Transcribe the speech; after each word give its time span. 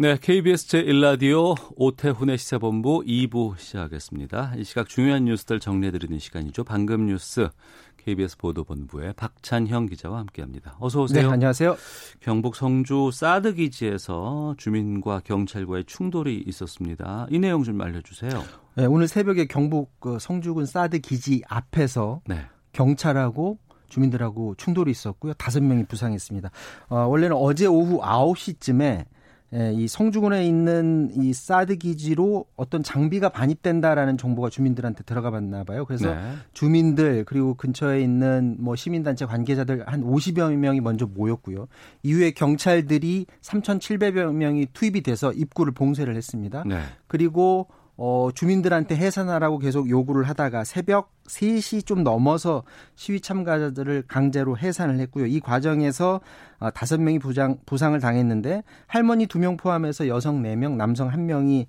네, 0.00 0.16
KBS 0.16 0.68
제1라디오 0.68 1.56
오태훈의 1.74 2.38
시사본부 2.38 3.02
2부 3.04 3.58
시작하겠습니다. 3.58 4.52
이 4.56 4.62
시각 4.62 4.88
중요한 4.88 5.24
뉴스들 5.24 5.58
정리해드리는 5.58 6.20
시간이죠. 6.20 6.62
방금 6.62 7.06
뉴스 7.06 7.48
KBS 7.96 8.36
보도본부의 8.36 9.14
박찬형 9.14 9.86
기자와 9.86 10.20
함께합니다. 10.20 10.76
어서 10.78 11.02
오세요. 11.02 11.26
네, 11.26 11.32
안녕하세요. 11.32 11.76
경북 12.20 12.54
성주 12.54 13.10
사드 13.12 13.54
기지에서 13.54 14.54
주민과 14.56 15.22
경찰과의 15.24 15.86
충돌이 15.86 16.44
있었습니다. 16.46 17.26
이 17.30 17.40
내용 17.40 17.64
좀 17.64 17.80
알려주세요. 17.80 18.44
네, 18.76 18.86
오늘 18.86 19.08
새벽에 19.08 19.46
경북 19.46 19.98
그 19.98 20.20
성주군 20.20 20.66
사드 20.66 21.00
기지 21.00 21.42
앞에서 21.48 22.20
네. 22.28 22.46
경찰하고 22.70 23.58
주민들하고 23.88 24.54
충돌이 24.58 24.92
있었고요. 24.92 25.32
다섯 25.34 25.60
명이 25.60 25.86
부상했습니다. 25.86 26.52
어, 26.88 26.98
원래는 26.98 27.34
어제 27.34 27.66
오후 27.66 28.00
9시쯤에 28.00 29.06
예, 29.54 29.72
이 29.72 29.88
성주군에 29.88 30.44
있는 30.44 31.10
이 31.14 31.32
사드 31.32 31.76
기지로 31.76 32.44
어떤 32.56 32.82
장비가 32.82 33.30
반입된다라는 33.30 34.18
정보가 34.18 34.50
주민들한테 34.50 35.04
들어가 35.04 35.30
봤나 35.30 35.64
봐요. 35.64 35.86
그래서 35.86 36.14
네. 36.14 36.20
주민들 36.52 37.24
그리고 37.24 37.54
근처에 37.54 38.02
있는 38.02 38.56
뭐 38.58 38.76
시민단체 38.76 39.24
관계자들 39.24 39.84
한 39.86 40.02
50여 40.02 40.54
명이 40.54 40.80
먼저 40.80 41.06
모였고요. 41.06 41.68
이후에 42.02 42.32
경찰들이 42.32 43.26
3,700여 43.40 44.34
명이 44.34 44.66
투입이 44.74 45.00
돼서 45.02 45.32
입구를 45.32 45.72
봉쇄를 45.72 46.14
했습니다. 46.14 46.64
네. 46.66 46.80
그리고 47.06 47.68
어, 48.00 48.30
주민들한테 48.32 48.96
해산하라고 48.96 49.58
계속 49.58 49.90
요구를 49.90 50.22
하다가 50.28 50.62
새벽 50.62 51.10
3시 51.26 51.84
좀 51.84 52.04
넘어서 52.04 52.62
시위 52.94 53.20
참가자들을 53.20 54.04
강제로 54.06 54.56
해산을 54.56 55.00
했고요. 55.00 55.26
이 55.26 55.40
과정에서 55.40 56.20
아, 56.60 56.70
다섯 56.70 57.00
명이 57.00 57.18
부상, 57.18 57.58
부상을 57.66 57.98
당했는데 57.98 58.62
할머니 58.86 59.26
두 59.26 59.38
명 59.40 59.56
포함해서 59.56 60.06
여성 60.06 60.42
4명, 60.42 60.76
남성 60.76 61.10
1명이 61.10 61.66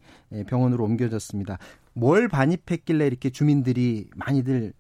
병원으로 0.47 0.83
옮겨졌습니다. 0.83 1.57
뭘 1.93 2.27
반입했길래 2.27 3.07
이렇게 3.07 3.31
주민들이 3.31 4.07
많이들 4.15 4.73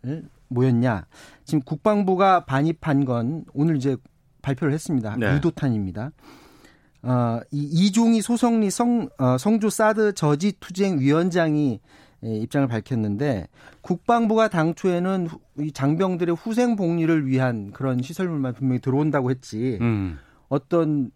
모였냐. 0.49 1.07
지금 1.45 1.61
국방부가 1.63 2.45
반입한 2.45 3.05
건 3.05 3.45
오늘 3.53 3.75
이제 3.75 3.97
발표를 4.43 4.71
했습니다. 4.73 5.15
네. 5.17 5.33
유도탄입니다. 5.35 6.11
어, 7.01 7.39
이 7.51 7.61
이종희 7.61 8.21
소성리 8.21 8.69
성, 8.69 9.09
어, 9.17 9.37
성주 9.37 9.69
사드 9.69 10.13
저지 10.13 10.53
투쟁 10.59 10.99
위원장이 10.99 11.79
예, 12.25 12.35
입장을 12.35 12.67
밝혔는데 12.67 13.47
국방부가 13.81 14.49
당초에는 14.49 15.27
후, 15.27 15.39
이 15.59 15.71
장병들의 15.71 16.35
후생 16.35 16.75
복리를 16.75 17.27
위한 17.27 17.71
그런 17.71 18.01
시설물만 18.01 18.53
분명히 18.55 18.81
들어온다고 18.81 19.29
했지 19.29 19.77
음. 19.79 20.19
어떤 20.49 21.11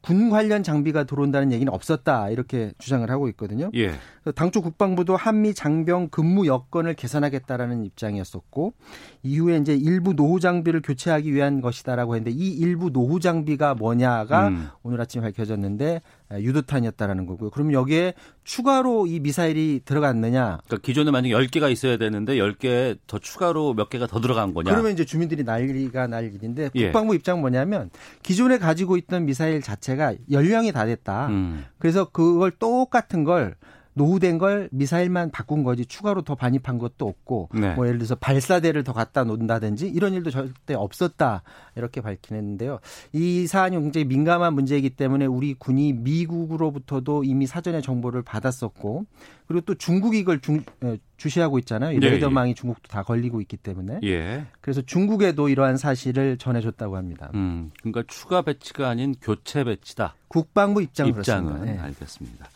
군 0.00 0.30
관련 0.30 0.62
장비가 0.62 1.04
들어온다는 1.04 1.52
얘기는 1.52 1.70
없었다 1.72 2.30
이렇게 2.30 2.72
주장을 2.78 3.08
하고 3.10 3.28
있거든요. 3.30 3.70
예. 3.74 3.92
당초 4.32 4.60
국방부도 4.60 5.16
한미 5.16 5.54
장병 5.54 6.08
근무 6.08 6.46
여건을 6.46 6.94
개선하겠다라는 6.94 7.84
입장이었었고 7.84 8.74
이후에 9.22 9.58
이제 9.58 9.74
일부 9.74 10.14
노후 10.14 10.40
장비를 10.40 10.82
교체하기 10.82 11.32
위한 11.32 11.60
것이다라고 11.60 12.16
했는데 12.16 12.36
이 12.36 12.50
일부 12.50 12.90
노후 12.90 13.20
장비가 13.20 13.74
뭐냐가 13.74 14.48
음. 14.48 14.68
오늘 14.82 15.00
아침 15.00 15.20
에 15.20 15.26
밝혀졌는데 15.26 16.00
유도탄이었다라는 16.32 17.26
거고요. 17.26 17.50
그럼 17.50 17.72
여기에 17.72 18.14
추가로 18.44 19.06
이 19.06 19.20
미사일이 19.20 19.80
들어갔느냐? 19.84 20.58
그러니까 20.66 20.78
기존에 20.84 21.10
만약 21.10 21.28
10개가 21.28 21.70
있어야 21.70 21.96
되는데 21.96 22.36
10개 22.36 22.98
더 23.06 23.18
추가로 23.18 23.74
몇 23.74 23.88
개가 23.90 24.06
더 24.06 24.20
들어간 24.20 24.54
거냐? 24.54 24.70
그러면 24.70 24.92
이제 24.92 25.04
주민들이 25.04 25.44
난리가 25.44 26.06
날 26.08 26.32
일인데 26.32 26.70
예. 26.74 26.84
국방부 26.86 27.14
입장 27.14 27.36
은 27.36 27.40
뭐냐면 27.42 27.90
기존에 28.22 28.58
가지고 28.58 28.96
있던 28.96 29.24
미사일 29.26 29.62
자체가 29.62 30.14
연령이 30.30 30.72
다 30.72 30.84
됐다. 30.86 31.28
음. 31.28 31.64
그래서 31.78 32.06
그걸 32.06 32.50
똑같은 32.50 33.24
걸 33.24 33.54
노후된 33.96 34.36
걸 34.36 34.68
미사일만 34.72 35.30
바꾼 35.30 35.64
거지 35.64 35.86
추가로 35.86 36.20
더 36.20 36.34
반입한 36.34 36.76
것도 36.76 37.08
없고 37.08 37.48
네. 37.54 37.74
뭐 37.74 37.86
예를 37.86 37.98
들어서 37.98 38.14
발사대를 38.14 38.84
더 38.84 38.92
갖다 38.92 39.24
놓는다든지 39.24 39.88
이런 39.88 40.12
일도 40.12 40.30
절대 40.30 40.74
없었다 40.74 41.42
이렇게 41.76 42.02
밝히는데요. 42.02 42.78
이 43.14 43.46
사안이 43.46 43.74
굉장히 43.80 44.04
민감한 44.04 44.52
문제이기 44.52 44.90
때문에 44.90 45.24
우리 45.24 45.54
군이 45.54 45.94
미국으로부터도 45.94 47.24
이미 47.24 47.46
사전에 47.46 47.80
정보를 47.80 48.20
받았었고 48.20 49.06
그리고 49.46 49.64
또 49.64 49.74
중국이 49.74 50.18
이걸 50.18 50.40
중, 50.40 50.62
에, 50.84 50.98
주시하고 51.16 51.58
있잖아요. 51.60 51.92
이 51.92 52.00
예, 52.02 52.10
레이더망이 52.10 52.54
중국도 52.54 52.88
다 52.88 53.02
걸리고 53.02 53.40
있기 53.40 53.56
때문에 53.56 54.00
예. 54.04 54.44
그래서 54.60 54.82
중국에도 54.82 55.48
이러한 55.48 55.78
사실을 55.78 56.36
전해줬다고 56.36 56.98
합니다. 56.98 57.30
음. 57.34 57.70
그러니까 57.80 58.02
추가 58.08 58.42
배치가 58.42 58.90
아닌 58.90 59.14
교체 59.22 59.64
배치다. 59.64 60.16
국방부 60.28 60.82
입장은, 60.82 61.16
입장은 61.16 61.44
그렇습니다. 61.46 61.72
네. 61.72 61.78
알겠습니다. 61.78 62.48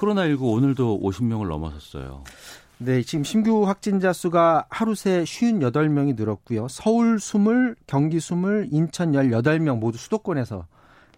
코로나19 0.00 0.42
오늘도 0.42 1.00
50명을 1.02 1.48
넘어섰어요. 1.48 2.24
네, 2.78 3.02
지금 3.02 3.24
신규 3.24 3.66
확진자 3.66 4.14
수가 4.14 4.64
하루 4.70 4.94
새 4.94 5.22
58명이 5.24 6.16
늘었고요. 6.16 6.66
서울 6.68 7.16
20, 7.16 7.86
경기 7.86 8.16
20, 8.16 8.68
인천 8.72 9.12
18명 9.12 9.78
모두 9.78 9.98
수도권에서 9.98 10.66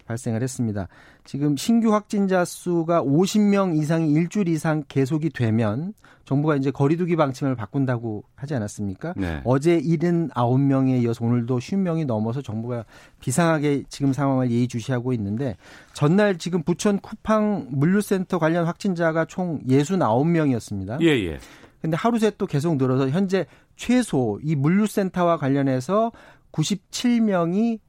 발생을 0.06 0.42
했습니다. 0.42 0.88
지금 1.25 1.56
신규 1.56 1.93
확진자 1.93 2.44
수가 2.44 3.03
50명 3.03 3.77
이상이 3.78 4.12
일주일 4.12 4.49
이상 4.49 4.83
계속이 4.88 5.31
되면 5.31 5.94
정부가 6.25 6.56
이제 6.56 6.71
거리두기 6.71 7.16
방침을 7.16 7.56
바꾼다고 7.56 8.25
하지 8.37 8.55
않았습니까? 8.55 9.15
네. 9.16 9.41
어제 9.44 9.81
79명에 9.81 11.03
이어서 11.03 11.25
오늘도 11.25 11.59
50명이 11.59 12.06
넘어서 12.06 12.43
정부가 12.43 12.84
비상하게 13.21 13.84
지금 13.88 14.12
상황을 14.12 14.50
예의주시하고 14.50 15.12
있는데 15.15 15.56
전날 15.94 16.38
지금 16.38 16.62
부천 16.62 17.00
쿠팡 17.00 17.69
물류센터 17.71 18.39
관련 18.39 18.66
확진자가 18.66 19.25
총 19.25 19.60
69명이었습니다. 19.65 21.00
예, 21.03 21.09
예. 21.09 21.39
근데 21.81 21.97
하루 21.97 22.19
새 22.19 22.31
또 22.31 22.47
계속 22.47 22.77
늘어서 22.77 23.09
현재 23.10 23.47
최소 23.77 24.39
이 24.43 24.54
물류센터와 24.54 25.37
관련해서 25.37 26.12
97명이 26.53 27.81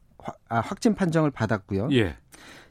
아, 0.50 0.60
확진 0.60 0.96
판정을 0.96 1.32
받았고요. 1.32 1.90
예. 1.92 2.16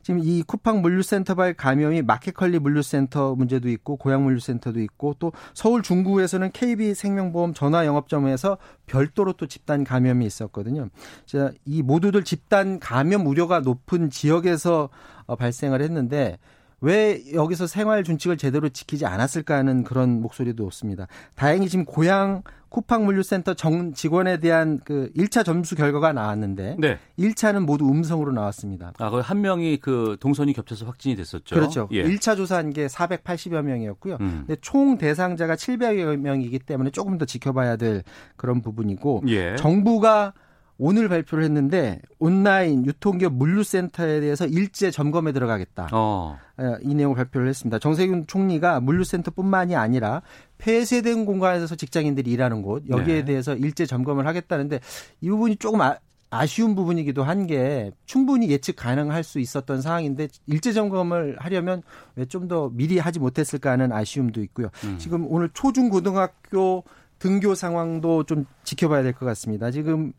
지금 0.02 0.20
이 0.22 0.42
쿠팡 0.42 0.82
물류센터발 0.82 1.54
감염이 1.54 2.02
마켓컬리 2.02 2.58
물류센터 2.58 3.34
문제도 3.34 3.68
있고 3.68 3.96
고양 3.96 4.24
물류센터도 4.24 4.80
있고 4.80 5.14
또 5.18 5.32
서울 5.54 5.82
중구에서는 5.82 6.50
KB 6.52 6.94
생명보험 6.94 7.54
전화 7.54 7.86
영업점에서 7.86 8.58
별도로 8.86 9.32
또 9.32 9.46
집단 9.46 9.84
감염이 9.84 10.26
있었거든요. 10.26 10.88
자, 11.26 11.52
이 11.64 11.82
모두들 11.82 12.24
집단 12.24 12.78
감염 12.78 13.26
우려가 13.26 13.60
높은 13.60 14.10
지역에서 14.10 14.90
어, 15.26 15.36
발생을 15.36 15.80
했는데 15.80 16.38
왜 16.82 17.22
여기서 17.32 17.66
생활 17.66 18.04
준칙을 18.04 18.36
제대로 18.36 18.68
지키지 18.68 19.06
않았을까 19.06 19.56
하는 19.56 19.84
그런 19.84 20.20
목소리도 20.20 20.66
없습니다. 20.66 21.06
다행히 21.34 21.68
지금 21.68 21.84
고향 21.84 22.42
쿠팡 22.68 23.04
물류센터 23.04 23.54
정 23.54 23.92
직원에 23.92 24.40
대한 24.40 24.80
그 24.84 25.10
1차 25.16 25.44
점수 25.44 25.76
결과가 25.76 26.12
나왔는데 26.12 26.76
네. 26.78 26.98
1차는 27.18 27.64
모두 27.66 27.86
음성으로 27.88 28.32
나왔습니다. 28.32 28.92
아, 28.98 29.10
거기 29.10 29.22
한 29.22 29.42
명이 29.42 29.76
그 29.76 30.16
동선이 30.20 30.54
겹쳐서 30.54 30.86
확진이 30.86 31.14
됐었죠. 31.14 31.54
그렇죠. 31.54 31.88
예. 31.92 32.02
1차 32.02 32.36
조사한 32.36 32.72
게 32.72 32.86
480여 32.86 33.62
명이었고요. 33.62 34.16
음. 34.20 34.44
근데 34.46 34.56
총 34.62 34.98
대상자가 34.98 35.54
700여 35.54 36.16
명이기 36.16 36.58
때문에 36.60 36.90
조금 36.90 37.18
더 37.18 37.26
지켜봐야 37.26 37.76
될 37.76 38.02
그런 38.36 38.62
부분이고 38.62 39.24
예. 39.28 39.54
정부가 39.56 40.32
오늘 40.78 41.08
발표를 41.08 41.44
했는데 41.44 42.00
온라인 42.18 42.84
유통기업 42.86 43.32
물류센터에 43.34 44.20
대해서 44.20 44.46
일제 44.46 44.90
점검에 44.90 45.32
들어가겠다. 45.32 45.88
어. 45.92 46.38
예, 46.60 46.76
이 46.82 46.94
내용을 46.94 47.14
발표를 47.16 47.48
했습니다. 47.48 47.78
정세균 47.78 48.26
총리가 48.26 48.80
물류센터뿐만이 48.80 49.76
아니라 49.76 50.22
폐쇄된 50.58 51.24
공간에서 51.24 51.76
직장인들이 51.76 52.30
일하는 52.30 52.62
곳 52.62 52.84
여기에 52.88 53.14
네. 53.20 53.24
대해서 53.26 53.54
일제 53.54 53.86
점검을 53.86 54.26
하겠다는데 54.26 54.80
이 55.20 55.28
부분이 55.30 55.56
조금 55.56 55.80
아, 55.82 55.96
아쉬운 56.30 56.74
부분이기도 56.74 57.22
한 57.22 57.46
게 57.46 57.92
충분히 58.06 58.48
예측 58.50 58.74
가능할 58.76 59.22
수 59.22 59.38
있었던 59.38 59.82
상황인데 59.82 60.28
일제 60.46 60.72
점검을 60.72 61.36
하려면 61.38 61.82
왜 62.16 62.24
좀 62.24 62.48
더 62.48 62.70
미리 62.72 62.98
하지 62.98 63.18
못했을까 63.20 63.70
하는 63.72 63.92
아쉬움도 63.92 64.42
있고요. 64.44 64.68
음. 64.84 64.96
지금 64.98 65.26
오늘 65.30 65.50
초중고등학교 65.52 66.84
등교 67.18 67.54
상황도 67.54 68.24
좀 68.24 68.46
지켜봐야 68.64 69.02
될 69.02 69.12
것 69.12 69.26
같습니다. 69.26 69.70
지금 69.70 70.12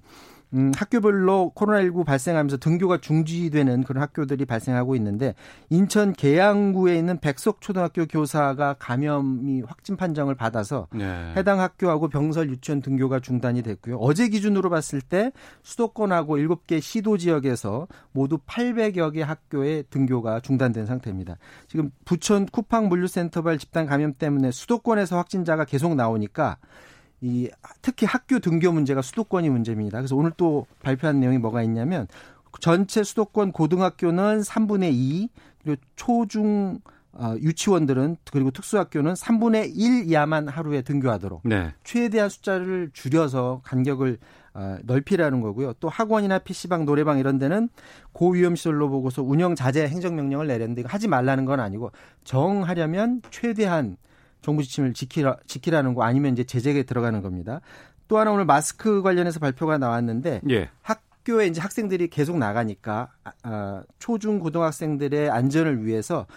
음, 0.53 0.71
학교별로 0.75 1.51
코로나19 1.55 2.05
발생하면서 2.05 2.57
등교가 2.57 2.99
중지되는 2.99 3.83
그런 3.83 4.03
학교들이 4.03 4.45
발생하고 4.45 4.95
있는데 4.95 5.33
인천 5.69 6.13
계양구에 6.13 6.95
있는 6.95 7.19
백석 7.19 7.61
초등학교 7.61 8.05
교사가 8.05 8.75
감염이 8.77 9.61
확진 9.65 9.97
판정을 9.97 10.35
받아서 10.35 10.87
네. 10.93 11.33
해당 11.35 11.59
학교하고 11.59 12.07
병설 12.07 12.49
유치원 12.49 12.81
등교가 12.81 13.19
중단이 13.19 13.63
됐고요. 13.63 13.97
어제 13.97 14.27
기준으로 14.29 14.69
봤을 14.69 15.01
때 15.01 15.31
수도권하고 15.63 16.37
7개 16.37 16.81
시도 16.81 17.17
지역에서 17.17 17.87
모두 18.11 18.37
800여 18.37 19.13
개 19.13 19.21
학교의 19.21 19.85
등교가 19.89 20.39
중단된 20.41 20.85
상태입니다. 20.85 21.37
지금 21.67 21.89
부천 22.05 22.45
쿠팡 22.45 22.89
물류센터 22.89 23.41
발 23.41 23.57
집단 23.57 23.85
감염 23.85 24.13
때문에 24.13 24.51
수도권에서 24.51 25.17
확진자가 25.17 25.65
계속 25.65 25.95
나오니까 25.95 26.57
이 27.23 27.49
특히 27.81 28.05
학교 28.05 28.39
등교 28.39 28.73
문제가 28.73 29.01
수도권이 29.01 29.49
문제입니다. 29.49 29.97
그래서 29.97 30.15
오늘 30.15 30.31
또 30.35 30.67
발표한 30.81 31.21
내용이 31.21 31.37
뭐가 31.37 31.63
있냐면 31.63 32.07
전체 32.59 33.01
수도권 33.01 33.53
고등학교는 33.53 34.41
3분의 34.41 34.91
2 34.93 35.29
그리고 35.63 35.81
초중 35.95 36.79
어, 37.13 37.35
유치원들은 37.39 38.17
그리고 38.29 38.51
특수학교는 38.51 39.13
3분의 39.13 39.71
1 39.73 40.11
이하만 40.11 40.47
하루에 40.47 40.81
등교하도록 40.81 41.41
네. 41.45 41.73
최대한 41.83 42.27
숫자를 42.27 42.89
줄여서 42.91 43.61
간격을 43.63 44.17
어, 44.55 44.77
넓히라는 44.83 45.39
거고요. 45.41 45.73
또 45.79 45.89
학원이나 45.89 46.39
PC방, 46.39 46.85
노래방 46.85 47.19
이런 47.19 47.37
데는 47.37 47.69
고위험 48.11 48.55
시설로 48.55 48.89
보고서 48.89 49.23
운영 49.23 49.55
자제 49.55 49.87
행정명령을 49.87 50.47
내렸는데 50.47 50.81
이거 50.81 50.89
하지 50.89 51.07
말라는 51.07 51.45
건 51.45 51.59
아니고 51.59 51.91
정하려면 52.23 53.21
최대한 53.31 53.97
정부 54.43 54.61
지침을 54.61 54.93
지키라, 54.93 55.37
지키라는 55.47 55.95
거 55.95 56.03
아니면 56.03 56.33
이제 56.33 56.43
제재에 56.43 56.83
들어가는 56.83 57.21
겁니다. 57.23 57.61
또 58.07 58.19
하나 58.19 58.31
오늘 58.31 58.45
마스크 58.45 59.01
관련해서 59.01 59.39
발표가 59.39 59.79
나왔는데 59.79 60.41
예. 60.51 60.69
학교에 60.83 61.47
이제 61.47 61.61
학생들이 61.61 62.09
계속 62.09 62.37
나가니까 62.37 63.09
아, 63.41 63.81
초중 63.97 64.39
고등학생들의 64.39 65.31
안전을 65.31 65.85
위해서 65.85 66.27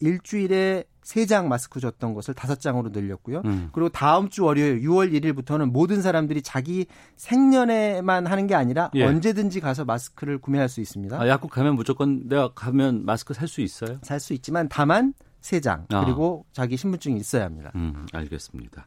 일주일에 0.00 0.84
세 1.02 1.24
장 1.24 1.48
마스크 1.48 1.80
줬던 1.80 2.12
것을 2.12 2.34
다섯 2.34 2.60
장으로 2.60 2.90
늘렸고요. 2.90 3.40
음. 3.46 3.70
그리고 3.72 3.88
다음 3.88 4.28
주 4.28 4.44
월요일 4.44 4.82
6월 4.82 5.10
1일부터는 5.10 5.70
모든 5.70 6.02
사람들이 6.02 6.42
자기 6.42 6.84
생년에만 7.16 8.26
하는 8.26 8.46
게 8.46 8.54
아니라 8.54 8.90
예. 8.94 9.04
언제든지 9.04 9.60
가서 9.60 9.84
마스크를 9.86 10.38
구매할 10.38 10.68
수 10.68 10.80
있습니다. 10.82 11.18
아, 11.18 11.26
약국 11.28 11.50
가면 11.50 11.76
무조건 11.76 12.28
내가 12.28 12.52
가면 12.54 13.06
마스크 13.06 13.32
살 13.34 13.48
수 13.48 13.62
있어요? 13.62 13.98
살 14.02 14.20
수 14.20 14.34
있지만 14.34 14.68
다만 14.68 15.14
세장 15.40 15.86
아. 15.90 16.04
그리고 16.04 16.44
아. 16.48 16.52
자기 16.52 16.76
신분증이 16.76 17.18
있어야 17.18 17.44
합니다. 17.44 17.72
음, 17.74 18.06
알겠습니다. 18.12 18.86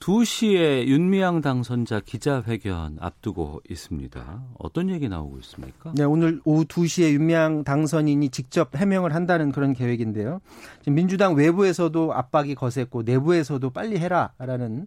2시에 0.00 0.86
윤미향 0.86 1.42
당선자 1.42 2.00
기자회견 2.00 2.96
앞두고 3.00 3.60
있습니다. 3.68 4.42
어떤 4.58 4.88
얘기 4.88 5.10
나오고 5.10 5.38
있습니까? 5.40 5.92
네, 5.94 6.04
오늘 6.04 6.40
오후 6.44 6.64
2시에 6.64 7.12
윤미향 7.12 7.64
당선인이 7.64 8.30
직접 8.30 8.74
해명을 8.74 9.14
한다는 9.14 9.52
그런 9.52 9.74
계획인데요. 9.74 10.40
지금 10.80 10.94
민주당 10.94 11.34
외부에서도 11.34 12.14
압박이 12.14 12.54
거셌고 12.54 13.02
내부에서도 13.02 13.68
빨리 13.70 13.98
해라라는 13.98 14.86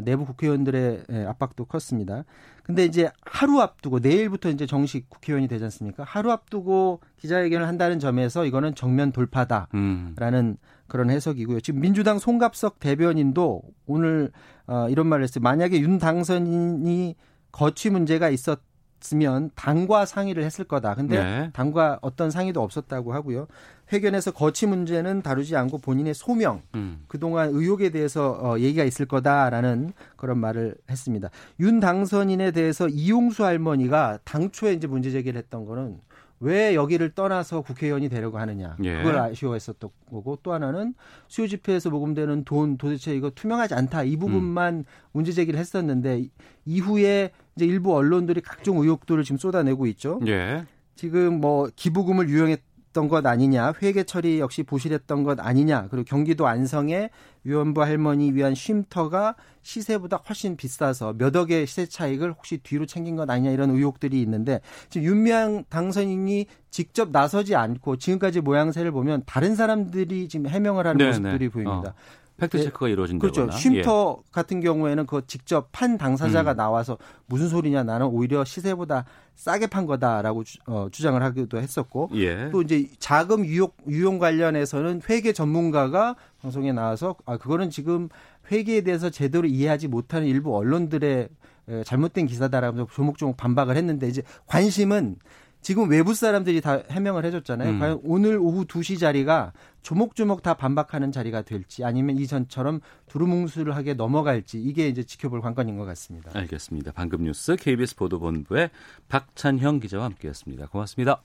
내부 0.00 0.24
국회의원들의 0.24 1.04
예, 1.10 1.24
압박도 1.26 1.64
컸습니다. 1.66 2.24
근데 2.62 2.84
이제 2.84 3.10
하루 3.22 3.60
앞두고 3.60 3.98
내일부터 3.98 4.48
이제 4.48 4.66
정식 4.66 5.10
국회의원이 5.10 5.48
되지 5.48 5.64
않습니까? 5.64 6.04
하루 6.04 6.30
앞두고 6.30 7.00
기자회견을 7.18 7.66
한다는 7.66 7.98
점에서 7.98 8.44
이거는 8.46 8.74
정면 8.74 9.12
돌파다라는 9.12 9.68
음. 9.74 10.56
그런 10.86 11.10
해석이고요. 11.10 11.60
지금 11.60 11.80
민주당 11.80 12.18
송갑석 12.18 12.78
대변인도 12.78 13.62
오늘 13.86 14.30
어, 14.66 14.88
이런 14.88 15.06
말을 15.08 15.24
했어요. 15.24 15.42
만약에 15.42 15.80
윤 15.80 15.98
당선인이 15.98 17.16
거취 17.50 17.90
문제가 17.90 18.30
있었 18.30 18.60
있으면 19.02 19.50
당과 19.54 20.06
상의를 20.06 20.44
했을 20.44 20.64
거다. 20.64 20.94
근데 20.94 21.22
네. 21.22 21.50
당과 21.52 21.98
어떤 22.02 22.30
상의도 22.30 22.62
없었다고 22.62 23.12
하고요. 23.12 23.46
회견에서 23.92 24.30
거치 24.30 24.66
문제는 24.66 25.20
다루지 25.22 25.54
않고 25.54 25.78
본인의 25.78 26.14
소명, 26.14 26.62
음. 26.74 27.04
그동안 27.08 27.50
의혹에 27.50 27.90
대해서 27.90 28.38
어, 28.40 28.58
얘기가 28.58 28.84
있을 28.84 29.04
거다라는 29.04 29.92
그런 30.16 30.38
말을 30.38 30.76
했습니다. 30.88 31.28
윤 31.60 31.78
당선인에 31.78 32.52
대해서 32.52 32.88
이용수 32.88 33.44
할머니가 33.44 34.20
당초에 34.24 34.72
이제 34.72 34.86
문제 34.86 35.10
제기를 35.10 35.38
했던 35.38 35.66
거는 35.66 35.98
왜 36.42 36.74
여기를 36.74 37.10
떠나서 37.10 37.60
국회의원이 37.60 38.08
되려고 38.08 38.38
하느냐. 38.38 38.76
예. 38.82 38.96
그걸 38.98 39.16
아쉬워했었던 39.18 39.90
거고 40.10 40.38
또 40.42 40.52
하나는 40.52 40.94
수요 41.28 41.46
집회에서 41.46 41.88
모금되는 41.88 42.44
돈 42.44 42.76
도대체 42.76 43.14
이거 43.14 43.30
투명하지 43.30 43.74
않다. 43.74 44.02
이 44.02 44.16
부분만 44.16 44.74
음. 44.74 44.84
문제 45.12 45.30
제기를 45.30 45.58
했었는데 45.58 46.26
이후에 46.64 47.30
이제 47.54 47.64
일부 47.64 47.94
언론들이 47.94 48.40
각종 48.40 48.78
의혹들을 48.78 49.22
지금 49.22 49.38
쏟아내고 49.38 49.86
있죠. 49.86 50.20
예. 50.26 50.66
지금 50.96 51.40
뭐 51.40 51.68
기부금을 51.76 52.28
유용했 52.28 52.60
했던 52.92 53.08
것 53.08 53.26
아니냐, 53.26 53.72
회계 53.82 54.04
처리 54.04 54.38
역시 54.38 54.62
부실했던 54.62 55.24
것 55.24 55.40
아니냐, 55.40 55.88
그리고 55.90 56.04
경기도 56.04 56.46
안성의 56.46 57.10
위원부 57.44 57.82
할머니 57.82 58.32
위한 58.32 58.54
쉼터가 58.54 59.34
시세보다 59.62 60.18
훨씬 60.28 60.56
비싸서 60.56 61.14
몇 61.14 61.34
억의 61.34 61.66
시세 61.66 61.86
차익을 61.86 62.32
혹시 62.32 62.58
뒤로 62.58 62.86
챙긴 62.86 63.16
것 63.16 63.28
아니냐 63.28 63.50
이런 63.50 63.70
의혹들이 63.70 64.20
있는데 64.22 64.60
지금 64.90 65.06
윤미향 65.06 65.64
당선인이 65.68 66.46
직접 66.70 67.10
나서지 67.10 67.56
않고 67.56 67.96
지금까지 67.96 68.40
모양새를 68.40 68.92
보면 68.92 69.22
다른 69.26 69.56
사람들이 69.56 70.28
지금 70.28 70.46
해명을 70.48 70.86
하는 70.86 70.98
네네. 70.98 71.18
모습들이 71.18 71.48
보입니다. 71.48 71.90
어. 71.90 72.21
팩트 72.36 72.62
체크가 72.62 72.88
이루어진다거나. 72.88 73.32
그렇죠. 73.32 73.58
쉼터 73.58 74.16
예. 74.18 74.30
같은 74.32 74.60
경우에는 74.60 75.06
그 75.06 75.22
직접 75.26 75.68
판 75.72 75.98
당사자가 75.98 76.54
음. 76.54 76.56
나와서 76.56 76.98
무슨 77.26 77.48
소리냐 77.48 77.84
나는 77.84 78.06
오히려 78.06 78.44
시세보다 78.44 79.04
싸게 79.34 79.68
판 79.68 79.86
거다라고 79.86 80.44
주, 80.44 80.58
어, 80.66 80.88
주장을 80.90 81.20
하기도 81.22 81.58
했었고 81.58 82.10
예. 82.14 82.50
또 82.50 82.62
이제 82.62 82.88
자금 82.98 83.44
유용 83.44 83.70
유용 83.88 84.18
관련해서는 84.18 85.02
회계 85.08 85.32
전문가가 85.32 86.16
방송에 86.40 86.72
나와서 86.72 87.16
아 87.24 87.36
그거는 87.36 87.70
지금 87.70 88.08
회계에 88.50 88.82
대해서 88.82 89.10
제대로 89.10 89.46
이해하지 89.46 89.88
못하는 89.88 90.26
일부 90.26 90.56
언론들의 90.56 91.28
잘못된 91.84 92.26
기사다라면서 92.26 92.92
조목조목 92.92 93.36
반박을 93.36 93.76
했는데 93.76 94.08
이제 94.08 94.22
관심은 94.46 95.16
지금 95.62 95.88
외부 95.88 96.12
사람들이 96.12 96.60
다 96.60 96.82
해명을 96.90 97.24
해줬잖아요. 97.24 97.70
음. 97.70 97.78
과연 97.78 98.00
오늘 98.02 98.36
오후 98.36 98.66
2시 98.66 98.98
자리가 98.98 99.52
조목조목 99.82 100.42
다 100.42 100.54
반박하는 100.54 101.12
자리가 101.12 101.42
될지 101.42 101.84
아니면 101.84 102.18
이전처럼 102.18 102.80
두루뭉술을 103.08 103.74
하게 103.74 103.94
넘어갈지 103.94 104.60
이게 104.60 104.88
이제 104.88 105.04
지켜볼 105.04 105.40
관건인 105.40 105.78
것 105.78 105.84
같습니다. 105.84 106.30
알겠습니다. 106.34 106.92
방금 106.92 107.22
뉴스 107.22 107.56
KBS 107.56 107.96
보도본부의 107.96 108.70
박찬형 109.08 109.80
기자와 109.80 110.04
함께했습니다. 110.04 110.66
고맙습니다. 110.66 111.22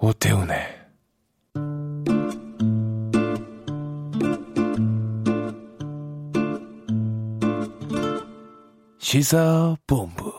오태훈의 0.00 0.77
시사본부. 9.08 10.34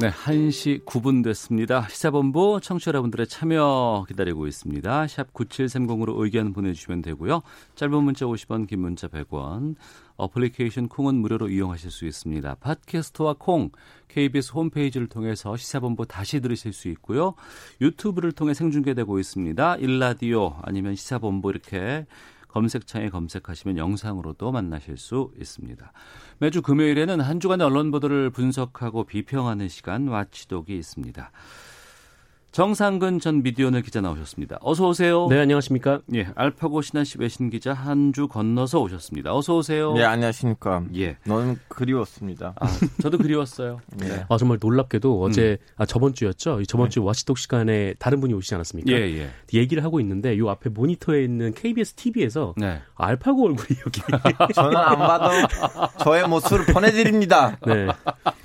네, 0.00 0.10
1시 0.10 0.84
9분 0.84 1.22
됐습니다. 1.22 1.86
시사본부 1.88 2.58
청취자 2.60 2.88
여러분들의 2.88 3.28
참여 3.28 4.04
기다리고 4.08 4.48
있습니다. 4.48 5.06
샵 5.06 5.32
9730으로 5.32 6.20
의견 6.20 6.52
보내주시면 6.52 7.02
되고요. 7.02 7.42
짧은 7.76 8.02
문자 8.02 8.26
50원, 8.26 8.66
긴 8.66 8.80
문자 8.80 9.06
100원. 9.06 9.76
어플리케이션 10.16 10.88
콩은 10.88 11.14
무료로 11.14 11.50
이용하실 11.50 11.92
수 11.92 12.04
있습니다. 12.04 12.56
팟캐스트와 12.56 13.36
콩, 13.38 13.70
KBS 14.08 14.54
홈페이지를 14.54 15.06
통해서 15.06 15.56
시사본부 15.56 16.06
다시 16.06 16.40
들으실 16.40 16.72
수 16.72 16.88
있고요. 16.88 17.34
유튜브를 17.80 18.32
통해 18.32 18.54
생중계되고 18.54 19.20
있습니다. 19.20 19.76
일라디오 19.76 20.56
아니면 20.62 20.96
시사본부 20.96 21.50
이렇게 21.50 22.06
검색창에 22.54 23.10
검색하시면 23.10 23.78
영상으로도 23.78 24.52
만나실 24.52 24.96
수 24.96 25.32
있습니다. 25.40 25.92
매주 26.38 26.62
금요일에는 26.62 27.20
한 27.20 27.40
주간의 27.40 27.66
언론 27.66 27.90
보도를 27.90 28.30
분석하고 28.30 29.04
비평하는 29.04 29.68
시간 29.68 30.06
와치독이 30.06 30.76
있습니다. 30.76 31.32
정상근 32.54 33.18
전 33.18 33.42
미디어널 33.42 33.82
기자 33.82 34.00
나오셨습니다. 34.00 34.58
어서 34.60 34.86
오세요. 34.86 35.26
네, 35.28 35.40
안녕하십니까? 35.40 36.02
예, 36.14 36.28
알파고 36.36 36.82
신한시 36.82 37.16
외신 37.18 37.50
기자 37.50 37.72
한 37.72 38.12
주 38.14 38.28
건너서 38.28 38.80
오셨습니다. 38.80 39.34
어서 39.34 39.56
오세요. 39.56 39.92
네, 39.94 40.04
안녕하십니까? 40.04 40.84
예. 40.94 41.16
너무 41.26 41.56
그리웠습니다. 41.66 42.54
아, 42.60 42.66
저도 43.02 43.18
그리웠어요. 43.18 43.80
네. 43.96 44.06
네. 44.14 44.24
아, 44.28 44.36
정말 44.36 44.58
놀랍게도 44.60 45.20
어제 45.20 45.58
음. 45.60 45.66
아 45.78 45.84
저번 45.84 46.14
주였죠. 46.14 46.62
저번 46.68 46.86
네. 46.86 46.90
주 46.90 47.02
watchdog 47.02 47.38
시간에 47.38 47.94
다른 47.98 48.20
분이 48.20 48.32
오시지 48.34 48.54
않았습니까? 48.54 48.92
예, 48.92 48.98
예. 49.18 49.30
얘기를 49.52 49.82
하고 49.82 49.98
있는데 49.98 50.38
요 50.38 50.48
앞에 50.50 50.70
모니터에 50.70 51.24
있는 51.24 51.54
KBS 51.54 51.94
TV에서 51.94 52.54
네. 52.56 52.80
알파고 52.94 53.46
얼굴이 53.46 53.80
여기 53.84 54.00
저는 54.54 54.76
안 54.76 54.96
봐도 54.98 55.30
저의 56.04 56.28
모습을 56.28 56.66
보내 56.66 56.92
드립니다. 56.92 57.58
네. 57.66 57.88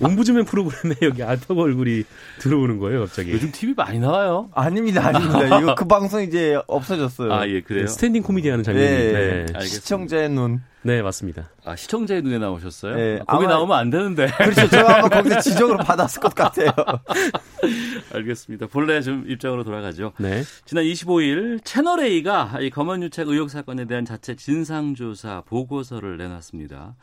옴부즈맨 0.01 0.45
프로그램에 0.45 0.95
여기 1.03 1.21
알파고 1.21 1.61
얼굴이 1.61 2.05
들어오는 2.39 2.79
거예요, 2.79 3.01
갑자기. 3.01 3.33
요즘 3.33 3.51
TV 3.51 3.75
많이 3.77 3.98
많이 3.99 4.11
나와요. 4.11 4.49
아닙니다, 4.53 5.05
아닙니다. 5.07 5.45
이거 5.59 5.75
그 5.75 5.85
방송 5.85 6.21
이제 6.21 6.59
없어졌어요. 6.67 7.33
아, 7.33 7.47
예, 7.47 7.61
그래요? 7.61 7.87
standing 7.87 8.23
코미디 8.23 8.49
하는 8.49 8.63
장면이. 8.63 8.87
네, 8.87 9.45
네. 9.45 9.65
시청자의 9.65 10.29
눈. 10.29 10.61
네, 10.81 11.01
맞습니다. 11.01 11.49
아, 11.65 11.75
시청자의 11.75 12.21
눈에 12.21 12.37
나오셨어요? 12.37 12.95
네. 12.95 13.19
아, 13.27 13.33
거기 13.33 13.45
아마, 13.45 13.55
나오면 13.55 13.77
안 13.77 13.89
되는데. 13.89 14.27
그렇죠. 14.37 14.69
제가 14.69 14.99
아마 14.99 15.09
거기서 15.09 15.41
지적을 15.41 15.77
받았을 15.79 16.21
것 16.21 16.33
같아요. 16.33 16.71
알겠습니다. 18.13 18.67
본래 18.67 19.01
좀 19.01 19.25
입장으로 19.27 19.65
돌아가죠. 19.65 20.13
네. 20.17 20.43
지난 20.65 20.85
25일 20.85 21.63
채널A가 21.65 22.59
이 22.61 22.69
검언유착 22.69 23.27
의혹 23.27 23.49
사건에 23.49 23.85
대한 23.85 24.05
자체 24.05 24.35
진상조사 24.35 25.43
보고서를 25.45 26.17
내놨습니다. 26.17 26.95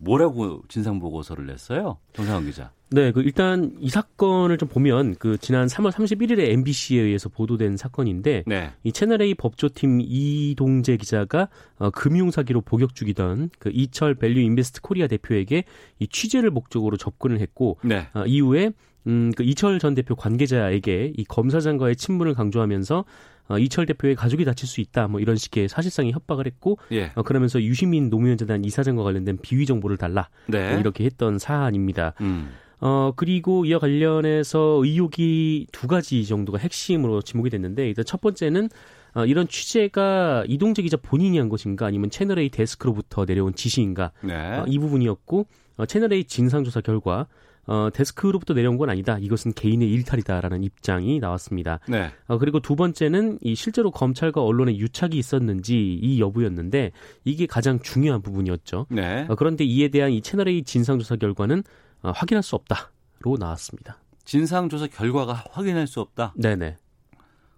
뭐라고 0.00 0.62
진상 0.68 0.98
보고서를 0.98 1.46
냈어요? 1.46 1.98
정상훈 2.14 2.46
기자. 2.46 2.72
네, 2.92 3.12
그 3.12 3.20
일단 3.20 3.76
이 3.78 3.88
사건을 3.88 4.58
좀 4.58 4.68
보면 4.68 5.14
그 5.18 5.38
지난 5.38 5.68
3월 5.68 5.92
31일에 5.92 6.50
MBC에 6.50 7.00
의해서 7.00 7.28
보도된 7.28 7.76
사건인데 7.76 8.42
네. 8.46 8.72
이 8.82 8.90
채널 8.90 9.22
A 9.22 9.34
법조팀 9.34 10.00
이동재 10.02 10.96
기자가 10.96 11.48
어, 11.78 11.90
금융 11.90 12.32
사기로 12.32 12.62
복역 12.62 12.96
중이던 12.96 13.50
그 13.60 13.70
이철 13.72 14.16
밸류 14.16 14.40
인베스트 14.40 14.80
코리아 14.80 15.06
대표에게 15.06 15.64
이 16.00 16.08
취재를 16.08 16.50
목적으로 16.50 16.96
접근을 16.96 17.38
했고 17.38 17.78
네. 17.84 18.08
어, 18.12 18.24
이후에 18.26 18.72
음, 19.06 19.30
그 19.36 19.44
이철 19.44 19.78
전 19.78 19.94
대표 19.94 20.16
관계자에게 20.16 21.12
이 21.16 21.24
검사장과의 21.24 21.96
친분을 21.96 22.34
강조하면서 22.34 23.04
어, 23.50 23.58
이철 23.58 23.84
대표의 23.84 24.14
가족이 24.14 24.44
다칠 24.44 24.68
수 24.68 24.80
있다 24.80 25.08
뭐 25.08 25.20
이런 25.20 25.36
식의 25.36 25.68
사실상의 25.68 26.12
협박을 26.12 26.46
했고 26.46 26.78
예. 26.92 27.10
어, 27.16 27.22
그러면서 27.22 27.60
유시민 27.60 28.08
노무현 28.08 28.38
재단 28.38 28.64
이사장과 28.64 29.02
관련된 29.02 29.38
비위 29.42 29.66
정보를 29.66 29.96
달라 29.96 30.28
네. 30.46 30.70
뭐 30.70 30.78
이렇게 30.78 31.04
했던 31.04 31.38
사안입니다. 31.38 32.14
음. 32.20 32.50
어, 32.80 33.12
그리고 33.14 33.66
이와 33.66 33.78
관련해서 33.78 34.80
의혹이 34.82 35.66
두 35.70 35.86
가지 35.86 36.24
정도가 36.24 36.56
핵심으로 36.56 37.20
지목이 37.20 37.50
됐는데, 37.50 37.86
일단 37.88 38.06
첫 38.06 38.22
번째는 38.22 38.70
어, 39.14 39.26
이런 39.26 39.48
취재가 39.48 40.44
이동재 40.48 40.82
기자 40.82 40.96
본인이 40.96 41.38
한 41.38 41.48
것인가 41.48 41.86
아니면 41.86 42.10
채널A 42.10 42.48
데스크로부터 42.48 43.24
내려온 43.26 43.54
지시인가 43.54 44.12
네. 44.22 44.34
어, 44.34 44.64
이 44.66 44.78
부분이었고 44.78 45.46
어, 45.76 45.86
채널A 45.86 46.24
진상조사 46.24 46.80
결과 46.80 47.26
어, 47.70 47.88
데스크로부터 47.94 48.52
내려온 48.52 48.78
건 48.78 48.90
아니다. 48.90 49.16
이것은 49.20 49.52
개인의 49.52 49.88
일탈이다라는 49.92 50.64
입장이 50.64 51.20
나왔습니다. 51.20 51.78
네. 51.86 52.10
어, 52.26 52.36
그리고 52.36 52.58
두 52.58 52.74
번째는 52.74 53.38
이 53.42 53.54
실제로 53.54 53.92
검찰과 53.92 54.42
언론의 54.42 54.80
유착이 54.80 55.16
있었는지 55.16 55.94
이 56.02 56.20
여부였는데 56.20 56.90
이게 57.24 57.46
가장 57.46 57.78
중요한 57.78 58.22
부분이었죠. 58.22 58.86
네. 58.90 59.24
어, 59.28 59.36
그런데 59.36 59.62
이에 59.62 59.86
대한 59.86 60.10
이 60.10 60.20
채널 60.20 60.48
A 60.48 60.64
진상조사 60.64 61.14
결과는 61.14 61.62
어, 62.02 62.10
확인할 62.10 62.42
수 62.42 62.56
없다로 62.56 63.36
나왔습니다. 63.38 63.98
진상조사 64.24 64.88
결과가 64.88 65.44
확인할 65.52 65.86
수 65.86 66.00
없다. 66.00 66.34
네네. 66.36 66.76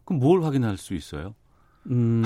그럼 0.04 0.20
뭘 0.20 0.42
확인할 0.44 0.76
수 0.76 0.92
있어요? 0.92 1.34
음. 1.90 2.22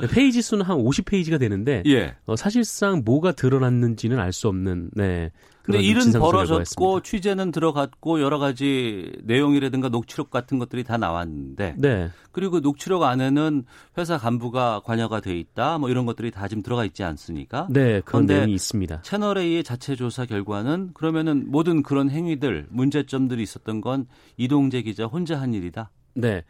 네, 0.00 0.06
페이지 0.14 0.40
수는 0.40 0.64
한 0.64 0.78
50페이지가 0.78 1.38
되는데 1.38 1.82
예. 1.86 2.16
어, 2.24 2.36
사실상 2.36 3.02
뭐가 3.04 3.32
드러났는지는 3.32 4.18
알 4.18 4.32
수 4.32 4.48
없는 4.48 4.90
네. 4.94 5.30
근데 5.72 5.82
일은 5.82 6.12
벌어졌고 6.12 7.02
취재는 7.02 7.50
들어갔고 7.50 8.22
여러 8.22 8.38
가지 8.38 9.12
내용이라든가 9.24 9.90
녹취록 9.90 10.30
같은 10.30 10.58
것들이 10.58 10.82
다 10.82 10.96
나왔는데 10.96 11.74
네. 11.76 12.08
그리고 12.32 12.60
녹취록 12.60 13.02
안에는 13.02 13.64
회사 13.98 14.16
간부가 14.16 14.80
관여가 14.84 15.20
돼 15.20 15.38
있다 15.38 15.76
뭐 15.76 15.90
이런 15.90 16.06
것들이 16.06 16.30
다 16.30 16.48
지금 16.48 16.62
들어가 16.62 16.86
있지 16.86 17.04
않습니까? 17.04 17.68
네, 17.70 18.00
그런 18.00 18.24
내용이 18.24 18.54
있습니다. 18.54 19.02
채널 19.02 19.36
A의 19.36 19.62
자체 19.62 19.94
조사 19.94 20.24
결과는 20.24 20.92
그러면은 20.94 21.50
모든 21.50 21.82
그런 21.82 22.08
행위들 22.08 22.66
문제점들이 22.70 23.42
있었던 23.42 23.82
건 23.82 24.06
이동재 24.38 24.80
기자 24.82 25.04
혼자 25.04 25.38
한 25.38 25.52
일이다. 25.52 25.90
네. 26.14 26.44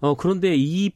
어, 0.00 0.14
그런데 0.14 0.54
이 0.56 0.90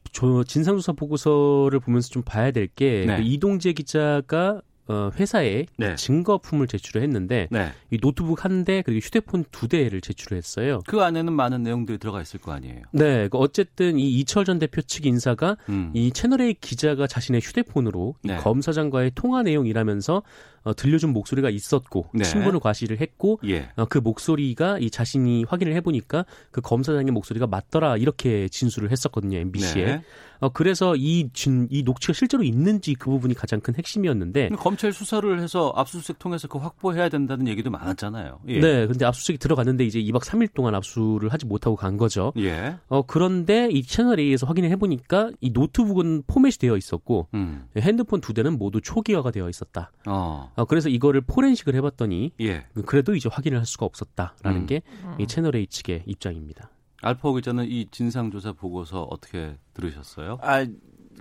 진상조사 0.45 0.91
보고서를 0.91 1.79
보면서 1.79 2.09
좀 2.09 2.21
봐야 2.21 2.51
될게 2.51 3.05
네. 3.07 3.17
그 3.17 3.23
이동재 3.23 3.73
기자가 3.73 4.61
어, 4.87 5.09
회사에 5.17 5.65
네. 5.77 5.95
증거품을 5.95 6.67
제출을 6.67 7.01
했는데 7.03 7.47
네. 7.51 7.71
이 7.91 7.97
노트북 7.99 8.43
한 8.45 8.61
대 8.65 8.83
그리고 8.83 8.99
휴대폰 8.99 9.43
두 9.51 9.67
대를 9.67 10.01
제출을 10.01 10.37
했어요. 10.37 10.81
그 10.85 11.01
안에는 11.01 11.33
많은 11.33 11.63
내용들이 11.63 11.97
들어가 11.97 12.21
있을 12.21 12.39
거 12.39 12.51
아니에요. 12.51 12.81
네, 12.91 13.27
그 13.29 13.37
어쨌든 13.39 13.97
이 13.97 14.19
이철 14.19 14.45
전 14.45 14.59
대표 14.59 14.81
측 14.81 15.05
인사가 15.07 15.57
음. 15.69 15.89
이 15.95 16.11
채널A 16.11 16.53
기자가 16.55 17.07
자신의 17.07 17.41
휴대폰으로 17.41 18.15
네. 18.23 18.33
이 18.33 18.37
검사장과의 18.37 19.13
통화 19.15 19.41
내용이라면서 19.43 20.21
어, 20.63 20.75
들려준 20.75 21.11
목소리가 21.11 21.49
있었고 21.49 22.09
네. 22.13 22.23
친분을 22.23 22.59
과시를 22.59 23.01
했고 23.01 23.39
예. 23.47 23.69
어, 23.77 23.85
그 23.85 23.97
목소리가 23.97 24.77
이 24.77 24.91
자신이 24.91 25.45
확인을 25.47 25.73
해보니까 25.75 26.25
그 26.51 26.61
검사장의 26.61 27.11
목소리가 27.11 27.47
맞더라 27.47 27.97
이렇게 27.97 28.47
진술을 28.47 28.91
했었거든요 28.91 29.39
MBC에. 29.39 29.85
네. 29.85 30.03
어, 30.41 30.49
그래서 30.49 30.95
이, 30.95 31.29
진, 31.33 31.67
이 31.69 31.83
녹취가 31.83 32.13
실제로 32.13 32.43
있는지 32.43 32.95
그 32.95 33.09
부분이 33.09 33.35
가장 33.35 33.61
큰 33.61 33.75
핵심이었는데. 33.75 34.49
검찰 34.57 34.91
수사를 34.91 35.39
해서 35.39 35.71
압수수색 35.75 36.17
통해서 36.19 36.47
그 36.47 36.57
확보해야 36.57 37.09
된다는 37.09 37.47
얘기도 37.47 37.69
많았잖아요. 37.69 38.39
예. 38.47 38.59
네, 38.59 38.87
근데 38.87 39.05
압수수색이 39.05 39.37
들어갔는데 39.37 39.85
이제 39.85 40.01
2박 40.01 40.23
3일 40.23 40.53
동안 40.53 40.73
압수를 40.75 41.31
하지 41.31 41.45
못하고 41.45 41.75
간 41.75 41.95
거죠. 41.95 42.33
예. 42.37 42.75
어, 42.87 43.03
그런데 43.03 43.69
이 43.71 43.83
채널 43.83 44.19
A에서 44.19 44.47
확인을 44.47 44.71
해보니까 44.71 45.29
이 45.41 45.51
노트북은 45.51 46.23
포맷이 46.25 46.57
되어 46.59 46.75
있었고 46.75 47.27
음. 47.35 47.65
핸드폰 47.77 48.19
두 48.19 48.33
대는 48.33 48.57
모두 48.57 48.81
초기화가 48.81 49.29
되어 49.29 49.47
있었다. 49.47 49.91
어. 50.07 50.51
어, 50.55 50.65
그래서 50.65 50.89
이거를 50.89 51.21
포렌식을 51.21 51.75
해봤더니 51.75 52.31
예. 52.41 52.65
그래도 52.87 53.15
이제 53.15 53.29
확인을 53.31 53.59
할 53.59 53.65
수가 53.65 53.85
없었다라는 53.85 54.61
음. 54.61 54.65
게이 54.65 55.27
채널 55.27 55.55
A 55.55 55.67
측의 55.67 56.03
입장입니다. 56.07 56.71
알파오 57.01 57.33
기자는 57.33 57.65
이 57.65 57.87
진상조사 57.91 58.53
보고서 58.53 59.03
어떻게 59.03 59.57
들으셨어요? 59.73 60.37
아, 60.41 60.65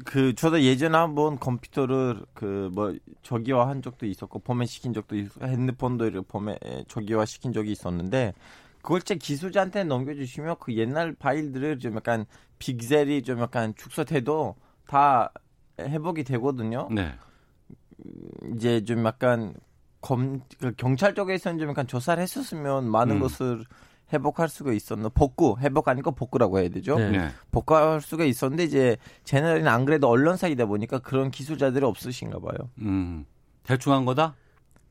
그 0.04 0.34
저도 0.34 0.62
예전에 0.62 0.96
한번 0.96 1.38
컴퓨터를 1.38 2.24
그 2.34 2.70
뭐 2.72 2.94
저기화 3.22 3.68
한 3.68 3.82
적도 3.82 4.06
있었고 4.06 4.38
포맷 4.40 4.68
시킨 4.68 4.92
적도 4.92 5.16
있고 5.16 5.46
핸드폰도 5.46 6.06
이렇게 6.06 6.26
포맷 6.26 6.58
저기화 6.88 7.24
시킨 7.26 7.52
적이 7.52 7.72
있었는데 7.72 8.34
그걸 8.82 9.02
제 9.02 9.14
기술자한테 9.14 9.84
넘겨주시면 9.84 10.56
그 10.60 10.74
옛날 10.74 11.12
파일들을 11.12 11.78
좀 11.80 11.96
약간 11.96 12.24
빅셀이 12.58 13.22
좀 13.22 13.40
약간 13.40 13.74
축소돼도 13.74 14.56
다 14.86 15.32
회복이 15.78 16.24
되거든요. 16.24 16.88
네. 16.90 17.12
이제 18.54 18.82
좀 18.84 19.04
약간 19.04 19.54
검그 20.00 20.74
경찰 20.78 21.14
쪽에서는 21.14 21.58
좀 21.58 21.68
약간 21.70 21.86
조사를 21.86 22.22
했었으면 22.22 22.90
많은 22.90 23.16
음. 23.16 23.20
것을 23.20 23.64
회복할 24.12 24.48
수가 24.48 24.72
있었나 24.72 25.08
복구 25.08 25.56
회복 25.60 25.88
아니고 25.88 26.12
복구라고 26.12 26.58
해야 26.58 26.68
되죠. 26.68 26.96
네. 26.98 27.10
네. 27.10 27.28
복구할 27.50 28.00
수가 28.00 28.24
있었는데 28.24 28.64
이제 28.64 28.96
제너럴은 29.24 29.66
안 29.68 29.84
그래도 29.84 30.08
언론사이다 30.08 30.66
보니까 30.66 30.98
그런 30.98 31.30
기술자들이 31.30 31.84
없으신가 31.84 32.38
봐요. 32.40 32.70
음. 32.80 33.24
대충 33.62 33.92
한 33.92 34.04
거다? 34.04 34.34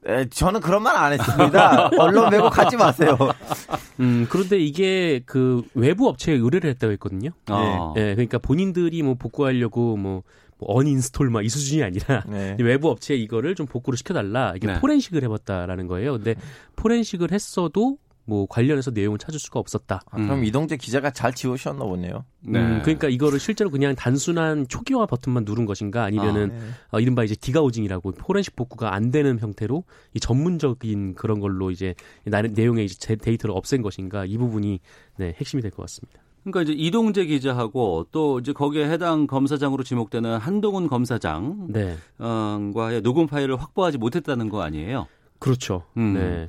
에, 0.05 0.25
저는 0.29 0.61
그런 0.61 0.81
말 0.83 0.95
안 0.95 1.11
했습니다. 1.11 1.89
언론 1.99 2.31
왜곡 2.31 2.57
하지 2.57 2.77
마세요. 2.77 3.17
음, 3.99 4.25
그런데 4.29 4.57
이게 4.57 5.21
그 5.25 5.61
외부 5.73 6.07
업체에 6.07 6.35
의뢰를 6.35 6.69
했다고 6.69 6.93
했거든요. 6.93 7.31
어. 7.49 7.91
네. 7.95 8.03
네. 8.05 8.15
그러니까 8.15 8.37
본인들이 8.37 9.03
뭐 9.03 9.15
복구하려고 9.15 9.97
뭐, 9.97 10.23
뭐 10.57 10.77
언인스톨 10.77 11.29
막 11.29 11.41
이 11.43 11.49
수준이 11.49 11.83
아니라 11.83 12.23
네. 12.27 12.55
외부 12.61 12.89
업체에 12.89 13.17
이거를 13.17 13.55
좀 13.55 13.65
복구를 13.65 13.97
시켜달라. 13.97 14.53
이게 14.55 14.67
네. 14.67 14.79
포렌식을 14.79 15.21
해봤다라는 15.23 15.87
거예요. 15.87 16.13
근데 16.13 16.35
forensic을 16.77 17.33
했어도 17.33 17.97
뭐 18.29 18.45
관련해서 18.45 18.91
내용을 18.91 19.17
찾을 19.17 19.39
수가 19.39 19.59
없었다. 19.59 20.01
아, 20.05 20.17
그럼 20.17 20.39
음. 20.39 20.45
이동재 20.45 20.77
기자가 20.77 21.09
잘 21.09 21.33
지우셨나 21.33 21.83
보네요. 21.83 22.23
네. 22.41 22.59
음, 22.59 22.81
그러니까 22.83 23.09
이거를 23.09 23.39
실제로 23.39 23.71
그냥 23.71 23.95
단순한 23.95 24.67
초기화 24.67 25.07
버튼만 25.07 25.45
누른 25.45 25.65
것인가 25.65 26.03
아니면은 26.03 26.51
아, 26.51 26.53
네. 26.53 26.59
어, 26.91 26.99
이른바 26.99 27.23
이제 27.23 27.35
degaussing이라고 27.35 28.11
forensic 28.11 28.55
복구가 28.55 28.93
안 28.93 29.09
되는 29.09 29.39
형태로 29.39 29.83
이 30.13 30.19
전문적인 30.19 31.15
그런 31.15 31.39
걸로 31.39 31.71
이제 31.71 31.95
내용의 32.25 32.85
이제 32.85 33.15
데이터를 33.15 33.55
없앤 33.57 33.81
것인가 33.81 34.25
이 34.25 34.37
부분이 34.37 34.79
네, 35.17 35.35
핵심이 35.39 35.61
될 35.63 35.71
것 35.71 35.81
같습니다. 35.83 36.21
그러니까 36.43 36.61
이제 36.61 36.73
이동재 36.73 37.25
기자하고 37.25 38.07
또 38.11 38.39
이제 38.39 38.53
거기에 38.53 38.89
해당 38.89 39.27
검사장으로 39.27 39.83
지목되는 39.83 40.37
한동훈 40.37 40.87
검사장과의 40.87 41.67
네. 41.69 43.01
녹음 43.01 43.27
파일을 43.27 43.57
확보하지 43.61 43.97
못했다는 43.97 44.49
거 44.49 44.61
아니에요? 44.61 45.07
그렇죠. 45.39 45.83
음. 45.97 46.13
네. 46.13 46.47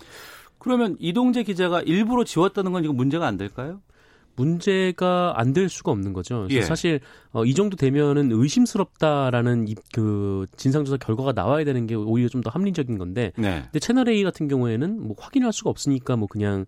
그러면 0.60 0.96
이동재 1.00 1.42
기자가 1.42 1.80
일부러 1.82 2.22
지웠다는 2.22 2.70
건 2.72 2.84
이거 2.84 2.92
문제가 2.92 3.26
안 3.26 3.36
될까요? 3.36 3.80
문제가 4.36 5.34
안 5.36 5.52
될 5.52 5.68
수가 5.68 5.90
없는 5.90 6.12
거죠. 6.12 6.46
예. 6.50 6.62
사실 6.62 7.00
어, 7.32 7.44
이 7.44 7.52
정도 7.54 7.76
되면은 7.76 8.30
의심스럽다라는 8.32 9.68
이, 9.68 9.74
그 9.92 10.46
진상조사 10.56 10.96
결과가 10.98 11.32
나와야 11.32 11.64
되는 11.64 11.86
게 11.86 11.94
오히려 11.94 12.28
좀 12.28 12.40
더 12.40 12.48
합리적인 12.50 12.96
건데, 12.96 13.32
네. 13.36 13.62
근데 13.64 13.78
채널 13.80 14.08
A 14.08 14.22
같은 14.22 14.48
경우에는 14.48 15.08
뭐 15.08 15.16
확인할 15.18 15.52
수가 15.52 15.68
없으니까 15.70 16.16
뭐 16.16 16.26
그냥 16.28 16.64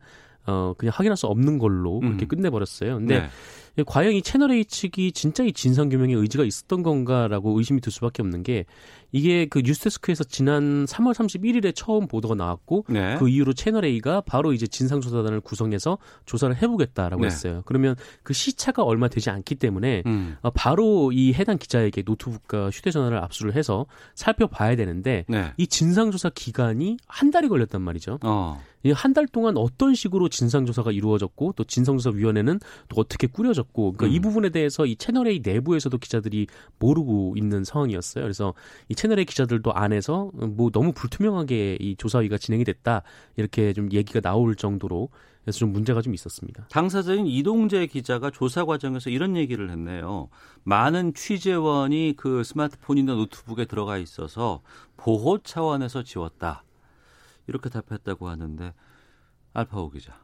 어 0.46 0.74
그냥 0.76 0.92
확인할 0.94 1.16
수 1.16 1.26
없는 1.26 1.58
걸로 1.58 1.98
음. 1.98 2.08
그렇게 2.08 2.26
끝내버렸어요. 2.26 2.98
근데 2.98 3.20
네. 3.20 3.28
과연 3.86 4.12
이 4.12 4.22
채널 4.22 4.52
A 4.52 4.64
측이 4.64 5.12
진짜 5.12 5.44
이 5.44 5.52
진상 5.52 5.88
규명에 5.88 6.14
의지가 6.14 6.44
있었던 6.44 6.82
건가라고 6.82 7.56
의심이 7.58 7.80
들 7.80 7.90
수밖에 7.90 8.22
없는 8.22 8.42
게 8.42 8.66
이게 9.12 9.46
그 9.46 9.60
뉴스데스크에서 9.64 10.24
지난 10.24 10.84
3월 10.84 11.14
31일에 11.14 11.72
처음 11.74 12.06
보도가 12.06 12.34
나왔고 12.34 12.84
네. 12.88 13.16
그 13.18 13.28
이후로 13.28 13.52
채널 13.54 13.84
A가 13.84 14.22
바로 14.22 14.52
이제 14.52 14.66
진상조사단을 14.66 15.40
구성해서 15.40 15.98
조사를 16.26 16.54
해보겠다라고 16.60 17.22
네. 17.22 17.26
했어요. 17.26 17.62
그러면 17.64 17.94
그 18.22 18.34
시차가 18.34 18.82
얼마 18.82 19.08
되지 19.08 19.30
않기 19.30 19.54
때문에 19.54 20.02
음. 20.06 20.36
어, 20.42 20.50
바로 20.50 21.12
이 21.12 21.32
해당 21.32 21.56
기자에게 21.58 22.02
노트북과 22.04 22.70
휴대전화를 22.70 23.18
압수를 23.18 23.54
해서 23.54 23.86
살펴봐야 24.14 24.76
되는데 24.76 25.24
네. 25.28 25.52
이 25.56 25.66
진상조사 25.66 26.30
기간이 26.34 26.96
한 27.06 27.30
달이 27.30 27.48
걸렸단 27.48 27.80
말이죠. 27.80 28.18
어. 28.22 28.60
한 28.90 29.12
달 29.12 29.26
동안 29.28 29.56
어떤 29.56 29.94
식으로 29.94 30.28
진상조사가 30.28 30.90
이루어졌고 30.90 31.52
또 31.54 31.64
진상조사위원회는 31.64 32.58
또 32.88 33.00
어떻게 33.00 33.26
꾸려졌고 33.26 33.92
그러니까 33.92 34.06
음. 34.06 34.12
이 34.12 34.20
부분에 34.20 34.48
대해서 34.48 34.86
이 34.86 34.96
채널 34.96 35.28
A 35.28 35.40
내부에서도 35.44 35.96
기자들이 35.98 36.46
모르고 36.78 37.34
있는 37.36 37.62
상황이었어요. 37.64 38.24
그래서 38.24 38.54
이 38.88 38.94
채널 38.94 39.18
A 39.18 39.24
기자들도 39.24 39.72
안에서 39.72 40.30
뭐 40.32 40.70
너무 40.70 40.92
불투명하게 40.92 41.76
이 41.80 41.94
조사위가 41.96 42.38
진행이 42.38 42.64
됐다 42.64 43.02
이렇게 43.36 43.72
좀 43.72 43.92
얘기가 43.92 44.20
나올 44.20 44.56
정도로 44.56 45.10
그래서 45.44 45.58
좀 45.58 45.72
문제가 45.72 46.00
좀 46.02 46.14
있었습니다. 46.14 46.66
당사자인 46.70 47.26
이동재 47.26 47.86
기자가 47.88 48.30
조사 48.30 48.64
과정에서 48.64 49.10
이런 49.10 49.36
얘기를 49.36 49.70
했네요. 49.70 50.28
많은 50.62 51.14
취재원이 51.14 52.14
그 52.16 52.44
스마트폰이나 52.44 53.14
노트북에 53.14 53.64
들어가 53.64 53.98
있어서 53.98 54.62
보호 54.96 55.38
차원에서 55.38 56.04
지웠다. 56.04 56.62
이렇게 57.46 57.68
답했다고 57.68 58.28
하는데 58.28 58.72
알파오 59.52 59.90
기자. 59.90 60.14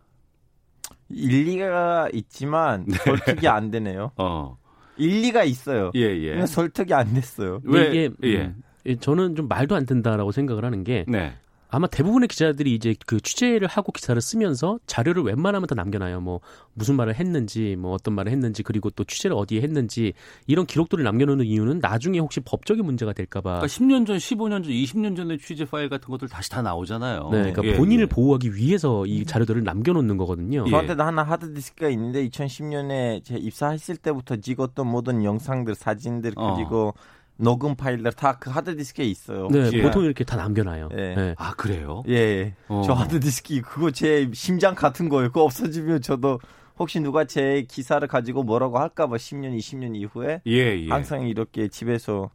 일리가 1.09 2.09
있지만 2.13 2.87
네. 2.87 2.97
설득이 2.97 3.49
안 3.49 3.71
되네요. 3.71 4.13
어. 4.17 4.57
일리가 4.97 5.45
있어요. 5.45 5.91
예, 5.95 6.01
예. 6.01 6.47
설득이 6.47 6.93
안 6.93 7.15
됐어요. 7.15 7.61
왜? 7.65 7.89
이게 7.89 8.11
예. 8.25 8.55
음, 8.87 8.99
저는 8.99 9.37
좀 9.37 9.49
말도 9.49 9.77
안 9.77 9.87
된다라고 9.87 10.33
생각을 10.33 10.65
하는 10.65 10.83
게 10.83 11.05
네. 11.07 11.37
아마 11.71 11.87
대부분의 11.87 12.29
기자들이 12.29 12.75
이제 12.75 12.95
그 13.07 13.21
취재를 13.21 13.69
하고 13.69 13.93
기사를 13.93 14.21
쓰면서 14.21 14.79
자료를 14.87 15.23
웬만하면 15.23 15.67
다 15.67 15.75
남겨놔요. 15.75 16.21
뭐 16.21 16.41
무슨 16.73 16.97
말을 16.97 17.15
했는지, 17.15 17.77
뭐 17.77 17.93
어떤 17.93 18.15
말을 18.15 18.33
했는지, 18.33 18.63
그리고 18.63 18.91
또 18.91 19.05
취재를 19.05 19.37
어디에 19.37 19.61
했는지 19.61 20.15
이런 20.47 20.65
기록들을 20.65 21.03
남겨놓는 21.05 21.45
이유는 21.45 21.81
나중에 21.81 22.19
혹시 22.19 22.41
법적인 22.41 22.85
문제가 22.85 23.13
될까봐. 23.13 23.61
그러니까 23.61 23.67
10년 23.67 24.07
전, 24.07 24.17
15년 24.17 24.65
전, 24.65 24.73
20년 24.73 25.17
전의 25.17 25.39
취재 25.39 25.65
파일 25.65 25.89
같은 25.89 26.09
것들 26.09 26.29
다시 26.29 26.51
다 26.51 26.63
나오잖아요. 26.63 27.29
네, 27.31 27.53
그러니까 27.53 27.65
예, 27.65 27.77
본인을 27.77 28.05
예. 28.05 28.09
보호하기 28.09 28.55
위해서 28.55 29.05
이 29.07 29.25
자료들을 29.25 29.63
남겨놓는 29.63 30.17
거거든요. 30.17 30.65
예. 30.67 30.71
저한테도 30.71 31.03
하나 31.03 31.23
하드디스크가 31.23 31.91
있는데 31.91 32.27
2010년에 32.29 33.25
제 33.25 33.37
입사했을 33.37 33.97
때부터 33.97 34.37
찍었던 34.37 34.87
모든 34.87 35.23
영상들, 35.23 35.75
사진들 35.75 36.33
어. 36.37 36.55
그리고 36.55 36.95
어. 36.97 37.18
녹음 37.39 37.75
파일들 37.77 38.13
다 38.13 38.39
그 38.39 38.51
하드디스크에 38.51 39.05
있어요. 39.05 39.49
네, 39.51 39.71
예. 39.73 39.83
보통 39.83 40.05
이렇게 40.05 40.25
다 40.25 40.37
남겨놔요. 40.37 40.89
예. 40.93 41.15
네. 41.15 41.35
아 41.39 41.55
그래요? 41.55 42.03
예, 42.09 42.55
어. 42.69 42.83
저 42.85 42.93
하드디스크 42.93 43.61
그거 43.63 43.91
제 43.91 44.29
심장 44.35 44.75
같은 44.75 45.09
거예요. 45.09 45.29
그거 45.29 45.45
없어지면 45.45 46.03
저도 46.03 46.41
혹시 46.79 47.01
누가 47.01 47.25
제 47.25 47.65
기사를 47.69 48.07
가지고 48.07 48.43
뭐라고 48.45 48.79
할까봐 48.79 49.17
10년, 49.17 49.57
20년 49.57 49.97
이후에 49.97 50.43
예, 50.47 50.81
예. 50.81 50.89
항상 50.89 51.27
이렇게 51.27 51.69
집에서 51.69 52.31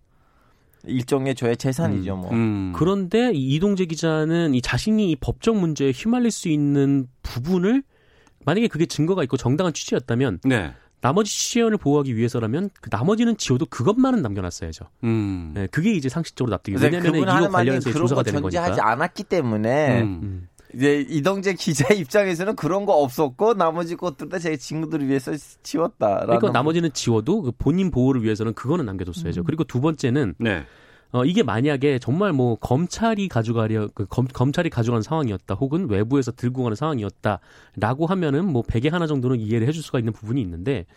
일종의 0.86 1.36
저의 1.36 1.56
재산이죠, 1.56 2.16
음, 2.16 2.20
뭐. 2.22 2.32
음. 2.34 2.74
그런데 2.76 3.32
이 3.34 3.56
이동재 3.56 3.86
기자는 3.86 4.54
이 4.54 4.62
자신이 4.62 5.12
이 5.12 5.16
법적 5.16 5.56
문제에 5.58 5.92
휘말릴 5.92 6.30
수 6.32 6.50
있는 6.50 7.08
부분을 7.22 7.84
만약에 8.46 8.68
그게 8.68 8.86
증거가 8.86 9.24
있고 9.24 9.38
정당한 9.38 9.72
취지였다면 9.74 10.40
네. 10.44 10.74
나머지 11.04 11.32
취재원을 11.32 11.78
보호하기 11.78 12.16
위해서라면 12.16 12.70
그 12.82 12.90
나머지는 12.90 13.36
지워도 13.38 13.66
그것만은 13.66 14.22
남겨놨어야죠. 14.22 14.86
음. 15.04 15.52
네, 15.54 15.68
그게 15.68 15.92
이제 15.94 16.08
상식적으로 16.08 16.52
납득이. 16.52 16.78
왜냐하면 16.82 17.16
이거 17.18 17.50
관련해서 17.50 17.92
조사가 17.92 18.24
되는 18.24 18.42
거니까. 18.42 18.64
하지 18.64 18.80
않았기 18.80 19.24
때문에 19.26 20.02
음. 20.02 20.20
음. 20.24 20.48
이제 20.74 21.06
이동재 21.08 21.54
기자 21.56 21.86
입장에서는 21.94 22.56
그런 22.56 22.86
거 22.86 22.94
없었고 22.94 23.54
나머지 23.54 23.96
것들 23.96 24.30
다 24.30 24.40
제 24.40 24.56
친구들을 24.58 25.08
위해서 25.08 25.34
지웠다. 25.62 26.22
그러니까 26.26 26.50
나머지는 26.52 26.92
지워도 26.94 27.42
그 27.44 27.52
본인 27.52 27.92
보호를 27.92 28.24
위해서는 28.24 28.54
그거는 28.54 28.86
남겨뒀어야죠. 28.86 29.42
음. 29.42 29.44
그리고 29.46 29.64
두 29.66 29.82
번째는 29.82 30.36
네. 30.40 30.66
어, 31.14 31.24
이게 31.26 31.44
만약에 31.44 32.00
정말 32.00 32.34
뭐 32.34 32.56
검찰이 32.56 33.28
가져가려 33.28 33.88
그 33.94 34.08
검, 34.08 34.26
검찰이 34.26 34.72
가져간 34.72 35.04
상황이었다 35.04 35.54
혹은 35.54 35.88
외부에서 35.88 36.32
들고 36.32 36.64
가는 36.64 36.76
상황이었다라고 36.76 38.08
하면은 38.08 38.46
뭐 38.52 38.64
베개 38.64 38.90
하나 38.90 39.06
정도는 39.06 39.40
이해를 39.40 39.68
해줄 39.68 39.84
수가 39.84 40.00
있는 40.00 40.12
부분이 40.12 40.42
있는데 40.42 40.88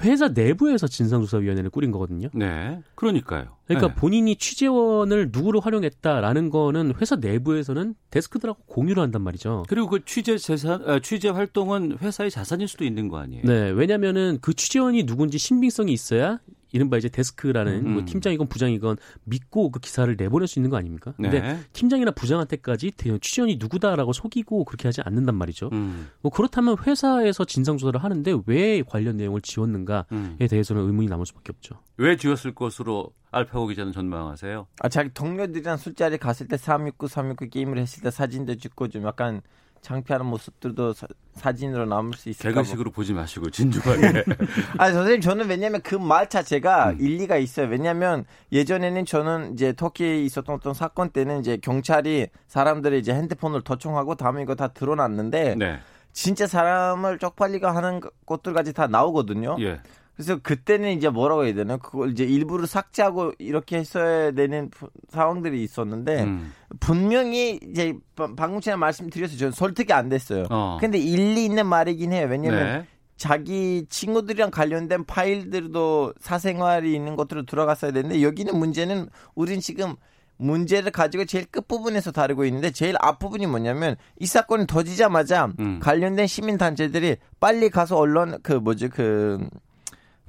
회사 0.00 0.28
내부에서 0.28 0.86
진상조사위원회를 0.88 1.68
꾸린 1.68 1.90
거거든요. 1.90 2.28
네. 2.32 2.80
그러니까요. 2.94 3.57
그러니까 3.68 3.88
네. 3.88 3.94
본인이 3.94 4.36
취재원을 4.36 5.28
누구로 5.30 5.60
활용했다라는 5.60 6.50
거는 6.50 6.94
회사 7.00 7.16
내부에서는 7.16 7.94
데스크들하고 8.10 8.64
공유를 8.64 9.02
한단 9.02 9.22
말이죠. 9.22 9.64
그리고 9.68 9.88
그 9.88 10.04
취재 10.04 10.38
재산, 10.38 10.82
아, 10.88 10.98
취재 11.00 11.28
활동은 11.28 11.98
회사의 12.00 12.30
자산일 12.30 12.66
수도 12.66 12.84
있는 12.84 13.08
거 13.08 13.18
아니에요? 13.18 13.42
네. 13.44 13.70
왜냐면은 13.70 14.38
그 14.40 14.54
취재원이 14.54 15.04
누군지 15.04 15.36
신빙성이 15.36 15.92
있어야 15.92 16.38
이른바 16.72 16.96
이제 16.98 17.08
데스크라는 17.08 17.86
음. 17.86 17.92
뭐 17.94 18.04
팀장이건 18.04 18.48
부장이건 18.48 18.96
믿고 19.24 19.70
그 19.70 19.80
기사를 19.80 20.14
내보낼 20.16 20.48
수 20.48 20.58
있는 20.58 20.70
거 20.70 20.76
아닙니까? 20.76 21.12
근데 21.16 21.40
네. 21.40 21.58
팀장이나 21.72 22.10
부장한테까지 22.10 22.92
취재원이 23.20 23.56
누구다라고 23.56 24.12
속이고 24.12 24.64
그렇게 24.64 24.88
하지 24.88 25.00
않는단 25.02 25.34
말이죠. 25.34 25.70
음. 25.72 26.08
뭐 26.20 26.30
그렇다면 26.30 26.76
회사에서 26.86 27.44
진상 27.44 27.78
조사를 27.78 28.02
하는데 28.02 28.38
왜 28.46 28.82
관련 28.82 29.16
내용을 29.16 29.40
지웠는가에 29.40 30.04
음. 30.12 30.36
대해서는 30.38 30.82
의문이 30.82 31.08
남을 31.08 31.26
수밖에 31.26 31.52
없죠. 31.54 31.80
왜 31.98 32.16
지웠을 32.16 32.54
것으로 32.54 33.10
알파고 33.30 33.66
기자는 33.66 33.92
전망하세요? 33.92 34.66
아 34.80 34.88
자기 34.88 35.10
동료들이랑 35.12 35.76
술자리 35.76 36.16
갔을 36.16 36.48
때 36.48 36.56
369, 36.56 37.08
369 37.08 37.50
게임을 37.50 37.78
했을 37.78 38.02
때 38.02 38.10
사진도 38.10 38.54
찍고 38.54 38.88
좀 38.88 39.04
약간 39.04 39.42
창피하는 39.80 40.26
모습들도 40.26 40.92
사, 41.34 41.52
진으로 41.52 41.86
남을 41.86 42.14
수 42.14 42.28
있을까 42.30 42.48
개그식으로 42.48 42.90
보지 42.90 43.12
마시고 43.14 43.50
진중하게. 43.50 44.24
아 44.78 44.90
선생님 44.90 45.20
저는 45.20 45.48
왜냐면 45.48 45.80
그 45.82 45.94
말 45.96 46.28
자체가 46.28 46.90
음. 46.90 47.00
일리가 47.00 47.36
있어요. 47.36 47.68
왜냐면 47.68 48.24
예전에는 48.50 49.04
저는 49.04 49.52
이제 49.52 49.72
터키에 49.72 50.22
있었던 50.24 50.56
어떤 50.56 50.74
사건 50.74 51.10
때는 51.10 51.40
이제 51.40 51.58
경찰이 51.58 52.26
사람들의 52.48 52.98
이제 52.98 53.12
핸드폰을 53.14 53.62
도청하고 53.62 54.16
다음에 54.16 54.42
이거 54.42 54.54
다 54.56 54.68
드러났는데 54.68 55.54
네. 55.56 55.78
진짜 56.12 56.48
사람을 56.48 57.18
쪽팔리가 57.18 57.74
하는 57.76 58.00
것들까지 58.26 58.72
다 58.72 58.88
나오거든요. 58.88 59.56
예. 59.60 59.80
그래서 60.18 60.36
그때는 60.42 60.96
이제 60.96 61.08
뭐라고 61.08 61.44
해야 61.44 61.54
되나 61.54 61.76
그걸 61.76 62.10
이제 62.10 62.24
일부러 62.24 62.66
삭제하고 62.66 63.34
이렇게 63.38 63.76
했어야 63.78 64.32
되는 64.32 64.68
상황들이 65.10 65.62
있었는데 65.62 66.24
음. 66.24 66.52
분명히 66.80 67.60
이제 67.70 67.94
방금 68.16 68.60
전에 68.60 68.74
말씀드려서 68.74 69.36
저는 69.36 69.52
설득이 69.52 69.92
안 69.92 70.08
됐어요. 70.08 70.46
어. 70.50 70.78
근데 70.80 70.98
일리 70.98 71.44
있는 71.44 71.66
말이긴 71.66 72.12
해요. 72.12 72.26
왜냐면 72.28 72.64
네. 72.64 72.86
자기 73.16 73.86
친구들이랑 73.88 74.50
관련된 74.50 75.04
파일들도 75.04 76.14
사생활이 76.18 76.92
있는 76.92 77.14
것들로 77.14 77.46
들어갔어야 77.46 77.92
되는데 77.92 78.20
여기는 78.20 78.58
문제는 78.58 79.10
우린 79.36 79.60
지금 79.60 79.94
문제를 80.36 80.90
가지고 80.90 81.26
제일 81.26 81.44
끝부분에서 81.46 82.10
다루고 82.10 82.44
있는데 82.46 82.72
제일 82.72 82.96
앞부분이 82.98 83.46
뭐냐면 83.46 83.94
이 84.18 84.26
사건이 84.26 84.66
터지자마자 84.66 85.52
음. 85.60 85.78
관련된 85.80 86.26
시민 86.26 86.58
단체들이 86.58 87.18
빨리 87.38 87.70
가서 87.70 87.96
언론 87.96 88.36
그 88.42 88.54
뭐지 88.54 88.88
그 88.88 89.48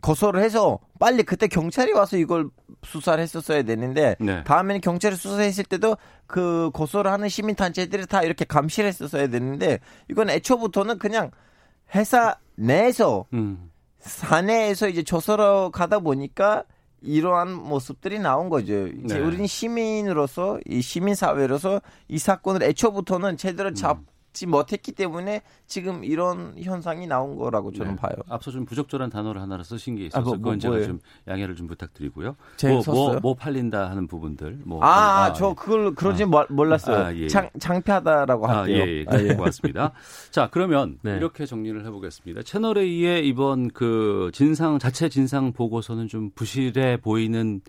고소를 0.01 0.41
해서 0.41 0.79
빨리 0.99 1.23
그때 1.23 1.47
경찰이 1.47 1.93
와서 1.93 2.17
이걸 2.17 2.49
수사를 2.83 3.21
했었어야 3.21 3.63
되는데 3.63 4.15
네. 4.19 4.43
다음에는 4.43 4.81
경찰이 4.81 5.15
수사했을 5.15 5.63
때도 5.65 5.97
그 6.27 6.69
고소를 6.73 7.11
하는 7.11 7.29
시민 7.29 7.55
단체들이 7.55 8.05
다 8.05 8.23
이렇게 8.23 8.45
감시를 8.45 8.87
했었어야 8.87 9.27
되는데 9.27 9.79
이건 10.09 10.29
애초부터는 10.29 10.99
그냥 10.99 11.31
회사 11.95 12.37
내에서 12.55 13.25
음. 13.33 13.71
사내에서 13.99 14.87
이제 14.87 15.03
조서로 15.03 15.71
가다 15.71 15.99
보니까 15.99 16.63
이러한 17.01 17.53
모습들이 17.53 18.19
나온 18.19 18.49
거죠. 18.49 18.87
이제 18.87 19.15
네. 19.15 19.19
우리는 19.19 19.47
시민으로서 19.47 20.59
이 20.65 20.81
시민 20.81 21.15
사회로서 21.15 21.81
이 22.07 22.17
사건을 22.17 22.63
애초부터는 22.63 23.37
제대로 23.37 23.73
잡 23.73 23.97
음. 23.97 24.05
지 24.31 24.45
못했기 24.45 24.91
때문에 24.91 25.41
지금 25.65 26.03
이런 26.03 26.53
현상이 26.61 27.07
나온 27.07 27.35
거라고 27.35 27.71
저는 27.71 27.95
네. 27.95 27.97
봐요. 27.97 28.13
앞서 28.27 28.51
좀 28.51 28.65
부적절한 28.65 29.09
단어를 29.09 29.41
하나를 29.41 29.63
쓰신 29.63 29.95
게 29.95 30.05
있어서 30.05 30.19
아, 30.19 30.23
뭐, 30.23 30.33
뭐, 30.33 30.43
그건 30.43 30.59
제가 30.59 30.73
뭐예요? 30.73 30.87
좀 30.87 30.99
양해를 31.27 31.55
좀 31.55 31.65
부탁드리고요. 31.67 32.35
뭐, 32.63 32.83
뭐, 32.85 33.19
뭐, 33.21 33.33
팔린다 33.33 33.89
하는 33.89 34.05
부분들. 34.07 34.59
뭐, 34.65 34.83
아, 34.83 35.25
아, 35.25 35.33
저 35.33 35.49
예. 35.49 35.53
그걸 35.55 35.95
그런지 35.95 36.23
아. 36.23 36.45
몰랐어요. 36.49 37.05
아, 37.05 37.15
예. 37.15 37.27
장, 37.27 37.49
장피하다라고 37.59 38.47
아, 38.47 38.57
할게요. 38.59 38.83
예, 38.85 38.99
예. 38.99 39.05
아, 39.07 39.19
예. 39.19 39.33
고맙습니다. 39.33 39.93
자, 40.29 40.49
그러면 40.51 40.99
네. 41.01 41.17
이렇게 41.17 41.47
정리를 41.47 41.83
해보겠습니다. 41.85 42.43
채널 42.43 42.77
A의 42.77 43.27
이번 43.27 43.69
그 43.69 44.29
진상 44.33 44.77
자체 44.77 45.09
진상 45.09 45.53
보고서는 45.53 46.07
좀 46.07 46.29
부실해 46.35 46.97
보이는 46.97 47.61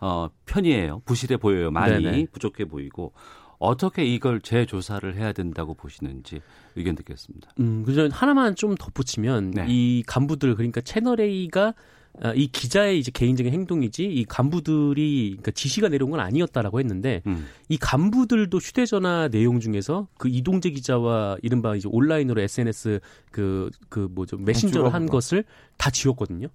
어, 0.00 0.28
편이에요. 0.46 1.02
부실해 1.04 1.38
보여요. 1.38 1.70
많이 1.70 2.02
네네. 2.02 2.26
부족해 2.32 2.66
보이고 2.66 3.12
어떻게 3.58 4.04
이걸 4.04 4.40
재조사를 4.40 5.16
해야 5.16 5.32
된다고 5.32 5.74
보시는지 5.74 6.40
의견 6.76 6.94
듣겠습니다. 6.94 7.50
음, 7.60 7.82
그저 7.84 8.08
하나만 8.10 8.54
좀 8.54 8.74
덧붙이면 8.76 9.50
네. 9.52 9.66
이 9.68 10.02
간부들 10.06 10.54
그러니까 10.54 10.80
채널 10.80 11.20
A가 11.20 11.74
아, 12.20 12.32
이 12.34 12.46
기자의 12.48 12.98
이제 12.98 13.10
개인적인 13.12 13.52
행동이지 13.52 14.04
이 14.04 14.24
간부들이 14.24 15.28
그러니까 15.30 15.50
지시가 15.52 15.88
내려온 15.88 16.10
건 16.10 16.20
아니었다라고 16.20 16.80
했는데 16.80 17.22
음. 17.26 17.46
이 17.68 17.76
간부들도 17.76 18.56
휴대전화 18.58 19.28
내용 19.28 19.60
중에서 19.60 20.08
그 20.18 20.28
이동재 20.28 20.70
기자와 20.70 21.36
이른바 21.42 21.76
이제 21.76 21.88
온라인으로 21.90 22.40
SNS 22.40 23.00
그 23.30 23.70
그 23.88 24.08
뭐죠 24.10 24.36
메신저를 24.36 24.92
한. 24.94 25.06
것을 25.06 25.44
다 25.76 25.90
지웠거든요. 25.90 26.48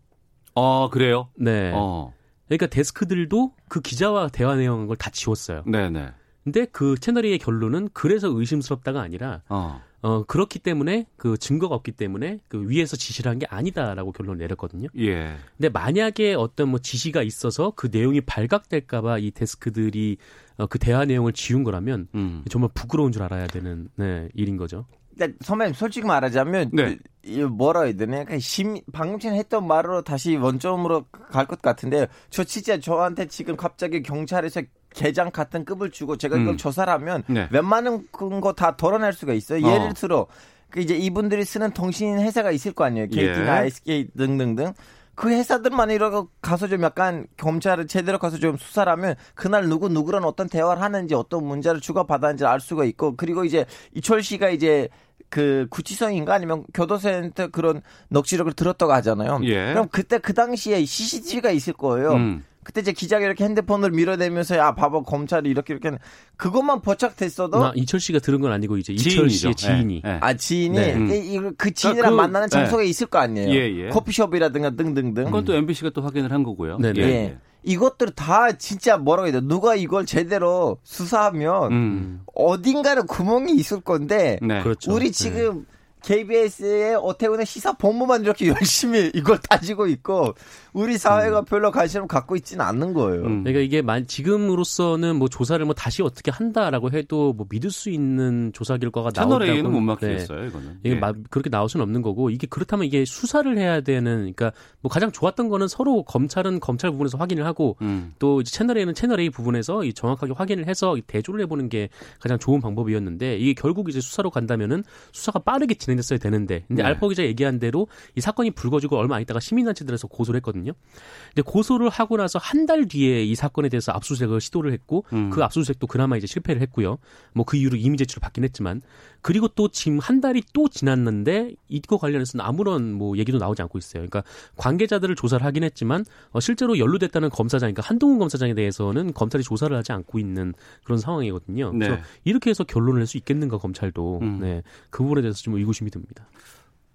어, 0.56 0.90
그래요? 0.90 1.30
네. 1.36 1.72
어. 1.74 2.14
그러니까 2.48 2.68
데스크들도 2.68 3.54
그 3.70 3.82
기자와 3.82 4.30
대화 4.30 4.56
내용한 4.56 4.88
걸 4.88 4.96
다 4.98 5.10
지웠어요. 5.12 5.64
네네. 5.66 6.10
근데 6.44 6.66
그 6.72 6.96
채널 7.00 7.26
A의 7.26 7.38
결론은 7.40 7.90
그래서 7.94 8.28
의심스럽다가 8.28 9.02
아니라 9.02 9.42
어. 9.50 9.82
어 10.02 10.24
그렇기 10.26 10.60
때문에 10.60 11.06
그 11.16 11.38
증거가 11.38 11.76
없기 11.76 11.94
때문에 11.94 12.40
그 12.50 12.68
위에서 12.68 12.98
지시를 12.98 13.32
한 13.32 13.40
게 13.40 13.46
아니다라고 13.50 14.12
결론을 14.12 14.38
내렸거든요. 14.40 14.90
예. 14.98 15.36
근데 15.58 15.70
만약에 15.70 16.34
어떤 16.34 16.68
뭐 16.70 16.80
지시가 16.80 17.24
있어서 17.24 17.72
그 17.76 17.88
내용이 17.92 18.20
발각될까봐 18.22 19.20
이 19.20 19.32
데스크들이 19.32 20.18
어, 20.58 20.68
그 20.68 20.78
대화 20.78 21.06
내용을 21.06 21.32
지운 21.34 21.64
거라면 21.64 22.08
음. 22.16 22.44
정말 22.50 22.70
부끄러운 22.74 23.12
줄 23.14 23.24
알아야 23.24 23.48
되는 23.48 23.88
네, 23.96 24.28
일인 24.34 24.58
거죠. 24.58 24.86
근데 25.18 25.34
선배님 25.42 25.74
솔직히 25.76 26.06
말하자면 26.08 26.72
네. 26.74 26.98
이 27.24 27.42
뭐라 27.44 27.84
해야 27.84 27.94
되나? 27.94 28.26
심 28.40 28.78
방금 28.92 29.20
전에 29.20 29.38
했던 29.38 29.66
말로 29.68 30.02
다시 30.02 30.36
원점으로 30.36 31.06
갈 31.32 31.46
것 31.46 31.62
같은데 31.62 32.08
저 32.30 32.44
진짜 32.44 32.80
저한테 32.80 33.28
지금 33.28 33.56
갑자기 33.56 34.02
경찰에서 34.02 34.64
개장 34.94 35.32
같은 35.32 35.66
급을 35.66 35.92
주고 35.92 36.18
제가 36.18 36.38
이걸 36.38 36.54
음. 36.54 36.58
조사를 36.58 36.92
하면 36.94 37.24
네. 37.28 37.48
웬만한 37.52 38.08
거 38.12 38.54
다 38.54 38.76
덜어낼 38.78 39.14
수가 39.14 39.34
있어요. 39.34 39.66
어. 39.66 39.72
예를 39.72 39.94
들어 39.94 40.28
그 40.70 40.80
이제 40.80 40.96
이분들이 40.96 41.44
쓰는 41.46 41.72
통신 41.72 42.20
회사가 42.20 42.52
있을 42.52 42.72
거 42.74 42.84
아니에요. 42.86 43.08
KT나 43.08 43.64
예. 43.64 43.68
SK 43.68 44.08
등등등. 44.18 44.74
그 45.16 45.30
회사들만 45.30 45.92
이러고 45.92 46.30
가서 46.42 46.68
좀 46.68 46.82
약간 46.82 47.28
검찰을 47.38 47.86
제대로 47.88 48.18
가서 48.18 48.38
좀 48.38 48.58
수사를 48.58 48.92
하면 48.92 49.14
그날 49.36 49.68
누구 49.70 49.88
누구랑 49.90 50.24
어떤 50.24 50.50
대화를 50.50 50.82
하는지 50.82 51.14
어떤 51.14 51.46
문자를 51.46 51.82
주고받았는지 51.82 52.46
알 52.46 52.60
수가 52.60 52.84
있고 52.86 53.16
그리고 53.16 53.46
이제 53.46 53.66
이철 53.94 54.24
씨가 54.24 54.50
이제 54.50 54.90
그 55.30 55.68
구치소인가 55.70 56.34
아니면 56.34 56.64
교도소한테 56.74 57.48
그런 57.48 57.82
넋지력을 58.10 58.52
들었다고 58.54 58.92
하잖아요. 58.94 59.40
예. 59.44 59.74
그럼 59.74 59.88
그때 59.92 60.18
그 60.18 60.34
당시에 60.34 60.84
CCTV가 60.84 61.52
있을 61.52 61.74
거예요. 61.74 62.14
음. 62.14 62.44
그때 62.64 62.82
이제 62.82 62.92
기자가 62.92 63.26
이렇게 63.26 63.44
핸드폰을 63.44 63.92
밀어내면서 63.92 64.58
야 64.58 64.76
봐봐 64.76 65.02
검찰이 65.04 65.50
이렇게 65.50 65.74
이렇게 65.74 65.90
하는- 65.90 66.00
그것만 66.38 66.82
포착됐어도 66.82 67.60
나 67.60 67.72
이철 67.76 68.00
씨가 68.00 68.20
들은 68.20 68.42
건 68.42 68.52
아니고 68.52 68.78
이제 68.78 68.94
이철 68.94 69.12
지인이죠. 69.30 69.38
씨의 69.38 69.56
지인이 69.56 70.02
예, 70.06 70.10
예. 70.10 70.18
아 70.22 70.34
지인이 70.34 70.76
네. 70.78 70.94
음. 70.96 71.12
이- 71.12 71.34
이- 71.36 71.40
그 71.58 71.74
지인이랑 71.74 72.12
그- 72.12 72.16
만나는 72.16 72.48
네. 72.50 72.52
장소가 72.52 72.84
있을 72.84 73.08
거 73.08 73.20
아니에요. 73.20 73.50
예, 73.50 73.86
예. 73.86 73.90
커피숍이라든가 73.90 74.72
등등등. 74.72 75.26
그건 75.26 75.46
또 75.46 75.54
MBC가 75.54 75.92
또 75.92 76.02
확인을 76.02 76.32
한 76.32 76.44
거고요. 76.44 76.78
네네. 76.80 77.00
예. 77.02 77.04
예. 77.08 77.38
이것들 77.66 78.12
다 78.12 78.52
진짜 78.58 78.98
뭐라고 78.98 79.28
해야 79.28 79.40
돼? 79.40 79.48
누가 79.48 79.74
이걸 79.76 80.06
제대로 80.06 80.78
수사하면 80.84 81.72
음. 81.72 82.22
어딘가는 82.36 83.06
구멍이 83.08 83.54
있을 83.54 83.80
건데 83.80 84.38
네. 84.42 84.62
그렇죠. 84.62 84.92
우리 84.94 85.12
지금 85.14 85.66
KBS의 86.04 86.96
어태훈의 86.96 87.46
시사 87.46 87.74
본부만 87.74 88.24
이렇게 88.24 88.48
열심히 88.68 89.10
이걸 89.14 89.40
따지고 89.50 89.88
있고 89.88 90.34
우리 90.74 90.98
사회가 90.98 91.42
별로 91.44 91.72
관심을 91.72 92.08
갖고 92.08 92.36
있지는 92.36 92.66
않는 92.66 92.94
거예요. 92.94 93.24
음. 93.24 93.44
그러니까 93.44 93.62
이게 93.62 93.82
만 93.82 94.08
지금으로서는 94.08 95.16
뭐 95.18 95.28
조사를 95.28 95.64
뭐 95.66 95.74
다시 95.76 96.02
어떻게 96.02 96.32
한다라고 96.32 96.92
해도 96.92 97.34
뭐 97.34 97.46
믿을 97.50 97.70
수 97.72 97.90
있는 97.90 98.52
조사 98.54 98.78
결과가 98.78 99.12
나온다고 99.12 99.46
A는 99.46 99.72
못 99.72 99.80
네. 99.80 99.86
맡기겠어요, 99.86 100.46
이거는. 100.48 100.80
이게 100.84 100.96
예. 100.96 101.00
마- 101.00 101.14
그렇게 101.30 101.50
나올 101.50 101.70
수는 101.70 101.84
없는 101.84 102.02
거고 102.02 102.30
이게 102.32 102.48
그렇다면 102.48 102.86
이게 102.88 103.06
수사를 103.06 103.56
해야 103.58 103.82
되는 103.82 104.16
그러니까 104.34 104.52
뭐 104.82 104.90
가장 104.90 105.12
좋았던 105.12 105.48
거는 105.50 105.68
서로 105.68 106.04
검찰은 106.04 106.60
검찰 106.60 106.90
부분에서 106.92 107.18
확인을 107.18 107.46
하고 107.46 107.78
음. 107.82 108.14
또 108.20 108.42
이제 108.42 108.52
채널 108.52 108.78
A는 108.80 108.94
채널 108.96 109.20
A 109.20 109.30
부분에서 109.30 109.84
이 109.84 109.94
정확하게 109.94 110.34
확인을 110.36 110.68
해서 110.68 110.98
이 110.98 111.02
대조를 111.02 111.42
해보는 111.42 111.70
게 111.70 111.90
가장 112.20 112.40
좋은 112.40 112.62
방법이었는데 112.62 113.38
이게 113.38 113.54
결국 113.54 113.90
이제 113.90 114.02
수사로 114.02 114.30
간다면은 114.32 114.84
수사가 115.12 115.40
빠르게 115.40 115.76
진행됐어야 115.76 116.18
되는데 116.20 116.64
근데 116.68 116.82
네. 116.82 116.88
알파 116.88 117.08
기자 117.08 117.24
얘기한 117.24 117.60
대로 117.60 117.88
이 118.16 118.22
사건이 118.22 118.52
불거지고 118.52 118.98
얼마 118.98 119.16
안 119.18 119.22
있다가 119.22 119.40
시민단체들에서 119.40 120.08
고소를 120.08 120.38
했거든요. 120.38 120.63
근데 120.72 121.42
고소를 121.42 121.90
하고 121.90 122.16
나서 122.18 122.40
한 122.40 122.64
달 122.66 122.88
뒤에 122.88 123.24
이 123.26 123.36
사건에 123.36 123.68
대해서 123.68 123.92
압수수색을 123.92 124.40
시도를 124.40 124.72
했고 124.72 125.04
음. 125.12 125.30
그 125.30 125.44
압수수색도 125.44 125.88
그나마 125.88 126.16
이제 126.16 126.28
실패를 126.28 126.62
했고요. 126.62 126.98
뭐 127.34 127.44
그 127.46 127.58
이후로 127.58 127.76
이미 127.76 127.98
제출을 127.98 128.22
받긴 128.22 128.44
했지만 128.46 128.82
그리고 129.22 129.48
또 129.50 129.68
지금 129.68 130.00
한 130.00 130.22
달이 130.22 130.44
또 130.54 130.70
지났는데 130.70 131.56
이거 131.68 131.98
관련해서는 131.98 132.46
아무런 132.46 132.94
뭐 132.94 133.18
얘기도 133.18 133.38
나오지 133.38 133.62
않고 133.64 133.78
있어요. 133.78 134.06
그러니까 134.08 134.24
관계자들을 134.56 135.16
조사를 135.16 135.46
하긴 135.46 135.64
했지만 135.64 136.06
어, 136.32 136.40
실제로 136.40 136.78
연루됐다는 136.78 137.30
검사장, 137.30 137.68
그러니까 137.74 137.82
한동훈 137.88 138.20
검사장에 138.20 138.54
대해서는 138.54 139.14
검찰이 139.14 139.44
조사를 139.44 139.76
하지 139.76 139.92
않고 139.92 140.20
있는 140.20 140.54
그런 140.84 141.00
상황이거든요. 141.00 141.72
네. 141.74 141.88
그래서 141.88 142.04
이렇게 142.24 142.50
해서 142.50 142.64
결론을 142.64 143.00
낼 143.00 143.08
수 143.08 143.18
있겠는가 143.18 143.58
검찰도 143.58 144.20
음. 144.22 144.40
네, 144.40 144.64
그 144.90 145.04
부분에 145.04 145.22
대해서 145.22 145.42
좀 145.42 145.56
의구심이 145.56 145.90
듭니다. 145.92 146.26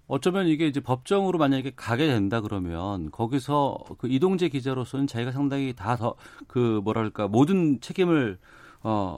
어쩌면 0.09 0.47
이게 0.47 0.65
이제 0.67 0.79
법정으로 0.79 1.37
만약에 1.37 1.73
가게 1.75 2.07
된다 2.07 2.41
그러면 2.41 3.11
거기서 3.11 3.77
그 3.99 4.07
이동재 4.09 4.49
기자로서는 4.49 5.05
자기가 5.07 5.31
상당히 5.31 5.73
다 5.73 5.95
더 5.95 6.15
그 6.47 6.81
뭐랄까 6.83 7.27
모든 7.27 7.79
책임을 7.79 8.39
어 8.81 9.17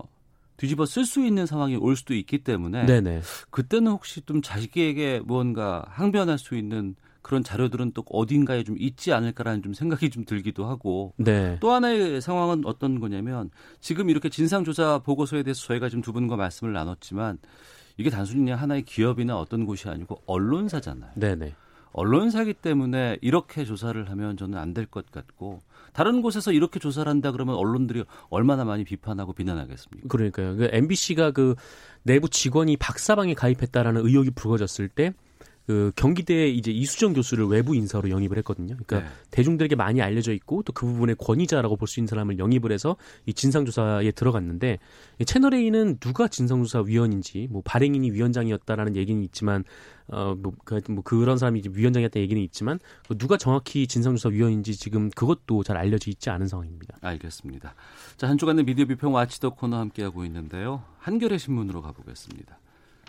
뒤집어 0.58 0.86
쓸 0.86 1.06
수 1.06 1.26
있는 1.26 1.46
상황이 1.46 1.76
올 1.78 1.96
수도 1.96 2.14
있기 2.14 2.40
때문에 2.44 2.86
네네. 2.86 3.22
그때는 3.50 3.92
혹시 3.94 4.22
좀 4.26 4.42
자기에게 4.42 5.22
무언가 5.26 5.84
항변할 5.88 6.38
수 6.38 6.56
있는 6.56 6.96
그런 7.22 7.44
자료들은 7.44 7.94
또 7.94 8.04
어딘가에 8.10 8.64
좀 8.64 8.76
있지 8.78 9.14
않을까라는 9.14 9.64
좀 9.64 9.74
생각이 9.74 10.10
좀 10.10 10.26
들기도 10.26 10.66
하고 10.66 11.14
네. 11.18 11.58
또 11.62 11.72
하나의 11.72 12.20
상황은 12.20 12.64
어떤 12.66 13.00
거냐면 13.00 13.50
지금 13.80 14.10
이렇게 14.10 14.28
진상조사 14.30 15.00
보고서에 15.00 15.44
대해서 15.44 15.62
저희가 15.68 15.88
지금 15.88 16.02
두 16.02 16.12
분과 16.14 16.36
말씀을 16.36 16.74
나눴지만 16.74 17.38
이게 18.02 18.10
단순히 18.10 18.40
그냥 18.40 18.60
하나의 18.60 18.82
기업이나 18.84 19.38
어떤 19.38 19.66
곳이 19.66 19.88
아니고 19.90 20.22
언론사잖아요. 20.26 21.12
네네. 21.16 21.54
언론사기 21.94 22.54
때문에 22.54 23.18
이렇게 23.22 23.66
조사를 23.66 24.10
하면 24.10 24.38
저는 24.38 24.58
안 24.58 24.74
될 24.74 24.86
것 24.90 25.12
같고 25.12 25.62
다른 25.94 26.22
곳에서 26.22 26.52
이렇게 26.54 26.80
조사를 26.80 27.10
한다 27.10 27.32
그러면 27.34 27.56
언론들이 27.56 28.06
얼마나 28.30 28.64
많이 28.64 28.84
비판하고 28.86 29.34
비난하겠습니까? 29.34 30.08
그러니까요. 30.08 30.56
그 30.56 30.70
MBC가 30.72 31.32
그 31.32 31.56
내부 32.04 32.30
직원이 32.30 32.78
박사방에 32.78 33.34
가입했다라는 33.34 34.06
의혹이 34.06 34.32
불거졌을 34.32 34.88
때. 34.88 35.14
그 35.72 35.94
경기대 35.96 36.50
이제 36.50 36.70
이수정 36.70 37.14
교수를 37.14 37.46
외부 37.46 37.74
인사로 37.76 38.10
영입을 38.10 38.38
했거든요. 38.40 38.76
그러니까 38.76 39.00
네. 39.00 39.16
대중들에게 39.32 39.78
많이 39.78 40.02
알려져 40.02 40.34
있고 40.34 40.64
또 40.64 40.74
그 40.74 40.86
부분의 40.86 41.16
권위자라고 41.18 41.78
볼 41.78 41.88
수 41.88 42.00
있는 42.00 42.08
사람을 42.08 42.40
영입을 42.40 42.72
해서 42.72 42.98
이 43.26 43.34
진상조사에 43.34 44.12
들어갔는데 44.12 44.80
이 45.20 45.26
채널 45.26 45.54
A는 45.54 45.98
누가 46.00 46.28
진상조사 46.28 46.82
위원인지 46.82 47.48
뭐 47.52 47.62
발행인이 47.64 48.12
위원장이었다라는 48.12 48.96
얘기는 48.96 49.22
있지만 49.24 49.64
어뭐 50.08 50.54
그, 50.66 50.82
뭐 50.90 51.04
그런 51.04 51.38
사람이 51.38 51.62
위원장이었다는 51.72 52.24
얘기는 52.24 52.42
있지만 52.44 52.80
그 53.08 53.18
누가 53.18 53.38
정확히 53.38 53.86
진상조사 53.88 54.30
위원인지 54.30 54.76
지금 54.76 55.10
그것도 55.12 55.64
잘 55.64 55.78
알려져 55.78 56.10
있지 56.10 56.30
않은 56.30 56.48
상황입니다. 56.48 56.98
알겠습니다. 57.02 57.76
자, 58.18 58.28
한 58.28 58.38
주간의 58.38 58.66
미디어 58.66 58.86
비평 58.86 59.14
와치도 59.14 59.52
코너 59.52 59.78
함께하고 59.78 60.26
있는데요. 60.26 60.84
한겨레 61.00 61.38
신문으로 61.38 61.82
가보겠습니다. 61.82 62.61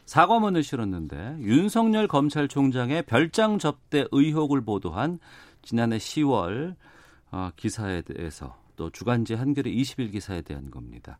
사과문을 0.06 0.62
실었는데 0.62 1.38
윤석열 1.40 2.08
검찰총장의 2.08 3.04
별장 3.04 3.58
접대 3.58 4.04
의혹을 4.10 4.62
보도한 4.62 5.18
지난해 5.62 5.98
10월 5.98 6.74
어, 7.30 7.50
기사에 7.56 8.02
대해서 8.02 8.56
또 8.76 8.90
주간지 8.90 9.34
한겨레 9.34 9.70
20일 9.70 10.12
기사에 10.12 10.42
대한 10.42 10.70
겁니다. 10.70 11.18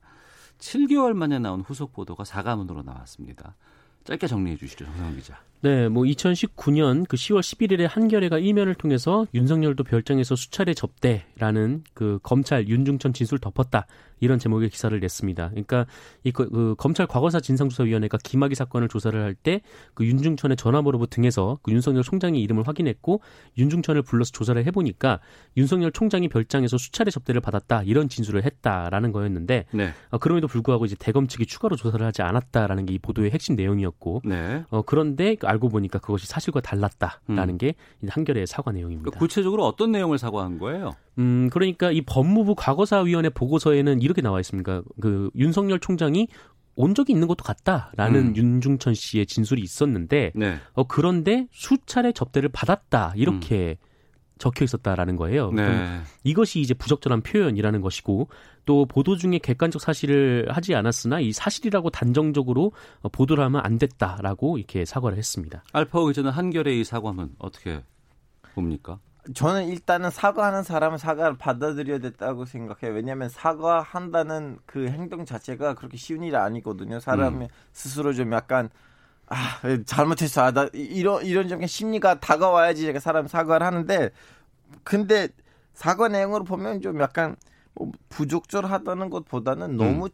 7개월 0.59 1.13
만에 1.15 1.39
나온 1.39 1.61
후속 1.61 1.93
보도가 1.93 2.25
사과문으로 2.25 2.83
나왔습니다. 2.83 3.57
짧게 4.05 4.27
정리해 4.27 4.57
주시죠, 4.57 4.85
정상 4.85 5.15
기자. 5.15 5.41
네, 5.63 5.89
뭐 5.89 6.03
2019년 6.03 7.07
그 7.09 7.17
10월 7.17 7.41
11일에 7.41 7.87
한겨레가 7.89 8.39
이면을 8.39 8.75
통해서 8.75 9.27
윤석열도 9.33 9.85
별장에서 9.85 10.35
수차례 10.35 10.75
접대라는 10.75 11.85
그 11.95 12.19
검찰 12.25 12.67
윤중천 12.69 13.13
진술 13.13 13.39
덮었다 13.39 13.87
이런 14.19 14.39
제목의 14.39 14.71
기사를 14.71 14.99
냈습니다. 14.99 15.49
그러니까 15.51 15.87
이 16.23 16.31
그, 16.31 16.49
그 16.49 16.75
검찰 16.79 17.07
과거사 17.09 17.41
진상조사위원회가 17.41 18.19
김학의 18.23 18.55
사건을 18.55 18.89
조사를 18.89 19.21
할 19.21 19.35
때 19.43 19.61
그 19.95 20.05
윤중천의 20.07 20.57
전화번호부 20.57 21.09
등에서 21.09 21.59
그 21.63 21.73
윤석열 21.73 22.03
총장의 22.03 22.41
이름을 22.43 22.67
확인했고 22.69 23.21
윤중천을 23.59 24.03
불러서 24.03 24.31
조사를 24.33 24.65
해보니까 24.67 25.21
윤석열 25.57 25.91
총장이 25.93 26.29
별장에서 26.29 26.79
수차례 26.79 27.11
접대를 27.11 27.41
받았다 27.41 27.83
이런 27.85 28.09
진술을 28.09 28.45
했다라는 28.45 29.11
거였는데 29.13 29.67
네. 29.73 29.93
어, 30.11 30.19
그럼에도 30.19 30.47
불구하고 30.49 30.85
이제 30.87 30.95
대검 30.99 31.27
측이 31.27 31.47
추가로 31.47 31.77
조사를 31.77 32.05
하지 32.05 32.23
않았다라는 32.23 32.87
게 32.87 32.93
이 32.93 32.99
보도의 32.99 33.31
핵심 33.31 33.57
내용이었고 33.57 34.21
네. 34.25 34.65
어, 34.71 34.83
그런데 34.83 35.35
알고 35.53 35.69
보니까 35.69 35.99
그것이 35.99 36.27
사실과 36.27 36.61
달랐다라는 36.61 37.55
음. 37.55 37.59
게 37.59 37.75
한겨레의 38.09 38.47
사과 38.47 38.73
내용입니다. 38.73 39.11
그 39.11 39.19
구체적으로 39.19 39.65
어떤 39.65 39.93
내용을 39.93 40.19
사과한 40.19 40.59
거예요? 40.59 40.93
음, 41.19 41.49
그러니까 41.53 41.93
이 41.93 42.01
법무부 42.03 42.55
과거사위원회 42.57 43.29
보고서에는 43.29 44.03
이렇게 44.03 44.23
나와 44.23 44.41
있습니다. 44.41 44.83
그 45.01 45.31
윤석열 45.37 45.79
총장이 45.79 46.29
온 46.75 46.95
적이 46.95 47.13
있는 47.13 47.29
것도 47.29 47.45
같다라는 47.45 48.29
음. 48.29 48.37
윤중천 48.37 48.95
씨의 48.95 49.27
진술이 49.27 49.61
있었는데 49.61 50.33
네. 50.35 50.57
어, 50.73 50.85
그런데 50.85 51.47
수차례 51.51 52.13
접대를 52.13 52.49
받았다 52.49 53.13
이렇게 53.15 53.77
음. 53.79 53.92
적혀 54.43 54.65
있었다라는 54.65 55.15
거예요. 55.15 55.53
네. 55.53 56.01
이것이 56.25 56.61
이제 56.61 56.75
부적절한 56.75 57.23
표현이라는 57.23 57.81
것이고 57.81 58.29
또 58.65 58.87
보도 58.87 59.17
중에 59.17 59.39
객관적 59.39 59.81
사실을 59.81 60.49
하지 60.51 60.75
않았으나 60.75 61.21
이 61.21 61.33
사실이라고 61.33 61.91
단정적으로 61.91 62.73
보도를 63.13 63.45
하면 63.45 63.61
안 63.65 63.79
됐다라고 63.79 64.59
이렇게 64.59 64.85
사과를 64.85 65.17
했습니다. 65.17 65.63
알파고 65.73 66.09
기자는 66.09 66.33
한결의 66.33 66.81
이 66.81 66.85
사과는 66.85 67.37
어떻게 67.39 67.85
봅니까? 68.55 68.99
저는 69.33 69.69
일단은 69.69 70.11
사과하는 70.11 70.65
사람은 70.65 70.99
사과를 70.99 71.39
받아들여야 71.39 72.01
됐다고 72.01 72.45
생각해요. 72.45 72.97
왜냐하면 72.97 73.29
사과한다는 73.29 74.59
그 74.67 74.89
행동 74.89 75.25
자체가 75.25 75.75
그렇게 75.75 75.97
쉬운 75.97 76.25
일이 76.25 76.35
아니거든요. 76.35 76.99
사람이 76.99 77.45
음. 77.45 77.49
스스로 77.73 78.13
좀 78.13 78.33
약간 78.33 78.69
아 79.29 79.61
잘못했어. 79.87 80.43
아, 80.43 80.51
나 80.51 80.69
이런 80.73 81.25
이런 81.25 81.49
좀 81.49 81.67
심리가 81.67 82.21
다가와야지 82.21 82.93
사람 83.01 83.27
사과를 83.27 83.67
하는데 83.67 84.11
근데 84.85 85.29
사과 85.75 86.09
내용으로 86.09 86.45
보면 86.45 86.81
좀 86.81 87.01
약간 87.01 87.37
뭐 87.75 87.93
부적절하다는 88.11 89.11
것보다는 89.11 89.77
너무 89.77 90.07
음. 90.07 90.11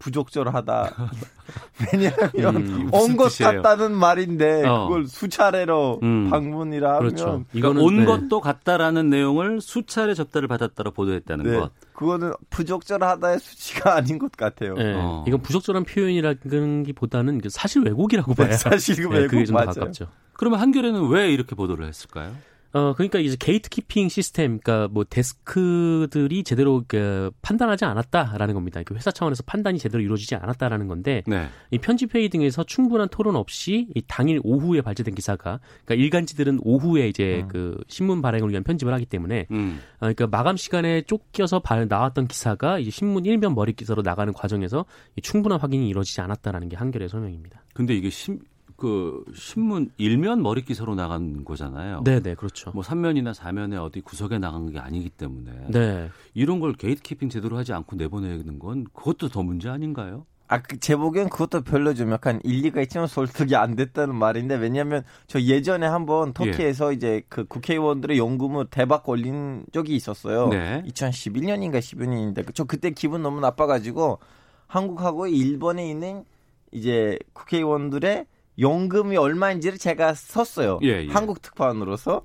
부적절하다. 0.00 0.94
왜냐하면 1.92 2.56
음, 2.56 2.88
온것 2.92 3.38
같다는 3.38 3.92
말인데 3.92 4.66
어. 4.66 4.88
그걸 4.88 5.06
수차례로 5.06 6.00
음. 6.02 6.30
방문이라 6.30 6.96
하면 6.96 7.00
그렇죠. 7.00 7.44
이거는 7.52 7.82
온 7.82 7.98
네. 7.98 8.04
것도 8.06 8.40
같다라는 8.40 9.10
내용을 9.10 9.60
수차례 9.60 10.14
접대를 10.14 10.48
받았다로 10.48 10.90
보도했다는 10.92 11.44
네. 11.44 11.58
것. 11.58 11.70
그거는 11.92 12.32
부적절하다의 12.48 13.38
수치가 13.40 13.94
아닌 13.96 14.18
것 14.18 14.32
같아요. 14.32 14.74
네. 14.74 14.94
어. 14.96 15.24
이건 15.28 15.42
부적절한 15.42 15.84
표현이라는 15.84 16.82
기보다는 16.84 17.40
사실 17.48 17.82
왜곡이라고 17.82 18.34
봐요. 18.34 18.52
사실 18.56 18.96
네, 18.96 19.08
왜곡 19.08 19.30
그게 19.30 19.44
좀 19.44 19.54
맞아요. 19.54 19.66
가깝죠. 19.66 20.06
그러면 20.32 20.60
한겨레는 20.60 21.08
왜 21.08 21.30
이렇게 21.30 21.54
보도를 21.54 21.86
했을까요? 21.86 22.34
어, 22.72 22.94
그러니까 22.94 23.18
이제 23.18 23.36
gatekeeping 23.38 24.08
시스템, 24.08 24.58
그러니까 24.58 24.88
뭐 24.92 25.04
데스크들이 25.04 26.44
제대로 26.44 26.84
그 26.86 27.30
판단하지 27.42 27.84
않았다라는 27.84 28.54
겁니다. 28.54 28.80
회사 28.92 29.10
차원에서 29.10 29.42
판단이 29.44 29.78
제대로 29.78 30.02
이루어지지 30.02 30.34
않았다라는 30.36 30.86
건데 30.88 31.22
네. 31.26 31.48
이 31.70 31.78
편집 31.78 32.14
회의 32.14 32.28
등에서 32.28 32.64
충분한 32.64 33.08
토론 33.08 33.36
없이 33.36 33.88
이 33.94 34.02
당일 34.06 34.40
오후에 34.44 34.82
발제된 34.82 35.14
기사가, 35.14 35.60
그러니까 35.84 36.04
일간지들은 36.04 36.60
오후에 36.62 37.08
이제 37.08 37.42
음. 37.44 37.48
그 37.48 37.76
신문 37.88 38.22
발행을 38.22 38.50
위한 38.50 38.62
편집을 38.62 38.92
하기 38.94 39.06
때문에, 39.06 39.46
음. 39.50 39.80
어, 39.96 39.98
그러니까 40.00 40.26
마감 40.26 40.56
시간에 40.56 41.02
쫓겨서 41.02 41.60
발, 41.60 41.86
나왔던 41.88 42.28
기사가 42.28 42.78
이제 42.78 42.90
신문 42.90 43.24
일면 43.24 43.54
머리 43.54 43.72
기사로 43.72 44.02
나가는 44.02 44.32
과정에서 44.32 44.84
충분한 45.22 45.60
확인이 45.60 45.88
이루어지지 45.88 46.20
않았다라는 46.20 46.68
게 46.68 46.76
한겨레 46.76 47.08
설명입니다. 47.08 47.64
근데 47.74 47.94
이게 47.94 48.10
심, 48.10 48.38
그 48.80 49.22
신문 49.34 49.90
일면 49.98 50.42
머리 50.42 50.62
기사로 50.62 50.94
나간 50.94 51.44
거잖아요. 51.44 52.02
네, 52.02 52.20
네, 52.20 52.34
그렇죠. 52.34 52.70
뭐 52.72 52.82
3면이나 52.82 53.34
4면에 53.34 53.78
어디 53.80 54.00
구석에 54.00 54.38
나간 54.38 54.72
게 54.72 54.78
아니기 54.78 55.10
때문에 55.10 55.66
네. 55.68 56.08
이런 56.32 56.60
걸 56.60 56.72
게이트키핑 56.72 57.28
제대로 57.28 57.58
하지 57.58 57.74
않고 57.74 57.96
내보내는 57.96 58.58
건 58.58 58.86
그것도 58.94 59.28
더 59.28 59.42
문제 59.42 59.68
아닌가요? 59.68 60.24
아, 60.48 60.62
그 60.62 60.78
제 60.78 60.96
보기엔 60.96 61.28
그것도 61.28 61.60
별로 61.62 61.92
좀 61.92 62.10
약간 62.10 62.40
일리가 62.42 62.80
있지만 62.80 63.06
설득이 63.06 63.54
안 63.54 63.76
됐다는 63.76 64.16
말인데 64.16 64.56
왜냐면 64.56 65.04
저 65.26 65.38
예전에 65.40 65.86
한번 65.86 66.32
터키에서 66.32 66.90
예. 66.90 66.96
이제 66.96 67.22
그 67.28 67.44
국회의원들의 67.44 68.16
연금을 68.18 68.66
대박 68.70 69.04
걸린 69.04 69.64
적이 69.72 69.94
있었어요. 69.94 70.48
네. 70.48 70.82
2011년인가 70.88 71.78
12년인데 71.78 72.52
저 72.54 72.64
그때 72.64 72.90
기분 72.90 73.22
너무 73.22 73.40
나빠가지고 73.40 74.18
한국하고 74.66 75.26
일본에 75.26 75.88
있는 75.88 76.24
이제 76.72 77.18
국회의원들의 77.34 78.26
연금이 78.58 79.16
얼마인지를 79.16 79.78
제가 79.78 80.14
썼어요. 80.14 80.80
예, 80.82 81.04
예. 81.04 81.08
한국 81.08 81.40
특파원으로서. 81.42 82.22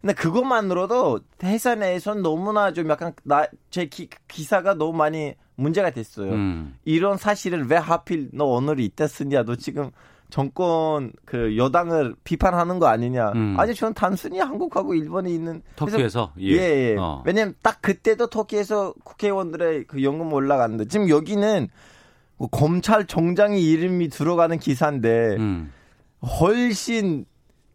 근데 0.00 0.14
그것만으로도 0.14 1.20
회사 1.42 1.74
내에선 1.74 2.22
너무나 2.22 2.72
좀 2.72 2.88
약간 2.90 3.12
나 3.24 3.46
제 3.70 3.90
기사가 4.28 4.74
너무 4.74 4.96
많이 4.96 5.34
문제가 5.56 5.90
됐어요. 5.90 6.32
음. 6.32 6.76
이런 6.84 7.16
사실을 7.18 7.66
왜 7.68 7.76
하필 7.76 8.30
너 8.32 8.44
오늘 8.44 8.80
이때 8.80 9.06
쓰냐? 9.06 9.42
너 9.44 9.56
지금 9.56 9.90
정권 10.30 11.12
그 11.24 11.56
여당을 11.56 12.14
비판하는 12.24 12.78
거 12.78 12.86
아니냐? 12.86 13.32
음. 13.34 13.56
아니 13.58 13.74
저는 13.74 13.94
단순히 13.94 14.38
한국하고 14.38 14.94
일본에 14.94 15.30
있는 15.30 15.62
터키에서 15.76 16.32
예, 16.40 16.52
예. 16.52 16.92
예. 16.92 16.96
어. 16.98 17.22
왜냐면 17.26 17.54
딱 17.62 17.82
그때도 17.82 18.28
터키에서 18.28 18.94
국회의원들의 19.04 19.84
그 19.86 20.02
연금 20.02 20.32
올라갔는데 20.32 20.86
지금 20.86 21.08
여기는 21.08 21.60
뭐 21.60 21.68
검찰총장의 22.38 23.62
이름이 23.62 24.08
들어가는 24.08 24.58
기사인데 24.58 25.36
음. 25.38 25.72
훨씬 26.40 27.24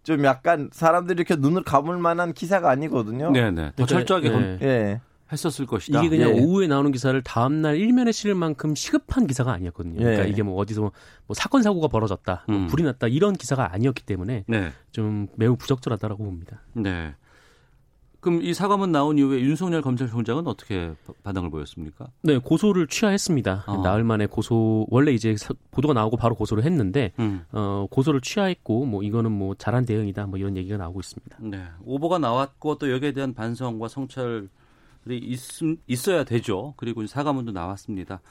좀 0.03 0.23
약간 0.23 0.69
사람들이 0.71 1.17
이렇게 1.21 1.35
눈을 1.35 1.63
감을 1.63 1.97
만한 1.97 2.33
기사가 2.33 2.69
아니거든요. 2.69 3.31
네네. 3.31 3.73
더 3.75 3.85
철저하게 3.85 4.29
네. 4.29 4.57
네. 4.59 5.01
했었을 5.31 5.65
것이다. 5.65 5.99
이게 5.99 6.09
그냥 6.09 6.35
예. 6.35 6.41
오후에 6.41 6.67
나오는 6.67 6.91
기사를 6.91 7.19
다음 7.21 7.61
날 7.61 7.77
일면에 7.77 8.11
실을 8.11 8.35
만큼 8.35 8.75
시급한 8.75 9.27
기사가 9.27 9.53
아니었거든요. 9.53 9.99
예. 9.99 10.03
그러니까 10.03 10.25
이게 10.25 10.43
뭐 10.43 10.55
어디서 10.55 10.81
뭐 10.81 10.91
사건 11.33 11.61
사고가 11.61 11.87
벌어졌다, 11.87 12.45
뭐 12.47 12.57
음. 12.57 12.67
불이 12.67 12.83
났다 12.83 13.07
이런 13.07 13.33
기사가 13.33 13.73
아니었기 13.73 14.03
때문에 14.03 14.43
네. 14.47 14.71
좀 14.91 15.27
매우 15.35 15.55
부적절하다라고 15.55 16.23
봅니다. 16.23 16.61
네. 16.73 17.15
그럼 18.21 18.41
이 18.43 18.53
사과문 18.53 18.91
나온 18.91 19.17
이후에 19.17 19.41
윤석열 19.41 19.81
검찰총장은 19.81 20.45
어떻게 20.47 20.93
반응을 21.23 21.49
보였습니까? 21.49 22.07
네, 22.21 22.37
고소를 22.37 22.87
취하했습니다. 22.87 23.63
어. 23.65 23.81
나흘 23.81 24.03
만에 24.03 24.27
고소 24.27 24.85
원래 24.89 25.11
이제 25.11 25.35
보도가 25.71 25.95
나오고 25.95 26.17
바로 26.17 26.35
고소를 26.35 26.63
했는데 26.63 27.13
음. 27.19 27.43
어, 27.51 27.87
고소를 27.89 28.21
취하했고 28.21 28.85
뭐 28.85 29.01
이거는 29.01 29.31
뭐 29.31 29.55
잘한 29.55 29.85
대응이다 29.85 30.27
뭐 30.27 30.37
이런 30.37 30.55
얘기가 30.55 30.77
나오고 30.77 30.99
있습니다. 30.99 31.37
네, 31.41 31.63
오보가 31.83 32.19
나왔고 32.19 32.77
또 32.77 32.91
여기에 32.91 33.13
대한 33.13 33.33
반성과 33.33 33.87
성찰이 33.87 34.47
있, 35.09 35.39
있어야 35.87 36.23
되죠. 36.23 36.75
그리고 36.77 37.05
사과문도 37.07 37.51
나왔습니다. 37.51 38.21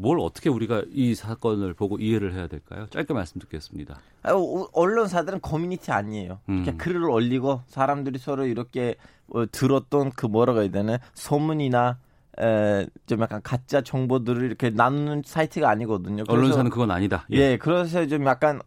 뭘 0.00 0.20
어떻게 0.20 0.48
우리가 0.48 0.84
이 0.92 1.16
사건을 1.16 1.74
보고 1.74 1.98
이해를 1.98 2.32
해야 2.32 2.46
될까요? 2.46 2.86
짧게 2.90 3.12
말씀 3.12 3.40
듣겠습니다. 3.40 3.98
아, 4.22 4.30
언론사들은 4.72 5.40
커뮤니티 5.40 5.90
아니에요. 5.90 6.38
음. 6.48 6.62
그냥 6.62 6.78
글을 6.78 7.10
올리고 7.10 7.62
사람들이 7.66 8.18
서로 8.18 8.46
이렇게 8.46 8.94
어, 8.94 9.17
들었던 9.52 10.10
그 10.12 10.26
뭐라고 10.26 10.60
해야 10.60 10.70
되나 10.70 10.98
소문이나 11.14 11.98
에, 12.40 12.86
좀 13.06 13.20
약간 13.20 13.40
가짜 13.42 13.80
정보들을 13.80 14.42
이렇게 14.42 14.70
나누는 14.70 15.22
사이트가 15.24 15.68
아니거든요. 15.68 16.24
언론사는 16.28 16.70
그건 16.70 16.90
아니다. 16.90 17.26
예. 17.32 17.36
예, 17.36 17.56
그래서 17.58 18.06
좀 18.06 18.24
약간 18.26 18.60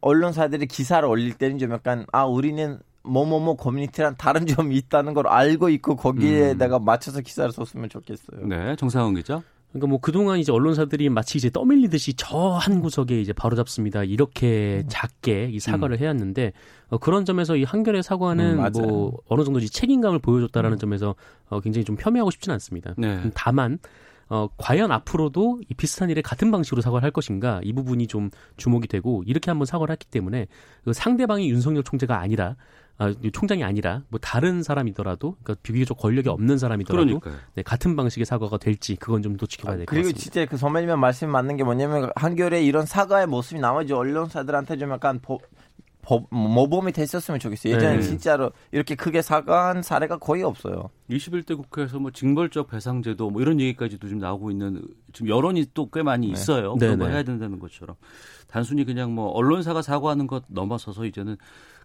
언론사들이 0.00 0.66
기사를 0.66 1.06
올릴 1.06 1.34
때는 1.34 1.58
좀 1.58 1.72
약간 1.72 2.06
아 2.12 2.24
우리는 2.24 2.78
뭐뭐뭐 3.02 3.56
커뮤니티란 3.56 4.16
다른 4.16 4.46
점이 4.46 4.76
있다는 4.76 5.14
걸 5.14 5.26
알고 5.26 5.68
있고 5.70 5.96
거기에다가 5.96 6.78
음. 6.78 6.84
맞춰서 6.84 7.20
기사를 7.20 7.50
썼으면 7.52 7.88
좋겠어요. 7.88 8.46
네, 8.46 8.76
정상훈 8.76 9.14
기자. 9.14 9.42
그러니까 9.70 9.86
뭐 9.88 10.00
그동안 10.00 10.38
이제 10.38 10.50
언론사들이 10.50 11.08
마치 11.10 11.36
이제 11.38 11.50
떠밀리듯이 11.50 12.14
저 12.14 12.58
한 12.58 12.80
구석에 12.80 13.20
이제 13.20 13.32
바로 13.32 13.56
잡습니다. 13.56 14.04
이렇게 14.04 14.82
음. 14.84 14.88
작게 14.88 15.50
이 15.52 15.60
사과를 15.60 15.96
음. 15.96 16.00
해왔는데 16.00 16.52
어, 16.88 16.98
그런 16.98 17.24
점에서 17.24 17.56
이 17.56 17.64
한결의 17.64 18.02
사과는 18.02 18.58
음, 18.58 18.72
뭐 18.72 19.12
어느 19.28 19.44
정도 19.44 19.60
책임감을 19.60 20.18
보여줬다라는 20.18 20.76
음. 20.76 20.78
점에서 20.78 21.14
어, 21.48 21.60
굉장히 21.60 21.84
좀 21.84 21.96
폄훼하고 21.96 22.30
싶지는 22.30 22.54
않습니다. 22.54 22.94
네. 22.96 23.30
다만 23.34 23.78
어, 24.28 24.48
과연 24.58 24.92
앞으로도 24.92 25.60
이 25.68 25.74
비슷한 25.74 26.10
일에 26.10 26.20
같은 26.20 26.50
방식으로 26.50 26.82
사과를 26.82 27.02
할 27.04 27.10
것인가 27.10 27.60
이 27.62 27.72
부분이 27.72 28.06
좀 28.08 28.30
주목이 28.56 28.88
되고 28.88 29.22
이렇게 29.26 29.50
한번 29.50 29.64
사과를 29.66 29.92
했기 29.92 30.06
때문에 30.06 30.46
그 30.84 30.92
상대방이 30.92 31.48
윤석열 31.50 31.82
총재가 31.82 32.18
아니라 32.18 32.56
아, 32.98 33.14
총장이 33.32 33.62
아니라 33.62 34.02
뭐 34.08 34.18
다른 34.20 34.62
사람이더라도 34.62 35.36
그러니까 35.42 35.54
비교적 35.62 35.96
권력이 35.98 36.28
없는 36.28 36.58
사람이더라도 36.58 37.20
네, 37.54 37.62
같은 37.62 37.94
방식의 37.96 38.26
사과가 38.26 38.58
될지 38.58 38.96
그건 38.96 39.22
좀 39.22 39.36
더 39.36 39.46
지켜봐야 39.46 39.76
될것 39.76 39.86
같습니다. 39.88 40.08
그리고 40.08 40.18
진짜 40.18 40.44
그 40.46 40.56
선배님의 40.56 40.96
말씀이 40.98 41.30
맞는 41.30 41.56
게 41.56 41.62
뭐냐면 41.64 42.10
한겨레 42.16 42.62
이런 42.64 42.86
사과의 42.86 43.26
모습이 43.28 43.60
나머지 43.60 43.92
언론사들한테 43.92 44.78
좀 44.78 44.90
약간 44.90 45.20
보, 45.20 45.38
법, 46.02 46.26
모범이 46.30 46.90
됐었으면 46.92 47.38
좋겠어요. 47.38 47.74
예전에 47.74 47.96
네. 47.96 48.02
진짜로 48.02 48.50
이렇게 48.72 48.94
크게 48.96 49.22
사과한 49.22 49.82
사례가 49.82 50.18
거의 50.18 50.42
없어요. 50.42 50.90
21대 51.10 51.56
국회에서 51.56 51.98
뭐 52.00 52.10
징벌적 52.10 52.68
배상제도 52.68 53.30
뭐 53.30 53.40
이런 53.42 53.60
얘기까지도 53.60 54.08
좀 54.08 54.18
나오고 54.18 54.50
있는 54.50 54.82
지금 55.12 55.28
여론이 55.28 55.66
또 55.74 55.88
꽤 55.90 56.02
많이 56.02 56.26
네. 56.26 56.32
있어요. 56.32 56.74
네. 56.80 56.86
그런 56.86 56.98
거 56.98 57.06
해야 57.08 57.22
된다는 57.22 57.58
것처럼. 57.60 57.94
단순히 58.48 58.84
그냥 58.84 59.14
뭐 59.14 59.28
언론사가 59.28 59.82
사과하는 59.82 60.26
것 60.26 60.44
넘어서서 60.48 61.04
이제는 61.04 61.36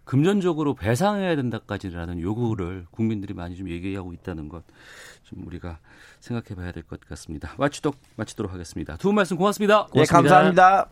금전적으로 0.04 0.74
배상해야 0.74 1.34
된다까지라는 1.36 2.20
요구를 2.20 2.86
국민들이 2.90 3.34
많이 3.34 3.56
좀 3.56 3.68
얘기하고 3.70 4.12
있다는 4.12 4.48
것 4.48 4.62
좀 5.24 5.46
우리가 5.46 5.78
생각해 6.20 6.54
봐야 6.54 6.70
될 6.70 6.82
것 6.82 7.00
같습니다. 7.00 7.54
마치도록 7.56 7.96
마치도록 8.16 8.52
하겠습니다. 8.52 8.96
두 8.98 9.08
분 9.08 9.14
말씀 9.14 9.38
고맙습니다. 9.38 9.86
고맙습니다. 9.86 10.02
네, 10.02 10.06
감사합니다. 10.06 10.88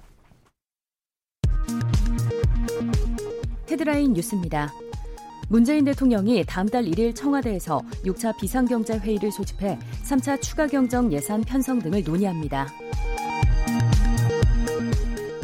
헤드라인 3.71 4.13
뉴스입니다. 4.15 4.73
문재인 5.49 5.85
대통령이 5.85 6.45
다음 6.47 6.67
달 6.67 6.85
1일 6.85 7.15
청와대에서 7.15 7.83
6차 8.07 8.39
비상경제회의를 8.41 9.31
소집해 9.31 9.79
3차 10.03 10.41
추가 10.41 10.67
경정 10.67 11.13
예산 11.13 11.43
편성 11.43 11.79
등을 11.81 12.03
논의합니다. 12.05 12.69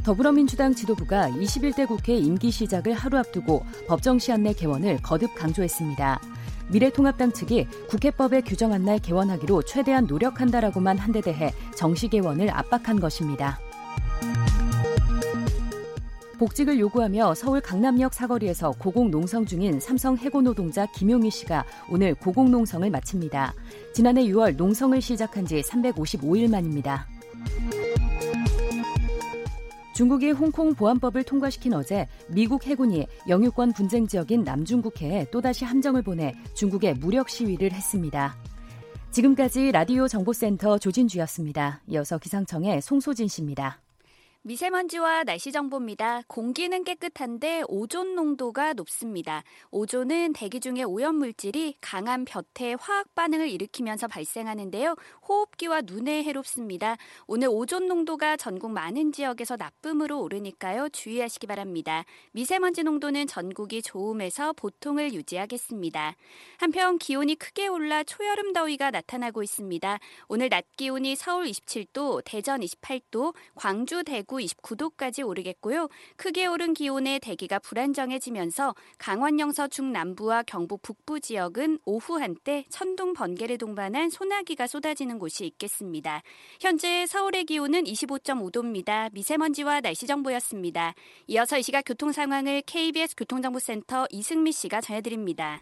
더불어민주당 0.05 0.75
지도부가 0.75 1.29
21대 1.31 1.87
국회 1.87 2.15
임기 2.17 2.51
시작을 2.51 2.95
하루 2.95 3.19
앞두고 3.19 3.65
법정 3.87 4.19
시한 4.19 4.43
내 4.43 4.53
개원을 4.53 4.99
거듭 5.03 5.35
강조했습니다. 5.35 6.21
미래통합당 6.71 7.33
측이 7.33 7.67
국회법에 7.89 8.43
규정한 8.43 8.85
날 8.85 8.99
개원하기로 8.99 9.63
최대한 9.63 10.07
노력한다라고만 10.07 10.99
한 10.99 11.13
데 11.13 11.21
대해 11.21 11.53
정시 11.75 12.09
개원을 12.09 12.51
압박한 12.51 13.01
것입니다. 13.01 13.59
복직을 16.39 16.79
요구하며 16.79 17.35
서울 17.35 17.61
강남역 17.61 18.15
사거리에서 18.15 18.71
고공농성 18.79 19.45
중인 19.45 19.81
삼성 19.81 20.17
해고 20.17 20.41
노동자 20.43 20.87
김용희 20.87 21.31
씨가 21.31 21.65
오늘 21.91 22.15
고공농성을 22.15 22.89
마칩니다. 22.89 23.55
지난해 23.93 24.25
6월 24.27 24.55
농성을 24.57 25.01
시작한 25.01 25.47
지 25.47 25.61
355일 25.63 26.49
만입니다. 26.51 27.09
중국이 29.99 30.31
홍콩 30.31 30.77
보안법을 30.77 31.25
통과시킨 31.25 31.75
어제 31.75 32.07
미국 32.29 32.65
해군이 32.69 33.09
영유권 33.29 33.73
분쟁 33.73 34.07
지역인 34.07 34.45
남중국해에 34.45 35.29
또다시 35.33 35.65
함정을 35.65 36.03
보내 36.03 36.35
중국에 36.55 36.95
무력 36.95 37.29
시위를 37.29 37.73
했습니다. 37.73 38.37
지금까지 39.11 39.73
라디오 39.73 40.07
정보센터 40.07 40.79
조진주였습니다. 40.79 41.81
이어서 41.89 42.17
기상청의 42.17 42.81
송소진 42.81 43.27
씨입니다. 43.27 43.81
미세먼지와 44.49 45.25
날씨 45.25 45.53
정보입니다. 45.53 46.23
공기는 46.27 46.83
깨끗한데 46.83 47.65
오존 47.69 48.15
농도가 48.15 48.73
높습니다. 48.73 49.45
오존은 49.71 50.33
대기 50.33 50.61
중의 50.61 50.85
오염 50.85 51.17
물질이 51.17 51.75
강한 51.83 52.25
볕에 52.25 52.75
화학 52.81 53.15
반응을 53.15 53.51
일으키면서 53.51 54.09
발생하는데요. 54.09 54.97
호흡기와 55.29 55.83
눈에 55.83 56.23
해롭습니다. 56.23 56.97
오늘 57.27 57.49
오존 57.51 57.89
농도가 57.89 58.39
전국 58.39 58.71
많은 58.71 59.13
지역에서 59.13 59.57
나쁨으로 59.57 60.23
오르니까요. 60.23 60.89
주의하시기 60.89 61.47
바랍니다. 61.47 62.07
미세먼지 62.33 62.85
농도는 62.85 63.27
전국이 63.27 63.83
좋음에서 63.83 64.55
보통을 64.55 65.13
유지하겠습니다. 65.13 66.17
한편 66.57 66.97
기온이 66.97 67.35
크게 67.35 67.67
올라 67.67 68.03
초여름 68.03 68.55
더위가 68.55 68.93
나타나고 68.93 69.43
있습니다. 69.43 69.99
오늘 70.29 70.49
낮 70.49 70.65
기온이 70.79 71.17
서울 71.17 71.45
27도, 71.45 72.23
대전 72.25 72.63
28도, 72.63 73.35
광주, 73.55 74.03
대구 74.05 74.38
29도까지 74.39 75.27
오르겠고요. 75.27 75.89
크게 76.17 76.47
오른 76.47 76.75
기온에 76.75 77.19
대기가 77.19 77.59
불안정해지면서 77.59 78.75
강원 78.99 79.39
영서 79.41 79.69
중남부와 79.69 80.45
경북 80.45 80.83
북부 80.83 81.21
지역은 81.21 81.79
오후 81.85 82.21
한때 82.21 82.65
천둥 82.71 83.13
번개를 83.13 83.59
동반한 83.59 84.11
소나기가 84.11 84.67
쏟아지는 84.67 85.19
곳이 85.19 85.47
있겠습니다. 85.47 86.23
현재 86.61 87.07
서울의 87.07 87.45
기온은 87.45 87.85
25.5도입니다. 87.85 89.13
미세먼지와 89.13 89.81
날씨 89.81 90.07
정보였습니다. 90.07 90.95
이어서 91.29 91.59
이 91.59 91.63
시각 91.63 91.83
교통 91.83 92.13
상황을 92.13 92.63
KBS 92.63 93.17
교통정보센터 93.17 94.07
이승미 94.11 94.53
씨가 94.53 94.81
전해드립니다. 94.81 95.61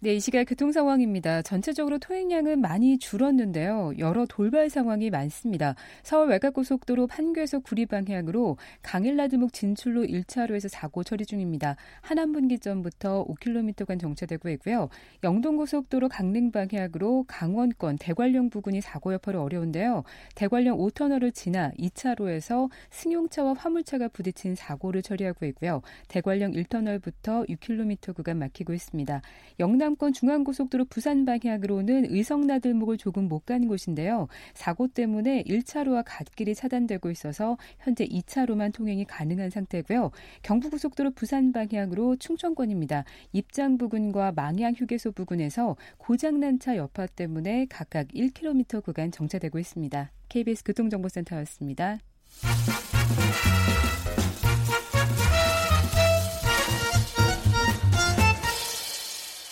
네, 0.00 0.14
이 0.14 0.20
시각 0.20 0.44
교통 0.44 0.70
상황입니다. 0.70 1.42
전체적으로 1.42 1.98
통행량은 1.98 2.60
많이 2.60 3.00
줄었는데요. 3.00 3.94
여러 3.98 4.26
돌발 4.26 4.70
상황이 4.70 5.10
많습니다. 5.10 5.74
서울 6.04 6.28
외곽고속도로 6.28 7.08
판교에서 7.08 7.58
구리 7.58 7.84
방향으로 7.84 8.58
강일라드목 8.82 9.52
진출로 9.52 10.04
1차로에서 10.04 10.68
사고 10.68 11.02
처리 11.02 11.26
중입니다. 11.26 11.74
하남분기점부터 12.02 13.26
5km간 13.26 13.98
정체되고 13.98 14.48
있고요. 14.50 14.88
영동고속도로 15.24 16.08
강릉 16.08 16.52
방향으로 16.52 17.24
강원권 17.26 17.98
대관령 17.98 18.50
부근이 18.50 18.80
사고 18.80 19.12
여파로 19.12 19.42
어려운데요. 19.42 20.04
대관령 20.36 20.78
5터널을 20.78 21.34
지나 21.34 21.72
2차로에서 21.72 22.70
승용차와 22.90 23.54
화물차가 23.54 24.06
부딪힌 24.06 24.54
사고를 24.54 25.02
처리하고 25.02 25.44
있고요. 25.46 25.82
대관령 26.06 26.52
1터널부터 26.52 27.48
6km 27.48 28.14
구간 28.14 28.38
막히고 28.38 28.72
있습니다. 28.72 29.22
영남 29.58 29.87
경남권 29.88 30.12
중앙고속도로 30.12 30.84
부산 30.86 31.24
방향으로는 31.24 32.06
의성나들목을 32.10 32.98
조금 32.98 33.28
못 33.28 33.46
가는 33.46 33.68
곳인데요. 33.68 34.28
사고 34.54 34.88
때문에 34.88 35.44
1차로와 35.44 36.02
갓길이 36.04 36.54
차단되고 36.54 37.10
있어서 37.10 37.56
현재 37.78 38.04
2차로만 38.04 38.74
통행이 38.74 39.06
가능한 39.06 39.50
상태고요. 39.50 40.10
경부고속도로 40.42 41.12
부산 41.12 41.52
방향으로 41.52 42.16
충청권입니다. 42.16 43.04
입장 43.32 43.78
부근과 43.78 44.32
망양 44.32 44.74
휴게소 44.74 45.12
부근에서 45.12 45.76
고장난 45.96 46.58
차 46.58 46.76
여파 46.76 47.06
때문에 47.06 47.66
각각 47.70 48.08
1km 48.08 48.84
구간 48.84 49.10
정체되고 49.10 49.58
있습니다. 49.58 50.10
KBS 50.28 50.64
교통정보센터였습니다. 50.64 51.98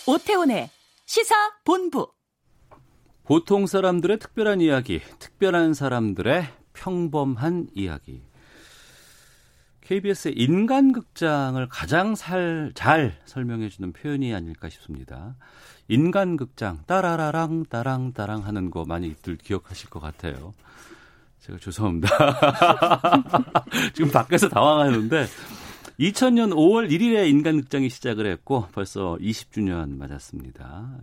오태훈의 0.09 0.71
시사 1.05 1.35
본부. 1.65 2.09
보통 3.25 3.67
사람들의 3.67 4.21
특별한 4.21 4.61
이야기, 4.61 5.01
특별한 5.19 5.75
사람들의 5.75 6.47
평범한 6.75 7.67
이야기. 7.75 8.23
KBS의 9.81 10.35
인간극장을 10.35 11.69
가장 11.69 12.15
살, 12.15 12.71
잘 12.75 13.21
설명해주는 13.25 13.93
표현이 13.93 14.33
아닐까 14.33 14.69
싶습니다. 14.69 15.35
인간극장, 15.89 16.85
따라라랑, 16.87 17.65
따랑, 17.65 18.13
따랑 18.13 18.45
하는 18.45 18.71
거 18.71 18.85
많이들 18.85 19.37
기억하실 19.37 19.91
것 19.91 19.99
같아요. 19.99 20.55
제가 21.41 21.59
죄송합니다. 21.59 22.09
지금 23.95 24.11
밖에서 24.11 24.49
당황하는데, 24.49 25.27
2000년 25.99 26.53
5월 26.53 26.91
1일에 26.91 27.29
인간극장이 27.31 27.89
시작을 27.89 28.27
했고 28.27 28.67
벌써 28.73 29.17
20주년 29.21 29.97
맞았습니다. 29.97 30.99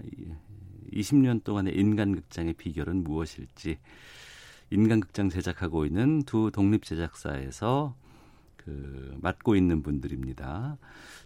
20년 0.93 1.43
동안의 1.43 1.75
인간극장의 1.75 2.53
비결은 2.53 3.03
무엇일지 3.03 3.79
인간극장 4.69 5.29
제작하고 5.29 5.86
있는 5.86 6.21
두 6.23 6.51
독립 6.51 6.84
제작사에서 6.84 7.95
그 8.56 9.17
맡고 9.19 9.56
있는 9.56 9.82
분들입니다. 9.82 10.77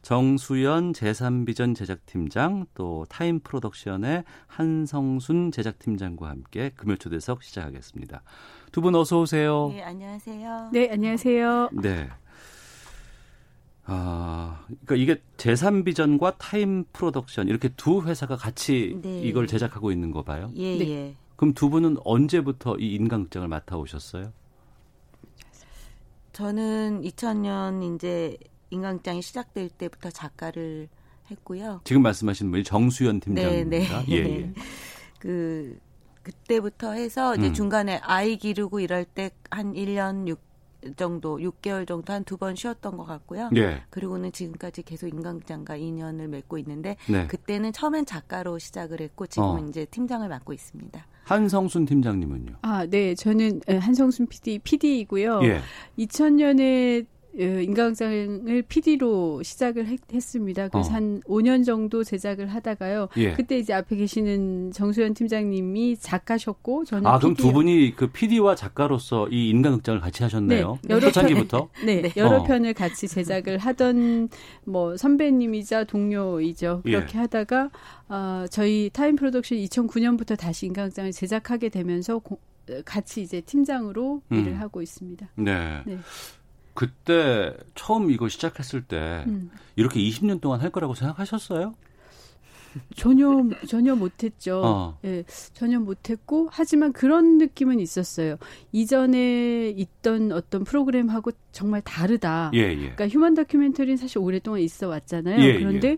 정수연 0.01 0.93
제3비전 0.93 1.75
제작팀장 1.75 2.65
또 2.73 3.05
타임 3.09 3.39
프로덕션의 3.41 4.23
한성순 4.47 5.51
제작팀장과 5.51 6.29
함께 6.29 6.71
금요 6.75 6.95
초대석 6.95 7.43
시작하겠습니다. 7.43 8.23
두 8.71 8.81
분 8.81 8.95
어서 8.95 9.19
오세요. 9.19 9.69
네, 9.73 9.83
안녕하세요. 9.83 10.69
네, 10.71 10.89
안녕하세요. 10.89 11.69
네. 11.73 12.09
아, 13.89 14.65
그러니까 14.85 14.95
이게 14.95 15.21
제3비전과 15.37 16.35
타임 16.37 16.83
프로덕션 16.91 17.47
이렇게 17.47 17.69
두 17.69 18.01
회사가 18.01 18.35
같이 18.35 18.99
네. 19.01 19.21
이걸 19.21 19.47
제작하고 19.47 19.91
있는 19.91 20.11
거 20.11 20.23
봐요. 20.23 20.51
예, 20.55 20.77
네. 20.77 20.89
예. 20.89 21.15
그럼 21.37 21.53
두 21.53 21.69
분은 21.69 21.97
언제부터 22.03 22.75
이 22.79 22.95
인간극장을 22.95 23.47
맡아 23.47 23.77
오셨어요? 23.77 24.33
저는 26.33 27.01
2000년 27.01 27.95
이제 27.95 28.37
인간극장이 28.69 29.21
시작될 29.21 29.69
때부터 29.69 30.09
작가를 30.09 30.89
했고요. 31.31 31.81
지금 31.83 32.01
말씀하신 32.03 32.51
분이 32.51 32.63
정수연 32.63 33.21
팀장입니다. 33.21 34.01
네, 34.01 34.05
네. 34.05 34.11
예, 34.11 34.41
예. 34.41 34.53
그 35.19 35.79
그때부터 36.23 36.91
해서 36.91 37.35
이제 37.35 37.47
음. 37.47 37.53
중간에 37.53 38.01
아이 38.03 38.37
기르고 38.37 38.81
이럴 38.81 39.05
때 39.05 39.31
한 39.49 39.73
1년 39.73 40.27
6 40.27 40.46
정도 40.95 41.37
6개월 41.39 41.87
정도 41.87 42.13
한 42.13 42.23
두 42.23 42.37
번 42.37 42.55
쉬었던 42.55 42.97
것 42.97 43.05
같고요. 43.05 43.49
예. 43.55 43.81
그리고는 43.89 44.31
지금까지 44.31 44.83
계속 44.83 45.07
인간극장과 45.07 45.75
인연을 45.75 46.27
맺고 46.27 46.57
있는데 46.59 46.95
네. 47.09 47.25
그때는 47.27 47.73
처음엔 47.73 48.05
작가로 48.05 48.59
시작을 48.59 49.01
했고 49.01 49.25
지금은 49.27 49.63
어. 49.63 49.67
이제 49.69 49.85
팀장을 49.85 50.27
맡고 50.27 50.53
있습니다. 50.53 51.05
한성순 51.23 51.85
팀장님은요? 51.85 52.57
아, 52.61 52.85
네. 52.85 53.15
저는 53.15 53.61
한성순 53.67 54.27
PD, 54.27 54.59
PD이고요. 54.59 55.41
예. 55.43 55.61
2000년에 55.97 57.05
어, 57.05 57.16
인간극장을 57.37 58.63
PD로 58.67 59.43
시작을 59.43 59.87
했, 59.87 59.99
습니다 60.19 60.67
그래서 60.67 60.89
어. 60.89 60.93
한 60.93 61.21
5년 61.21 61.63
정도 61.63 62.03
제작을 62.03 62.47
하다가요. 62.47 63.09
예. 63.17 63.33
그때 63.33 63.59
이제 63.59 63.73
앞에 63.73 63.95
계시는 63.95 64.71
정수현 64.71 65.13
팀장님이 65.13 65.97
작가셨고 65.97 66.85
저는 66.85 67.05
아 67.05 67.19
그럼 67.19 67.35
두 67.35 67.51
분이 67.51 67.93
그 67.95 68.07
PD와 68.07 68.55
작가로서 68.55 69.27
이 69.29 69.49
인간극장을 69.49 70.01
같이 70.01 70.23
하셨네요. 70.23 70.79
네, 70.83 70.89
여러 70.89 71.01
초창기부터. 71.01 71.69
편, 71.71 71.85
네, 71.85 72.01
네, 72.01 72.13
여러 72.17 72.37
어. 72.37 72.43
편을 72.43 72.73
같이 72.73 73.07
제작을 73.07 73.59
하던 73.59 74.29
뭐 74.65 74.97
선배님이자 74.97 75.83
동료이죠. 75.83 76.81
그렇게 76.83 77.17
예. 77.17 77.21
하다가 77.21 77.69
어, 78.09 78.45
저희 78.49 78.89
타임 78.91 79.15
프로덕션 79.15 79.57
2009년부터 79.59 80.37
다시 80.37 80.65
인간극장을 80.65 81.11
제작하게 81.11 81.69
되면서 81.69 82.19
고, 82.19 82.39
같이 82.85 83.21
이제 83.21 83.41
팀장으로 83.41 84.21
음. 84.31 84.37
일을 84.37 84.59
하고 84.59 84.81
있습니다. 84.81 85.27
네. 85.35 85.81
네. 85.85 85.97
그때 86.77 87.57
처음 87.73 88.11
이거 88.11 88.29
시작했을 88.29 88.83
때 88.83 89.23
음. 89.25 89.49
이렇게 89.75 89.99
20년 89.99 90.39
동안 90.39 90.61
할 90.61 90.69
거라고 90.69 90.93
생각하셨어요? 90.93 91.73
전혀 92.95 93.25
전혀 93.67 93.95
못했죠. 93.95 94.61
어. 94.63 94.99
예, 95.03 95.23
전혀 95.53 95.79
못했고 95.79 96.49
하지만 96.51 96.93
그런 96.93 97.39
느낌은 97.39 97.79
있었어요. 97.79 98.37
이전에 98.73 99.69
있던 99.69 100.31
어떤 100.31 100.63
프로그램하고 100.63 101.31
정말 101.51 101.81
다르다. 101.81 102.51
예, 102.53 102.59
예. 102.59 102.75
그러니까 102.75 103.07
휴먼 103.07 103.33
다큐멘터리는 103.33 103.97
사실 103.97 104.19
오랫동안 104.19 104.61
있어 104.61 104.87
왔잖아요. 104.87 105.41
예, 105.43 105.57
그런데 105.57 105.89
예. 105.89 105.97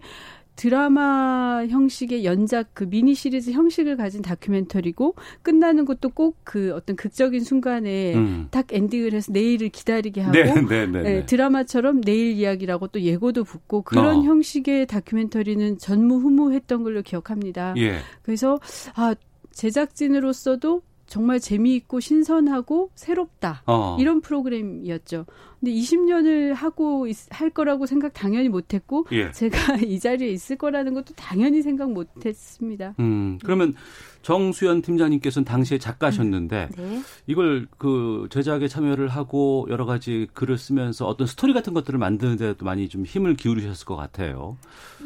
드라마 0.60 1.66
형식의 1.70 2.26
연작 2.26 2.72
그 2.74 2.90
미니 2.90 3.16
시리즈 3.16 3.52
형식을 3.52 3.96
가진 3.96 4.22
다큐멘터리고 4.22 5.16
끝나는 5.42 5.86
것도 5.86 6.10
꼭 6.10 6.40
그 6.50 6.74
어떤 6.74 6.96
극적인 6.96 7.44
순간에 7.44 8.16
음. 8.16 8.48
딱 8.50 8.74
엔딩을 8.74 9.14
해서 9.14 9.32
내일을 9.32 9.70
기다리게 9.70 10.22
하고 10.22 10.36
네, 10.36 10.52
네, 10.62 10.88
네, 10.88 11.02
네, 11.02 11.26
드라마처럼 11.28 12.02
내일 12.02 12.32
이야기라고 12.32 12.88
또 12.88 13.02
예고도 13.02 13.44
붙고 13.44 13.84
그런 13.84 14.18
어. 14.18 14.24
형식의 14.24 14.88
다큐멘터리는 14.88 15.78
전무후무했던 15.78 16.84
걸로 16.84 17.04
기억합니다. 17.04 17.76
예. 17.78 18.00
그래서 18.24 18.60
아 18.96 19.14
제작진으로서도 19.52 20.82
정말 21.06 21.40
재미있고 21.40 22.00
신선하고 22.00 22.90
새롭다. 22.96 23.62
어. 23.68 23.98
이런 24.00 24.22
프로그램이었죠. 24.22 25.26
근데 25.60 25.74
20년을 25.74 26.54
하고 26.54 27.08
있, 27.08 27.18
할 27.30 27.50
거라고 27.50 27.86
생각 27.86 28.14
당연히 28.14 28.50
못했고 28.50 29.06
예. 29.12 29.32
제가 29.32 29.58
이 29.86 30.00
자리에 30.00 30.30
있을 30.30 30.58
거라는 30.58 30.94
것도 30.94 31.14
당연히 31.16 31.62
생각 31.62 31.92
못했습니다. 31.92 32.96
음, 33.00 33.40
그러면 33.44 33.74
정수연 34.22 34.82
팀장님께서는 34.82 35.46
당시에 35.46 35.78
작가셨는데 35.78 36.70
음, 36.78 36.84
네. 36.84 37.02
이걸 37.26 37.68
그 37.78 38.28
제작에 38.30 38.68
참여를 38.68 39.08
하고 39.08 39.66
여러 39.70 39.86
가지 39.86 40.28
글을 40.34 40.58
쓰면서 40.58 41.08
어떤 41.08 41.26
스토리 41.26 41.54
같은 41.54 41.74
것들을 41.74 41.98
만드는 41.98 42.38
데도 42.38 42.66
많이 42.66 42.90
좀 42.90 43.06
힘을 43.06 43.36
기울이셨을 43.36 43.86
것 43.86 43.96
같아요. 43.96 44.58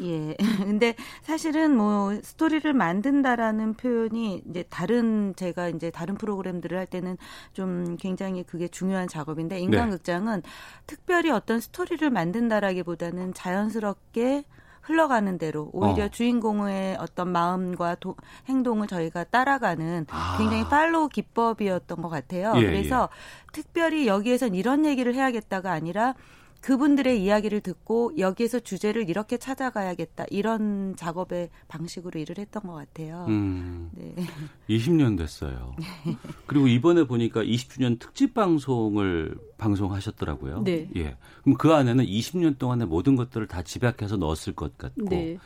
예. 0.02 0.36
근데 0.64 0.96
사실은 1.22 1.76
뭐 1.76 2.14
스토리를 2.22 2.72
만든다라는 2.72 3.74
표현이 3.74 4.42
이제 4.50 4.64
다른 4.68 5.34
제가 5.36 5.68
이제 5.68 5.90
다른 5.90 6.16
프로그램들을 6.16 6.76
할 6.76 6.86
때는 6.86 7.16
좀 7.52 7.96
굉장히 7.98 8.42
그게 8.42 8.66
중요한 8.68 9.06
작업인데 9.06 9.60
인간극장은 9.60 10.42
네. 10.42 10.43
특별히 10.86 11.30
어떤 11.30 11.60
스토리를 11.60 12.08
만든다라기보다는 12.10 13.34
자연스럽게 13.34 14.44
흘러가는 14.84 15.38
대로 15.38 15.70
오히려 15.72 16.04
어. 16.04 16.08
주인공의 16.08 16.98
어떤 17.00 17.30
마음과 17.30 17.96
도, 17.96 18.16
행동을 18.48 18.86
저희가 18.86 19.24
따라가는 19.24 20.06
아. 20.10 20.36
굉장히 20.38 20.64
팔로우 20.64 21.08
기법이었던 21.08 22.02
것 22.02 22.08
같아요. 22.08 22.52
예, 22.56 22.62
그래서 22.62 23.08
예. 23.10 23.52
특별히 23.52 24.06
여기에선 24.06 24.54
이런 24.54 24.84
얘기를 24.84 25.14
해야겠다가 25.14 25.72
아니라 25.72 26.14
그분들의 26.64 27.22
이야기를 27.22 27.60
듣고 27.60 28.16
여기에서 28.16 28.58
주제를 28.58 29.10
이렇게 29.10 29.36
찾아가야겠다 29.36 30.24
이런 30.30 30.96
작업의 30.96 31.50
방식으로 31.68 32.18
일을 32.18 32.38
했던 32.38 32.62
것 32.62 32.72
같아요. 32.72 33.26
음, 33.28 33.90
네. 33.92 34.14
20년 34.70 35.18
됐어요. 35.18 35.76
그리고 36.46 36.66
이번에 36.66 37.04
보니까 37.04 37.42
20주년 37.42 37.98
특집 37.98 38.32
방송을 38.32 39.36
방송하셨더라고요. 39.58 40.62
네. 40.62 40.88
예. 40.96 41.18
그럼 41.42 41.58
그 41.58 41.70
안에는 41.70 42.06
20년 42.06 42.56
동안의 42.56 42.86
모든 42.86 43.14
것들을 43.14 43.46
다 43.46 43.60
집약해서 43.60 44.16
넣었을 44.16 44.54
것 44.54 44.78
같고 44.78 45.04
네. 45.10 45.36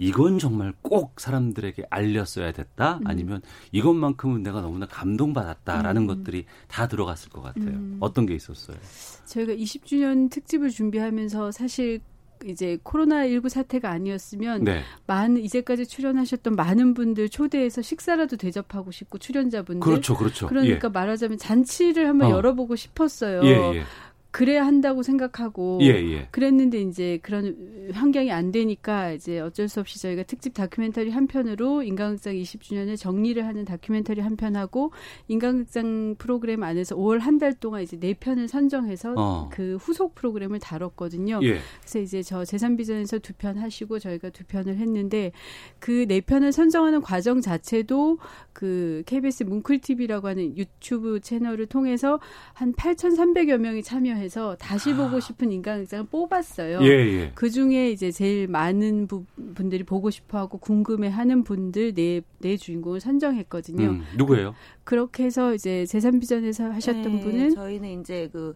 이건 0.00 0.38
정말 0.38 0.72
꼭 0.80 1.20
사람들에게 1.20 1.84
알렸어야 1.90 2.52
됐다 2.52 3.00
음. 3.02 3.06
아니면 3.06 3.42
이것만큼은 3.70 4.42
내가 4.42 4.62
너무나 4.62 4.86
감동받았다라는 4.86 6.02
음. 6.02 6.06
것들이 6.06 6.46
다 6.68 6.88
들어갔을 6.88 7.28
것 7.28 7.42
같아요. 7.42 7.68
음. 7.68 7.98
어떤 8.00 8.24
게 8.24 8.34
있었어요? 8.34 8.78
저희가 9.26 9.52
20주년 9.52 10.30
특집을 10.30 10.70
준비하면서 10.70 11.52
사실 11.52 12.00
이제 12.46 12.78
코로나 12.82 13.28
19 13.28 13.50
사태가 13.50 13.90
아니었으면 13.90 14.64
네. 14.64 14.82
많은 15.06 15.36
이제까지 15.42 15.86
출연하셨던 15.86 16.56
많은 16.56 16.94
분들 16.94 17.28
초대해서 17.28 17.82
식사라도 17.82 18.38
대접하고 18.38 18.90
싶고 18.90 19.18
출연자분들 19.18 19.80
그렇죠, 19.80 20.16
그렇죠. 20.16 20.46
그러니까 20.46 20.88
예. 20.88 20.90
말하자면 20.90 21.36
잔치를 21.36 22.08
한번 22.08 22.32
어. 22.32 22.36
열어보고 22.36 22.76
싶었어요. 22.76 23.42
예, 23.44 23.76
예. 23.76 23.84
그래야 24.30 24.64
한다고 24.64 25.02
생각하고 25.02 25.78
예, 25.82 25.88
예. 25.88 26.28
그랬는데 26.30 26.80
이제 26.82 27.18
그런 27.22 27.90
환경이 27.92 28.30
안 28.30 28.52
되니까 28.52 29.12
이제 29.12 29.40
어쩔 29.40 29.68
수 29.68 29.80
없이 29.80 30.00
저희가 30.00 30.22
특집 30.22 30.54
다큐멘터리 30.54 31.10
한 31.10 31.26
편으로 31.26 31.82
인간극장 31.82 32.34
20주년을 32.34 32.96
정리를 32.96 33.44
하는 33.44 33.64
다큐멘터리 33.64 34.20
한 34.20 34.36
편하고 34.36 34.92
인간극장 35.28 36.14
프로그램 36.18 36.62
안에서 36.62 36.96
5월 36.96 37.18
한 37.18 37.40
달 37.40 37.54
동안 37.54 37.80
이제 37.82 37.98
네 37.98 38.12
편을 38.12 38.48
선정해서 38.48 39.14
어. 39.16 39.48
그 39.50 39.76
후속 39.80 40.14
프로그램을 40.14 40.58
다뤘거든요. 40.58 41.40
예. 41.42 41.58
그래서 41.80 41.98
이제 42.00 42.22
저 42.22 42.44
재산비전에서 42.44 43.18
두 43.20 43.32
편 43.40 43.56
하시고 43.56 43.98
저희가 43.98 44.28
두 44.30 44.44
편을 44.44 44.76
했는데 44.76 45.32
그 45.78 46.04
네 46.06 46.20
편을 46.20 46.52
선정하는 46.52 47.00
과정 47.00 47.40
자체도 47.40 48.18
그 48.52 49.02
KBS 49.06 49.44
뭉클 49.44 49.78
TV라고 49.78 50.28
하는 50.28 50.56
유튜브 50.58 51.20
채널을 51.20 51.66
통해서 51.66 52.20
한 52.52 52.74
8,300여 52.74 53.56
명이 53.58 53.82
참여 53.82 54.14
해서 54.20 54.56
다시 54.58 54.94
보고 54.94 55.16
아. 55.16 55.20
싶은 55.20 55.50
인간극장을 55.50 56.06
뽑았어요. 56.06 56.80
예, 56.82 56.86
예. 56.86 57.32
그 57.34 57.50
중에 57.50 57.90
이제 57.90 58.10
제일 58.10 58.46
많은 58.46 59.06
부, 59.06 59.24
분들이 59.54 59.82
보고 59.84 60.10
싶어하고 60.10 60.58
궁금해하는 60.58 61.44
분들 61.44 61.94
네, 61.94 62.20
네 62.38 62.56
주인공을 62.56 63.00
선정했거든요. 63.00 63.84
음, 63.88 64.04
누구예요? 64.16 64.54
그렇게 64.84 65.24
해서 65.24 65.54
이제 65.54 65.86
재산비전에서 65.86 66.70
하셨던 66.70 67.16
네, 67.16 67.20
분은 67.20 67.54
저희는 67.54 68.00
이제 68.00 68.28
그 68.32 68.54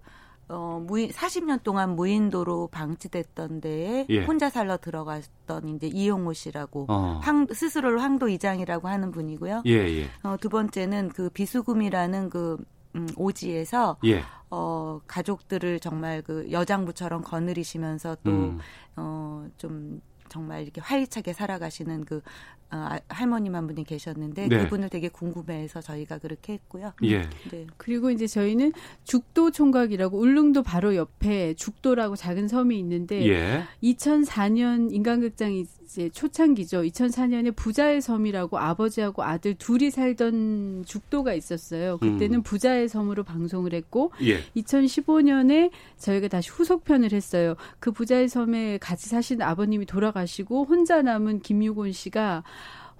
어, 0.49 0.83
무인, 0.87 1.11
40년 1.11 1.63
동안 1.63 1.97
무인도로 1.97 2.69
방치됐던 2.69 3.61
데에 3.61 4.07
예. 4.11 4.25
혼자 4.25 4.51
살러 4.51 4.77
들어갔던 4.77 5.69
이제 5.71 5.87
이용호 5.87 6.35
씨라고 6.35 6.87
어. 6.89 7.21
황, 7.23 7.47
스스로를 7.51 8.03
황도 8.03 8.29
이장이라고 8.29 8.89
하는 8.89 9.11
분이고요. 9.11 9.63
예, 9.67 9.73
예. 9.73 10.05
어, 10.23 10.37
두 10.39 10.51
번째는 10.51 11.11
그 11.11 11.31
비수금이라는 11.31 12.29
그 12.29 12.59
음, 12.95 13.09
오지에서 13.17 13.97
예. 14.05 14.23
어, 14.51 15.01
가족들을 15.07 15.81
정말 15.81 16.23
그 16.23 16.49
여장부처럼 16.51 17.23
거느리시면서 17.23 18.17
또, 18.25 18.31
음. 18.31 18.59
어, 18.97 19.47
좀 19.59 20.01
정말 20.29 20.63
이렇게 20.63 20.81
활기차게 20.81 21.33
살아가시는 21.33 22.05
그 22.05 22.17
어, 22.17 22.77
아, 22.77 22.99
할머님 23.09 23.55
한 23.55 23.67
분이 23.69 23.85
계셨는데 23.85 24.49
네. 24.49 24.59
그분을 24.65 24.89
되게 24.89 25.09
궁금해해서 25.09 25.81
저희가 25.81 26.19
그렇게 26.19 26.55
했고요. 26.55 26.93
예. 27.05 27.23
네. 27.51 27.67
그리고 27.77 28.11
이제 28.11 28.27
저희는 28.27 28.73
죽도 29.05 29.53
총각이라고 29.53 30.19
울릉도 30.19 30.65
바로 30.65 30.97
옆에 30.97 31.55
죽도라고 31.55 32.17
작은 32.17 32.49
섬이 32.49 32.77
있는데 32.81 33.25
예. 33.29 33.65
2004년 33.83 34.93
인간극장이 34.93 35.67
이제 35.85 36.09
초창기죠. 36.09 36.83
2004년에 36.83 37.55
부자의 37.55 38.01
섬이라고 38.01 38.59
아버지하고 38.59 39.23
아들 39.23 39.55
둘이 39.55 39.91
살던 39.91 40.85
죽도가 40.87 41.35
있었어요. 41.35 41.99
그때는 41.99 42.39
음. 42.39 42.43
부자의 42.43 42.89
섬으로 42.89 43.23
방송을 43.23 43.75
했고 43.75 44.11
예. 44.23 44.43
2015년에 44.57 45.71
저희가 45.99 46.29
다시 46.29 46.51
후속편을 46.51 47.13
했어요. 47.13 47.55
그 47.81 47.93
부자의 47.93 48.29
섬에 48.29 48.79
같이 48.79 49.09
사신 49.09 49.43
아버님이 49.43 49.87
돌아가시고 49.87 50.65
혼자 50.65 51.03
남은 51.03 51.41
김유곤 51.41 51.93
씨가 51.93 52.43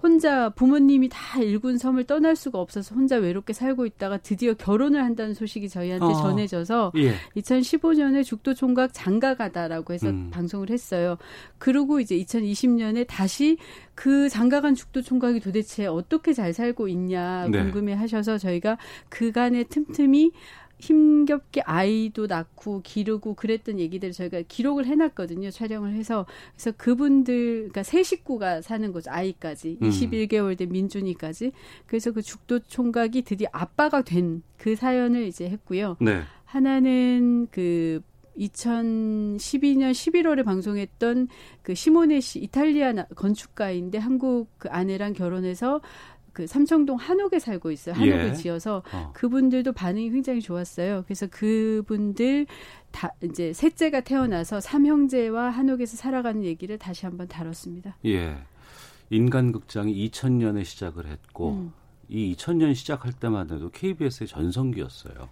혼자 0.05 0.49
부모님이 0.49 1.09
다 1.09 1.41
일군 1.41 1.79
섬을 1.79 2.03
떠날 2.03 2.35
수가 2.35 2.59
없어서 2.59 2.93
혼자 2.93 3.15
외롭게 3.15 3.53
살고 3.53 3.87
있다가 3.87 4.17
드디어 4.17 4.53
결혼을 4.53 5.03
한다는 5.03 5.33
소식이 5.33 5.67
저희한테 5.67 6.05
어. 6.05 6.13
전해져서 6.13 6.91
예. 6.97 7.15
2015년에 7.35 8.23
죽도 8.23 8.53
총각 8.53 8.91
장가가다라고 8.93 9.93
해서 9.93 10.09
음. 10.09 10.29
방송을 10.31 10.69
했어요. 10.69 11.17
그리고 11.57 11.99
이제 11.99 12.15
2020년에 12.19 13.07
다시 13.07 13.57
그 13.95 14.29
장가간 14.29 14.75
죽도 14.75 15.01
총각이 15.01 15.39
도대체 15.39 15.87
어떻게 15.87 16.33
잘 16.33 16.53
살고 16.53 16.87
있냐 16.89 17.47
네. 17.47 17.63
궁금해 17.63 17.93
하셔서 17.93 18.37
저희가 18.37 18.77
그간의 19.09 19.65
틈틈이 19.69 20.33
힘겹게 20.79 21.61
아이도 21.61 22.27
낳고 22.27 22.81
기르고 22.83 23.35
그랬던 23.35 23.79
얘기들을 23.79 24.13
저희가 24.13 24.41
기록을 24.47 24.85
해놨거든요. 24.85 25.51
촬영을 25.51 25.93
해서 25.93 26.25
그래서 26.55 26.71
그분들 26.77 27.55
그러니까 27.55 27.83
세 27.83 28.03
식구가 28.03 28.61
사는 28.61 28.91
거죠. 28.91 29.11
아이까지 29.11 29.77
음. 29.81 29.89
21개월 29.89 30.57
된 30.57 30.69
민준이까지 30.69 31.51
그래서 31.85 32.11
그 32.11 32.21
죽도 32.21 32.59
총각이 32.59 33.21
드디어 33.23 33.47
아빠가 33.51 34.01
된 34.01 34.43
그 34.57 34.75
사연을 34.75 35.27
이제 35.27 35.47
했고요. 35.49 35.97
네. 35.99 36.21
하나는 36.45 37.47
그 37.51 38.01
2012년 38.37 39.91
11월에 39.91 40.43
방송했던 40.43 41.27
그 41.61 41.73
시모네 41.73 42.19
씨 42.19 42.39
이탈리아 42.39 42.93
건축가인데 43.15 43.97
한국 43.97 44.49
그 44.57 44.67
아내랑 44.69 45.13
결혼해서 45.13 45.81
그 46.35 46.45
삼청동 46.45 46.97
한옥에 46.97 47.39
살고 47.39 47.71
있어요. 47.71 47.95
한옥을 47.95 48.29
예. 48.29 48.33
지어서 48.33 48.83
어. 48.91 49.11
그분들도 49.13 49.71
반응이 49.71 50.11
굉장히 50.11 50.41
좋았어요. 50.41 51.03
그래서 51.05 51.27
그분들 51.27 52.45
다 52.91 53.09
이제 53.23 53.53
셋째가 53.53 54.01
태어나서 54.01 54.59
삼형제와 54.59 55.49
한옥에서 55.49 55.95
살아가는 55.95 56.43
얘기를 56.43 56.77
다시 56.77 57.05
한번 57.05 57.29
다뤘습니다. 57.29 57.97
예. 58.05 58.37
인간극장이 59.09 60.09
2000년에 60.09 60.65
시작을 60.65 61.07
했고 61.07 61.51
음. 61.53 61.73
이 62.09 62.35
2000년 62.35 62.75
시작할 62.75 63.13
때만 63.13 63.49
해도 63.49 63.69
KBS의 63.69 64.27
전성기였어요. 64.27 65.29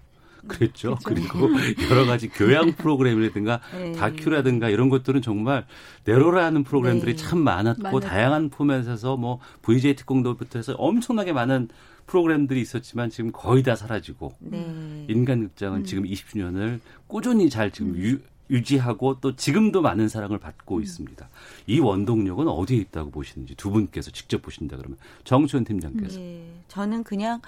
그랬죠. 0.48 0.98
그리고 1.04 1.50
여러 1.90 2.06
가지 2.06 2.28
교양 2.30 2.74
프로그램이라든가 2.76 3.62
네. 3.72 3.92
다큐라든가 3.94 4.70
이런 4.70 4.90
것들은 4.90 5.22
정말 5.22 5.66
내로라는 6.06 6.64
프로그램들이 6.64 7.16
네. 7.16 7.24
참 7.24 7.40
많았고 7.40 7.82
많았... 7.82 8.00
다양한 8.00 8.50
포맷에서 8.50 9.18
뭐 9.18 9.40
VJ 9.62 9.96
특공도부터 9.96 10.60
해서 10.60 10.74
엄청나게 10.74 11.34
많은 11.34 11.70
프로그램들이 12.06 12.62
있었지만 12.62 13.10
지금 13.10 13.32
거의 13.32 13.64
다 13.64 13.76
사라지고 13.76 14.34
네. 14.40 15.06
인간 15.10 15.42
극장은 15.42 15.80
음. 15.80 15.84
지금 15.86 16.04
20주년을 16.04 16.80
꾸준히 17.08 17.50
잘 17.50 17.72
지금 17.72 17.92
음. 17.92 17.98
유, 17.98 18.20
유지하고 18.50 19.20
또 19.22 19.36
지금도 19.36 19.82
많은 19.82 20.10
사랑을 20.10 20.38
받고 20.38 20.78
음. 20.78 20.84
있습니다. 20.84 21.28
이 21.68 21.80
원동력은 21.80 22.48
어디에 22.48 22.78
있다고 22.78 23.12
보시는지 23.12 23.56
두 23.56 23.72
분께서 23.72 24.12
직접 24.12 24.42
보신다 24.42 24.78
그러면 24.78 24.98
정수현 25.24 25.64
팀장께서. 25.64 26.20
네, 26.20 26.46
저는 26.68 27.04
그냥 27.04 27.42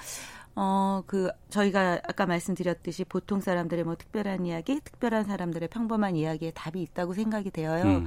어, 0.55 1.03
그, 1.05 1.29
저희가 1.49 1.99
아까 2.07 2.25
말씀드렸듯이 2.25 3.03
보통 3.03 3.41
사람들의 3.41 3.83
뭐 3.83 3.95
특별한 3.95 4.45
이야기, 4.45 4.79
특별한 4.79 5.25
사람들의 5.25 5.67
평범한 5.69 6.15
이야기에 6.15 6.51
답이 6.51 6.81
있다고 6.81 7.13
생각이 7.13 7.51
되어요. 7.51 7.83
음. 7.83 8.05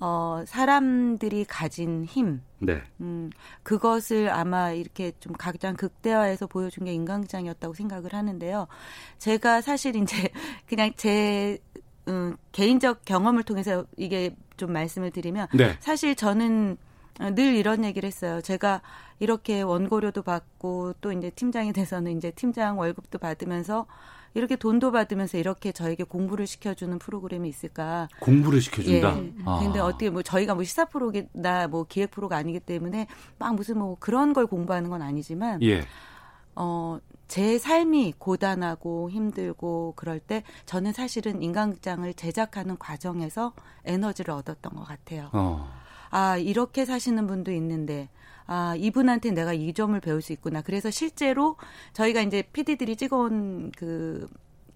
어, 0.00 0.42
사람들이 0.46 1.44
가진 1.44 2.04
힘. 2.04 2.42
네. 2.58 2.82
음, 3.00 3.30
그것을 3.62 4.30
아마 4.30 4.72
이렇게 4.72 5.12
좀 5.20 5.32
가장 5.32 5.76
극대화해서 5.76 6.48
보여준 6.48 6.86
게 6.86 6.92
인간극장이었다고 6.92 7.74
생각을 7.74 8.12
하는데요. 8.12 8.66
제가 9.18 9.60
사실 9.60 9.94
이제 9.94 10.28
그냥 10.66 10.92
제 10.96 11.58
음, 12.08 12.36
개인적 12.50 13.04
경험을 13.04 13.44
통해서 13.44 13.84
이게 13.96 14.34
좀 14.56 14.72
말씀을 14.72 15.12
드리면 15.12 15.46
네. 15.54 15.76
사실 15.78 16.16
저는 16.16 16.78
늘 17.18 17.54
이런 17.54 17.84
얘기를 17.84 18.06
했어요. 18.06 18.40
제가 18.40 18.80
이렇게 19.18 19.62
원고료도 19.62 20.22
받고 20.22 20.94
또 21.00 21.12
이제 21.12 21.30
팀장이 21.30 21.72
돼서는 21.72 22.16
이제 22.16 22.30
팀장 22.30 22.78
월급도 22.78 23.18
받으면서 23.18 23.86
이렇게 24.34 24.56
돈도 24.56 24.92
받으면서 24.92 25.36
이렇게 25.36 25.72
저에게 25.72 26.04
공부를 26.04 26.46
시켜주는 26.46 26.98
프로그램이 26.98 27.48
있을까? 27.48 28.08
공부를 28.20 28.60
시켜준다. 28.60 29.18
예. 29.18 29.32
아. 29.44 29.60
근데 29.62 29.78
어떻게 29.78 30.08
뭐 30.08 30.22
저희가 30.22 30.54
뭐 30.54 30.64
시사 30.64 30.86
프로나 30.86 31.68
뭐 31.68 31.84
기획 31.86 32.10
프로가 32.10 32.36
아니기 32.36 32.58
때문에 32.60 33.06
막 33.38 33.54
무슨 33.54 33.78
뭐 33.78 33.96
그런 34.00 34.32
걸 34.32 34.46
공부하는 34.46 34.88
건 34.88 35.02
아니지만, 35.02 35.62
예. 35.62 35.84
어, 36.56 36.98
제 37.28 37.58
삶이 37.58 38.14
고단하고 38.18 39.10
힘들고 39.10 39.94
그럴 39.96 40.18
때 40.18 40.42
저는 40.66 40.92
사실은 40.92 41.42
인간극장을 41.42 42.12
제작하는 42.14 42.78
과정에서 42.78 43.52
에너지를 43.84 44.34
얻었던 44.34 44.74
것 44.74 44.84
같아요. 44.84 45.28
어. 45.32 45.81
아, 46.12 46.36
이렇게 46.36 46.84
사시는 46.84 47.26
분도 47.26 47.50
있는데, 47.52 48.10
아, 48.46 48.74
이분한테 48.76 49.30
내가 49.30 49.54
이 49.54 49.72
점을 49.72 49.98
배울 49.98 50.20
수 50.20 50.32
있구나. 50.32 50.60
그래서 50.60 50.90
실제로 50.90 51.56
저희가 51.94 52.20
이제 52.20 52.42
PD들이 52.52 52.96
찍어온 52.96 53.72
그 53.76 54.28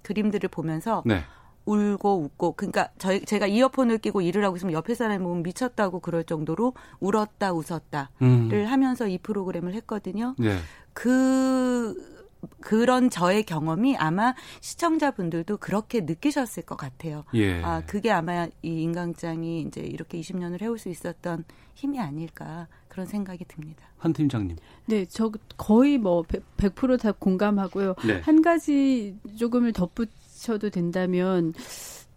그림들을 0.02 0.48
보면서 0.48 1.02
네. 1.04 1.22
울고 1.66 2.22
웃고 2.22 2.52
그러니까 2.52 2.88
저희 2.96 3.20
제가 3.24 3.48
이어폰을 3.48 3.98
끼고 3.98 4.22
일을 4.22 4.44
하고 4.44 4.56
있으면 4.56 4.72
옆에 4.72 4.94
사람이 4.94 5.22
보면 5.22 5.42
미쳤다고 5.42 6.00
그럴 6.00 6.24
정도로 6.24 6.74
울었다 7.00 7.52
웃었다를 7.52 8.08
음. 8.22 8.64
하면서 8.66 9.06
이 9.08 9.18
프로그램을 9.18 9.74
했거든요. 9.74 10.36
네. 10.38 10.56
그 10.92 12.15
그런 12.60 13.10
저의 13.10 13.44
경험이 13.44 13.96
아마 13.96 14.34
시청자분들도 14.60 15.56
그렇게 15.58 16.00
느끼셨을 16.00 16.64
것 16.64 16.76
같아요. 16.76 17.24
예. 17.34 17.62
아, 17.62 17.82
그게 17.86 18.10
아마 18.10 18.46
이 18.62 18.82
인강장이 18.82 19.62
이제 19.62 19.80
이렇게 19.80 20.20
20년을 20.20 20.62
해올 20.62 20.78
수 20.78 20.88
있었던 20.88 21.44
힘이 21.74 22.00
아닐까 22.00 22.68
그런 22.88 23.06
생각이 23.06 23.44
듭니다. 23.46 23.86
한 23.98 24.12
팀장님. 24.12 24.56
네, 24.86 25.04
저 25.06 25.30
거의 25.56 25.98
뭐 25.98 26.22
100%다 26.22 27.12
공감하고요. 27.12 27.94
네. 28.06 28.20
한 28.20 28.42
가지 28.42 29.16
조금을 29.36 29.72
덧붙여도 29.72 30.70
된다면 30.70 31.52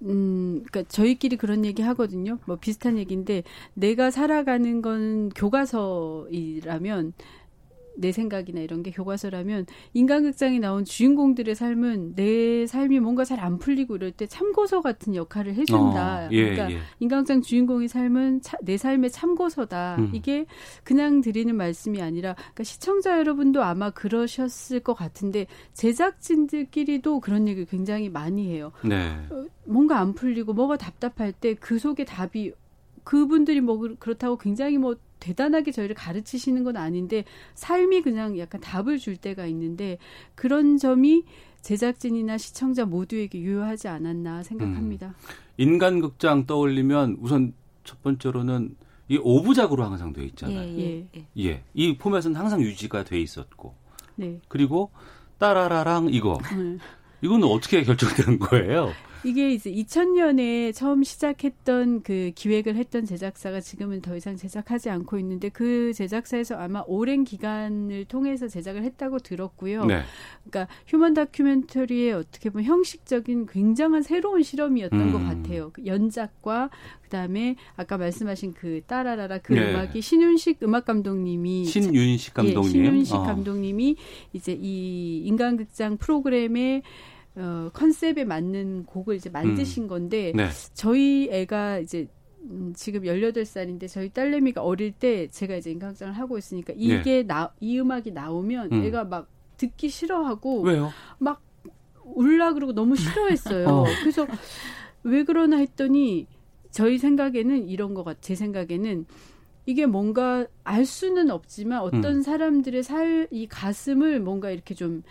음, 0.02 0.64
그니까 0.72 0.84
저희끼리 0.88 1.36
그런 1.36 1.66
얘기 1.66 1.82
하거든요. 1.82 2.40
뭐 2.46 2.56
비슷한 2.56 2.98
얘기인데 2.98 3.44
내가 3.74 4.12
살아가는 4.12 4.82
건 4.82 5.30
교과서이라면 5.30 7.14
내 8.00 8.12
생각이나 8.12 8.62
이런 8.62 8.84
게 8.84 8.92
교과서라면 8.92 9.66
인간극장에 9.94 10.60
나온 10.60 10.86
주인공들의 10.86 11.56
삶은 11.56 12.16
내 12.16 12.66
삶이 12.68 13.00
뭔가 13.00 13.26
잘 13.26 13.40
안 13.40 13.58
풀리고 13.58 13.96
이럴 13.96 14.12
때 14.12 14.28
참고서 14.28 14.82
같은 14.82 15.16
역할을 15.16 15.54
해준다. 15.56 16.26
어, 16.26 16.30
예, 16.32 16.44
그러니까 16.44 16.72
예. 16.72 16.80
인간극장 17.00 17.42
주인공의 17.42 17.88
삶은 17.88 18.42
차, 18.42 18.58
내 18.62 18.76
삶의 18.76 19.12
참고서다. 19.12 19.96
음. 20.00 20.12
이게 20.14 20.46
그냥 20.84 21.22
드리는 21.22 21.56
말씀이 21.56 22.02
아니라 22.02 22.34
그러니까 22.34 22.64
시청자 22.64 23.18
여러분도 23.18 23.64
아마 23.64 23.90
그러셨을 23.92 24.82
것 24.82 24.94
같은데 24.94 25.48
제작진들끼리도 25.74 27.20
그런 27.22 27.48
얘기를 27.48 27.66
굉장히 27.66 28.10
많이 28.10 28.50
해요. 28.52 28.72
네. 28.84 29.16
어, 29.30 29.46
뭔가 29.66 30.00
안 30.00 30.14
풀리고 30.14 30.54
뭐가 30.54 30.78
답답할 30.78 31.32
때 31.32 31.56
그 31.60 31.78
속에 31.80 32.04
답이 32.06 32.54
그분들이 33.04 33.62
뭐 33.62 33.80
그렇다고 34.00 34.38
굉장히 34.38 34.78
뭐 34.78 34.96
대단하게 35.20 35.72
저희를 35.72 35.96
가르치시는 35.96 36.64
건 36.64 36.78
아닌데 36.78 37.24
삶이 37.56 38.02
그냥 38.02 38.38
약간 38.38 38.62
답을 38.62 38.98
줄 38.98 39.18
때가 39.18 39.46
있는데 39.48 39.98
그런 40.36 40.78
점이 40.78 41.24
제작진이나 41.62 42.38
시청자 42.38 42.86
모두에게 42.86 43.40
유효하지 43.40 43.88
않았나 43.88 44.44
생각합니다. 44.44 45.08
음. 45.08 45.14
인간극장 45.58 46.46
떠올리면 46.46 47.18
우선 47.20 47.54
첫 47.84 48.02
번째로는 48.02 48.76
이 49.10 49.18
오부작으로 49.18 49.84
항상 49.84 50.14
돼 50.14 50.24
있잖아요. 50.26 50.78
예, 50.78 51.08
예. 51.16 51.26
예. 51.40 51.64
이 51.74 51.98
포맷은 51.98 52.36
항상 52.36 52.62
유지가 52.62 53.04
돼 53.04 53.20
있었고. 53.20 53.74
네. 54.16 54.40
그리고 54.48 54.92
따라라랑 55.40 56.10
이거. 56.14 56.38
네. 56.56 56.78
이건 57.22 57.44
어떻게 57.44 57.84
결정되는 57.84 58.40
거예요? 58.40 58.92
이게 59.24 59.52
이제 59.52 59.72
2000년에 59.72 60.74
처음 60.74 61.04
시작했던 61.04 62.04
그 62.04 62.32
기획을 62.36 62.76
했던 62.76 63.06
제작사가 63.06 63.60
지금은 63.60 64.02
더 64.02 64.16
이상 64.16 64.36
제작하지 64.38 64.90
않고 64.90 65.20
있는데 65.20 65.50
그 65.50 65.94
제작사에서 65.94 66.56
아마 66.56 66.84
오랜 66.88 67.24
기간을 67.24 68.06
통해서 68.06 68.48
제작을 68.48 68.84
했다고 68.84 69.20
들었고요. 69.20 69.86
네. 69.86 70.02
그러니까 70.44 70.74
휴먼 70.88 71.14
다큐멘터리의 71.14 72.14
어떻게 72.14 72.50
보면 72.50 72.66
형식적인 72.66 73.48
굉장한 73.48 74.04
새로운 74.04 74.44
실험이었던 74.44 75.00
음. 75.00 75.12
것 75.12 75.20
같아요. 75.20 75.72
그 75.74 75.86
연작과 75.86 76.70
그다음에 77.02 77.56
아까 77.76 77.98
말씀하신 77.98 78.54
그 78.54 78.82
따라라라 78.88 79.40
그 79.40 79.54
네. 79.54 79.72
음악이 79.72 80.02
신윤식 80.02 80.60
음악 80.64 80.86
감독님이 80.86 81.66
신윤식 81.66 82.34
감독님 82.34 82.70
예, 82.70 82.70
신윤식 82.70 83.16
어. 83.16 83.24
감독님이 83.24 83.96
이제 84.34 84.58
이 84.60 85.24
인간극장 85.26 85.98
프로그램에 85.98 86.84
어, 87.36 87.70
컨셉에 87.74 88.26
맞는 88.26 88.86
곡을 88.86 89.16
이제 89.16 89.30
만드신 89.30 89.84
음. 89.84 89.88
건데 89.88 90.34
네. 90.36 90.48
저희 90.74 91.30
애가 91.32 91.80
이제 91.80 92.08
음, 92.42 92.74
지금 92.76 93.02
18살인데 93.02 93.88
저희 93.88 94.10
딸내미가 94.10 94.62
어릴 94.64 94.92
때 94.92 95.28
제가 95.28 95.56
이제 95.56 95.72
인강장을 95.72 96.14
하고 96.14 96.38
있으니까 96.38 96.74
이게 96.76 97.04
네. 97.04 97.24
나, 97.24 97.54
이 97.60 97.80
음악이 97.80 98.12
나오면 98.12 98.72
음. 98.72 98.84
애가 98.84 99.06
막 99.06 99.28
듣기 99.58 99.90
싫어하고 99.90 100.62
왜요? 100.62 100.90
막 101.18 101.42
울라 102.04 102.54
그러고 102.54 102.74
너무 102.74 102.96
싫어했어요. 102.96 103.68
어. 103.70 103.84
그래서 104.00 104.26
왜 105.04 105.24
그러나 105.24 105.58
했더니 105.58 106.28
저희 106.72 106.98
생각에는 106.98 107.68
이런 107.68 107.94
것 107.94 108.04
같, 108.04 108.22
제 108.22 108.36
생각에는 108.36 109.06
이게 109.66 109.86
뭔가 109.86 110.48
알 110.64 110.86
수는 110.86 111.30
없지만 111.30 111.82
어떤 111.82 112.06
음. 112.06 112.22
사람들의 112.22 112.84
살, 112.84 113.28
이 113.32 113.48
가슴을 113.48 114.20
뭔가 114.20 114.50
이렇게 114.50 114.74
좀 114.74 115.04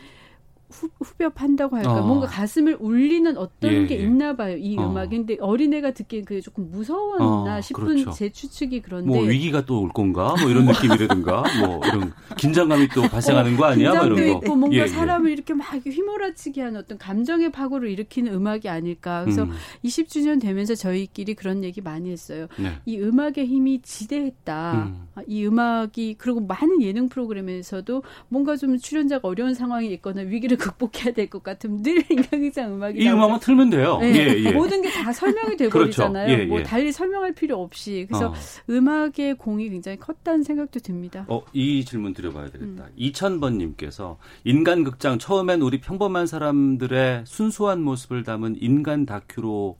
후, 0.71 0.89
후벼판다고 1.01 1.77
할까 1.77 2.01
어. 2.03 2.07
뭔가 2.07 2.27
가슴을 2.27 2.77
울리는 2.79 3.37
어떤 3.39 3.73
예, 3.73 3.87
게 3.87 3.99
예. 3.99 4.03
있나 4.03 4.37
봐요 4.37 4.57
이 4.57 4.77
어. 4.79 4.91
음악이 4.91 5.16
근데 5.16 5.37
어린애가 5.41 5.93
듣기엔 5.93 6.25
그게 6.27 6.41
조금 6.41 6.71
무서웠나 6.71 7.57
어, 7.57 7.61
싶은 7.61 7.85
그렇죠. 7.85 8.11
제 8.11 8.29
추측이 8.29 8.83
그런데 8.83 9.09
뭐 9.09 9.23
위기가 9.23 9.64
또 9.64 9.79
올 9.79 9.89
건가 9.91 10.35
뭐 10.41 10.51
이런 10.51 10.66
느낌이라든가 10.66 11.45
뭐 11.61 11.81
이런 11.87 12.12
긴장감이 12.37 12.89
또 12.89 13.03
발생하는 13.03 13.57
거 13.57 13.64
아니야 13.66 13.95
뭐 13.95 14.05
이런 14.07 14.16
거 14.16 14.27
있고 14.27 14.57
뭔가 14.57 14.77
예, 14.77 14.83
예, 14.83 14.87
사람을 14.87 15.31
이렇게 15.31 15.55
막 15.55 15.75
휘몰아치게 15.75 16.61
하는 16.61 16.81
어떤 16.81 16.99
감정의 16.99 17.53
파고를 17.53 17.89
일으키는 17.91 18.33
음악이 18.33 18.69
아닐까 18.69 19.23
그래서 19.23 19.45
음. 19.45 19.53
20주년 19.85 20.41
되면서 20.41 20.75
저희끼리 20.75 21.35
그런 21.35 21.64
얘기 21.64 21.81
많이 21.81 22.11
했어요 22.11 22.49
네. 22.59 22.73
이 22.87 22.99
음악의 22.99 23.47
힘이 23.47 23.81
지대했다 23.83 24.73
음. 24.73 25.09
아, 25.14 25.23
이 25.27 25.47
음악이 25.47 26.16
그리고 26.19 26.41
많은 26.41 26.83
예능 26.83 27.09
프로그램에서도 27.09 28.03
뭔가 28.29 28.57
좀 28.57 28.77
출연자가 28.77 29.27
어려운 29.29 29.55
상황이 29.55 29.93
있거나 29.95 30.23
위기를 30.23 30.57
극복해야 30.59 31.14
될 31.14 31.28
것 31.30 31.42
같으면 31.42 31.82
늘 31.82 32.02
인간극장 32.11 32.74
음악이 32.74 32.98
이 33.02 33.09
음악만 33.09 33.40
틀면 33.40 33.70
돼요. 33.70 33.98
네. 34.00 34.12
예, 34.14 34.44
예. 34.44 34.52
모든 34.52 34.82
게 34.82 34.88
다 34.90 35.12
설명이 35.12 35.56
돼버리잖아요. 35.56 36.26
그렇죠. 36.26 36.42
예, 36.42 36.46
뭐 36.46 36.59
예. 36.61 36.62
달리 36.64 36.92
설명할 36.92 37.32
필요 37.32 37.62
없이 37.62 38.06
그래서 38.09 38.28
어. 38.30 38.34
음악의 38.68 39.36
공이 39.38 39.70
굉장히 39.70 39.98
컸다는 39.98 40.42
생각도 40.42 40.80
듭니다. 40.80 41.24
어, 41.28 41.42
이 41.52 41.84
질문 41.84 42.12
드려봐야 42.14 42.50
되겠다. 42.50 42.84
음. 42.84 42.90
2000번님께서 42.98 44.16
인간 44.44 44.84
극장 44.84 45.18
처음엔 45.18 45.62
우리 45.62 45.80
평범한 45.80 46.26
사람들의 46.26 47.24
순수한 47.26 47.80
모습을 47.82 48.24
담은 48.24 48.56
인간 48.61 49.06
다큐로 49.06 49.76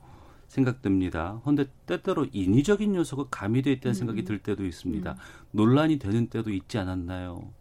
생각됩니다. 0.49 1.41
그런데 1.43 1.67
때때로 1.87 2.27
인위적인 2.33 2.95
요소가 2.95 3.27
가미되어 3.31 3.73
있다는 3.75 3.91
음. 3.91 3.95
생각이 3.95 4.25
들 4.25 4.39
때도 4.39 4.65
있습니다. 4.65 5.11
음. 5.13 5.17
논란이 5.53 5.99
되는 5.99 6.29
때도 6.29 6.51
있지 6.51 6.79
않았나요? 6.79 7.53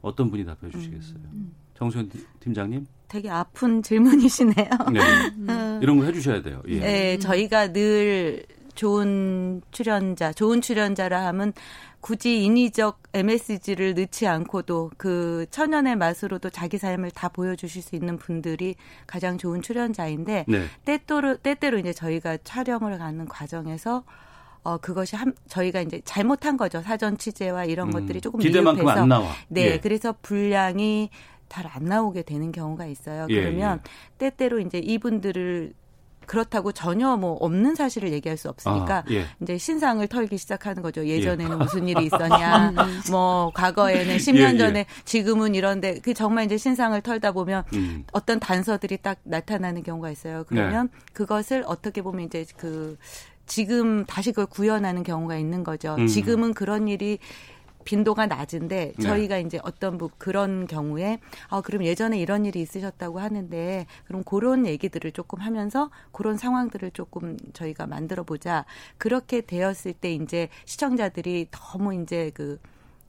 어떤 0.00 0.30
분이 0.30 0.44
답해 0.44 0.70
주시겠어요? 0.72 1.18
음. 1.32 1.54
정수현 1.82 2.10
팀장님? 2.40 2.86
되게 3.08 3.28
아픈 3.28 3.82
질문이시네요. 3.82 4.68
네. 4.92 5.00
음. 5.36 5.80
이런 5.82 5.98
거 5.98 6.04
해주셔야 6.06 6.42
돼요. 6.42 6.62
예. 6.68 6.78
네, 6.80 7.18
저희가 7.18 7.72
늘 7.72 8.44
좋은 8.74 9.60
출연자, 9.70 10.32
좋은 10.32 10.60
출연자라 10.62 11.26
하면 11.26 11.52
굳이 12.00 12.42
인위적 12.42 13.00
MSG를 13.12 13.94
넣지 13.94 14.26
않고도 14.26 14.92
그 14.96 15.44
천연의 15.50 15.96
맛으로도 15.96 16.50
자기 16.50 16.78
삶을 16.78 17.10
다 17.10 17.28
보여주실 17.28 17.82
수 17.82 17.94
있는 17.96 18.16
분들이 18.16 18.74
가장 19.06 19.36
좋은 19.38 19.60
출연자인데 19.62 20.46
네. 20.48 20.64
때때로 20.84 21.36
때때로 21.36 21.78
이제 21.78 21.92
저희가 21.92 22.38
촬영을 22.44 22.98
가는 22.98 23.26
과정에서 23.28 24.02
어 24.64 24.78
그것이 24.78 25.16
한 25.16 25.34
저희가 25.48 25.80
이제 25.80 26.00
잘못한 26.04 26.56
거죠 26.56 26.80
사전 26.82 27.18
취재와 27.18 27.64
이런 27.66 27.88
음, 27.88 27.92
것들이 27.92 28.20
조금 28.20 28.40
기대만큼 28.40 28.84
미흡해서. 28.84 29.02
안 29.02 29.08
나와. 29.08 29.32
네, 29.48 29.72
예. 29.72 29.78
그래서 29.80 30.14
분량이 30.22 31.10
잘 31.52 31.66
안 31.66 31.84
나오게 31.84 32.22
되는 32.22 32.50
경우가 32.50 32.86
있어요. 32.86 33.26
예, 33.28 33.40
그러면 33.42 33.80
예. 33.84 33.90
때때로 34.18 34.58
이제 34.60 34.78
이분들을 34.78 35.74
그렇다고 36.26 36.72
전혀 36.72 37.16
뭐 37.16 37.32
없는 37.32 37.74
사실을 37.74 38.12
얘기할 38.12 38.38
수 38.38 38.48
없으니까 38.48 38.98
아, 38.98 39.04
예. 39.10 39.26
이제 39.40 39.58
신상을 39.58 40.06
털기 40.06 40.38
시작하는 40.38 40.82
거죠. 40.82 41.06
예전에는 41.06 41.52
예. 41.52 41.56
무슨 41.56 41.88
일이 41.88 42.04
있었냐, 42.06 42.70
음. 42.70 42.76
뭐 43.10 43.50
과거에는 43.54 44.16
10년 44.16 44.50
예, 44.50 44.54
예, 44.54 44.58
전에 44.58 44.86
지금은 45.04 45.54
이런데 45.54 45.98
그 46.00 46.14
정말 46.14 46.46
이제 46.46 46.56
신상을 46.56 46.98
털다 47.02 47.32
보면 47.32 47.64
음. 47.74 48.04
어떤 48.12 48.40
단서들이 48.40 48.98
딱 48.98 49.18
나타나는 49.24 49.82
경우가 49.82 50.10
있어요. 50.10 50.44
그러면 50.46 50.88
네. 50.90 50.98
그것을 51.12 51.64
어떻게 51.66 52.00
보면 52.00 52.26
이제 52.26 52.46
그 52.56 52.96
지금 53.46 54.06
다시 54.06 54.30
그걸 54.30 54.46
구현하는 54.46 55.02
경우가 55.02 55.36
있는 55.36 55.64
거죠. 55.64 55.96
음. 55.98 56.06
지금은 56.06 56.54
그런 56.54 56.88
일이 56.88 57.18
빈도가 57.84 58.26
낮은데 58.26 58.92
네. 58.96 59.02
저희가 59.02 59.36
네. 59.36 59.42
이제 59.42 59.58
어떤 59.62 59.98
뭐 59.98 60.10
그런 60.18 60.66
경우에 60.66 61.18
아 61.48 61.60
그럼 61.60 61.84
예전에 61.84 62.18
이런 62.18 62.44
일이 62.44 62.60
있으셨다고 62.60 63.20
하는데 63.20 63.86
그럼 64.04 64.22
그런 64.24 64.66
얘기들을 64.66 65.12
조금 65.12 65.40
하면서 65.40 65.90
그런 66.12 66.36
상황들을 66.36 66.90
조금 66.92 67.36
저희가 67.52 67.86
만들어 67.86 68.22
보자 68.22 68.64
그렇게 68.98 69.40
되었을 69.40 69.92
때 69.94 70.12
이제 70.12 70.48
시청자들이 70.64 71.48
너무 71.50 71.94
이제 71.94 72.30
그 72.34 72.58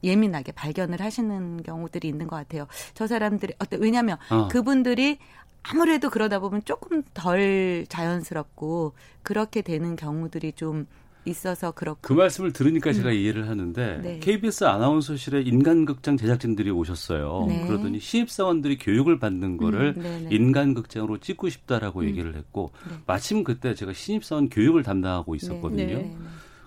예민하게 0.04 0.52
발견을 0.52 1.02
하시는 1.02 1.64
경우들이 1.64 2.08
있는 2.08 2.28
것 2.28 2.36
같아요. 2.36 2.68
저 2.94 3.08
사람들이 3.08 3.54
어때 3.60 3.78
왜냐하면 3.80 4.18
어. 4.30 4.48
그분들이 4.50 5.18
아무래도 5.64 6.10
그러다 6.10 6.40
보면 6.40 6.64
조금 6.66 7.04
덜 7.14 7.86
자연스럽고 7.88 8.94
그렇게 9.22 9.62
되는 9.62 9.96
경우들이 9.96 10.54
좀 10.54 10.88
있어서 11.26 11.72
그렇고 11.72 12.00
그 12.02 12.14
말씀을 12.14 12.52
들으니까 12.52 12.92
음. 12.92 12.94
제가 12.94 13.12
이해를 13.12 13.48
하는데 13.48 14.00
네. 14.04 14.20
KBS 14.20 14.66
아나운서실에 14.66 15.42
인간극장 15.42 16.18
제작진들이 16.18 16.70
오셨어요. 16.70 17.46
네. 17.48 17.66
그러더니 17.68 18.00
신입사원들이 18.00 18.78
교육을 18.78 19.20
받는 19.20 19.58
거를 19.58 19.94
음, 19.98 20.28
인간극장으로 20.30 21.20
찍고 21.20 21.50
싶다라고 21.50 22.02
음. 22.02 22.06
얘기를 22.08 22.36
했고 22.36 22.72
네. 22.90 22.96
마침 23.06 23.44
그때 23.44 23.74
제가 23.74 23.94
신입사원 23.94 24.50
교육을 24.50 24.84
담당하고 24.84 25.36
있었거든요. 25.36 25.86
네. 25.86 25.96
네. 25.96 26.18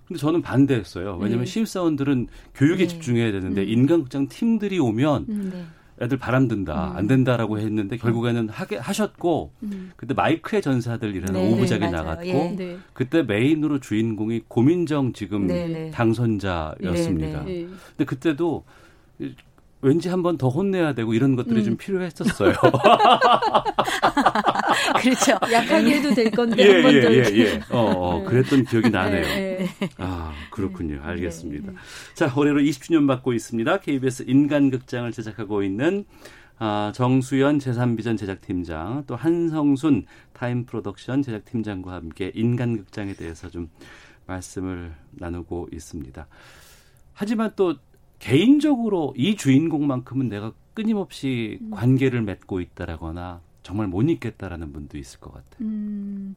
근데 0.07 0.21
저는 0.21 0.41
반대했어요. 0.41 1.17
왜냐하면 1.17 1.41
네. 1.41 1.47
신입사원들은 1.47 2.29
교육에 2.55 2.87
집중해야 2.87 3.33
되는데 3.33 3.63
음. 3.63 3.69
인간극장 3.69 4.29
팀들이 4.29 4.79
오면 4.79 5.27
음, 5.29 5.69
애들 6.01 6.19
바람 6.19 6.47
든다 6.49 6.91
음. 6.93 6.97
안 6.97 7.07
된다라고 7.07 7.59
했는데 7.59 7.97
결국에는 7.97 8.49
하게 8.51 8.77
하셨고 8.77 9.53
음. 9.63 9.93
그때 9.97 10.13
마이크의 10.15 10.61
전사들이라는 10.63 11.33
네, 11.33 11.53
오브작이 11.53 11.81
네, 11.87 11.91
나갔고 11.91 12.27
예. 12.27 12.51
네. 12.57 12.77
그때 12.93 13.23
메인으로 13.23 13.81
주인공이 13.81 14.43
고민정 14.49 15.13
지금 15.15 15.47
네, 15.47 15.67
네. 15.69 15.91
당선자였습니다. 15.91 17.45
네, 17.45 17.53
네. 17.63 17.67
근데 17.97 18.05
그때도 18.05 18.65
왠지 19.83 20.09
한 20.09 20.23
번 20.23 20.37
더 20.37 20.49
혼내야 20.49 20.95
되고 20.95 21.15
이런 21.15 21.37
것들이 21.37 21.61
음. 21.61 21.65
좀 21.65 21.77
필요했었어요. 21.77 22.53
그렇죠. 25.01 25.33
약하게 25.53 25.97
해도 25.97 26.15
될 26.15 26.31
건데 26.31 26.63
예, 26.63 26.73
한번 26.75 27.01
더. 27.01 27.13
예, 27.13 27.19
예, 27.19 27.39
예. 27.39 27.61
어, 27.71 27.79
어, 27.79 28.25
그랬던 28.25 28.65
기억이 28.65 28.91
나네요. 28.91 29.23
네. 29.23 29.69
아, 29.99 30.33
그렇군요. 30.51 31.01
알겠습니다. 31.03 31.73
네. 31.73 31.79
자, 32.15 32.33
올해로 32.37 32.61
20주년 32.61 33.03
맞고 33.03 33.33
있습니다. 33.33 33.81
KBS 33.81 34.25
인간극장을 34.27 35.11
제작하고 35.13 35.63
있는 35.63 36.05
아, 36.59 36.91
정수연 36.95 37.59
제3비전 37.59 38.17
제작팀장, 38.17 39.05
또 39.07 39.15
한성순 39.15 40.07
타임 40.33 40.65
프로덕션 40.65 41.23
제작팀장과 41.23 41.93
함께 41.93 42.33
인간극장에 42.35 43.13
대해서 43.15 43.51
좀 43.51 43.69
말씀을 44.27 44.95
나누고 45.13 45.69
있습니다. 45.73 46.27
하지만 47.13 47.53
또 47.57 47.77
개인적으로 48.19 49.13
이 49.17 49.37
주인공만큼은 49.37 50.29
내가 50.29 50.53
끊임없이 50.75 51.59
음. 51.61 51.71
관계를 51.71 52.23
맺고 52.23 52.61
있다라거나 52.61 53.41
정말 53.67 53.89
못 53.89 54.03
잊겠다라는 54.03 54.73
분도 54.73 54.97
있을 54.97 55.19
것 55.19 55.33
같아요. 55.35 55.57
음, 55.63 56.37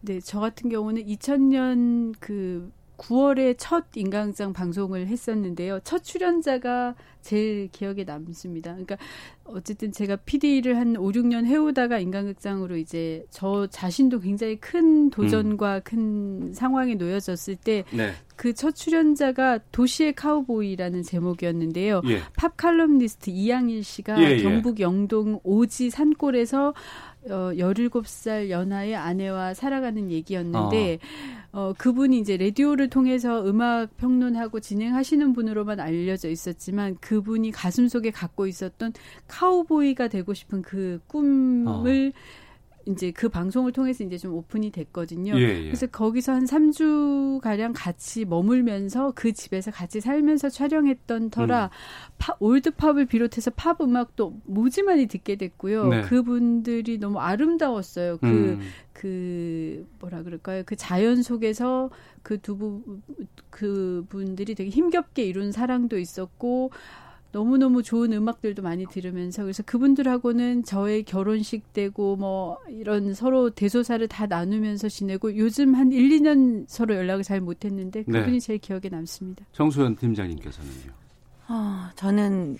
네, 0.00 0.18
저 0.18 0.40
같은 0.40 0.70
경우는 0.70 1.04
2000년 1.04 2.14
그 2.18 2.72
9월에 2.96 3.56
첫 3.58 3.84
인간극장 3.94 4.54
방송을 4.54 5.06
했었는데요. 5.06 5.80
첫 5.84 6.02
출연자가 6.02 6.94
제일 7.22 7.68
기억에 7.72 8.04
남습니다. 8.04 8.72
그러니까 8.72 8.96
어쨌든 9.44 9.92
제가 9.92 10.16
PD를 10.16 10.76
한 10.76 10.96
5, 10.96 11.10
6년 11.12 11.46
해오다가 11.46 11.98
인간극장으로 11.98 12.76
이제 12.76 13.24
저 13.30 13.66
자신도 13.66 14.20
굉장히 14.20 14.56
큰 14.56 15.10
도전과 15.10 15.76
음. 15.76 15.80
큰 15.84 16.54
상황에 16.54 16.94
놓여졌을 16.94 17.56
때 17.56 17.84
그첫 18.36 18.74
네. 18.74 18.84
출연자가 18.84 19.58
도시의 19.72 20.14
카우보이라는 20.14 21.02
제목이었는데요. 21.02 22.02
예. 22.06 22.20
팝 22.36 22.56
칼럼니스트 22.56 23.30
이양일 23.30 23.84
씨가 23.84 24.22
예, 24.22 24.38
예. 24.38 24.42
경북 24.42 24.80
영동 24.80 25.40
오지 25.42 25.90
산골에서 25.90 26.74
어, 27.28 27.52
17살 27.54 28.48
연하의 28.48 28.96
아내와 28.96 29.52
살아가는 29.52 30.10
얘기였는데, 30.10 30.98
어. 31.52 31.60
어, 31.60 31.74
그분이 31.76 32.18
이제 32.18 32.38
라디오를 32.38 32.88
통해서 32.88 33.44
음악 33.46 33.94
평론하고 33.98 34.60
진행하시는 34.60 35.34
분으로만 35.34 35.80
알려져 35.80 36.30
있었지만, 36.30 36.96
그분이 37.10 37.50
가슴 37.50 37.88
속에 37.88 38.12
갖고 38.12 38.46
있었던 38.46 38.92
카우보이가 39.26 40.06
되고 40.06 40.32
싶은 40.32 40.62
그 40.62 41.00
꿈을 41.08 42.12
어. 42.14 42.18
이제 42.86 43.10
그 43.10 43.28
방송을 43.28 43.72
통해서 43.72 44.04
이제 44.04 44.16
좀 44.16 44.34
오픈이 44.34 44.70
됐거든요. 44.70 45.34
예, 45.36 45.40
예. 45.40 45.64
그래서 45.64 45.86
거기서 45.86 46.32
한 46.32 46.44
3주 46.44 47.40
가량 47.40 47.72
같이 47.74 48.24
머물면서 48.24 49.12
그 49.14 49.32
집에서 49.32 49.70
같이 49.70 50.00
살면서 50.00 50.48
촬영했던 50.48 51.30
터라 51.30 51.66
음. 51.66 51.70
파, 52.18 52.36
old 52.40 52.72
pop을 52.72 53.06
비롯해서 53.06 53.50
팝 53.52 53.80
음악도 53.80 54.40
무지 54.44 54.82
많이 54.82 55.06
듣게 55.06 55.36
됐고요. 55.36 55.88
네. 55.88 56.02
그분들이 56.02 56.98
너무 56.98 57.18
아름다웠어요. 57.18 58.18
그 58.18 58.26
음. 58.26 58.60
그 58.92 59.86
뭐라 59.98 60.22
그럴까요? 60.22 60.62
그 60.66 60.76
자연 60.76 61.22
속에서 61.22 61.90
그 62.22 62.40
두 62.40 62.82
분 63.48 64.04
그분들이 64.08 64.54
되게 64.54 64.70
힘겹게 64.70 65.24
이룬 65.24 65.52
사랑도 65.52 65.98
있었고 65.98 66.70
너무너무 67.32 67.82
좋은 67.82 68.12
음악들도 68.12 68.62
많이 68.62 68.86
들으면서 68.86 69.42
그래서 69.42 69.62
그분들하고는 69.62 70.64
저의 70.64 71.04
결혼식 71.04 71.72
때고 71.72 72.16
뭐 72.16 72.58
이런 72.68 73.14
서로 73.14 73.50
대소사를 73.50 74.06
다 74.08 74.26
나누면서 74.26 74.88
지내고 74.88 75.36
요즘 75.36 75.74
한 75.74 75.92
1, 75.92 76.08
2년 76.08 76.64
서로 76.66 76.96
연락을 76.96 77.22
잘 77.22 77.40
못했는데 77.40 78.04
네. 78.06 78.18
그분이 78.18 78.40
네. 78.40 78.46
제일 78.46 78.58
기억에 78.58 78.88
남습니다. 78.90 79.44
정수현 79.52 79.96
팀장님께서는요? 79.96 80.92
어, 81.48 81.90
저는 81.94 82.58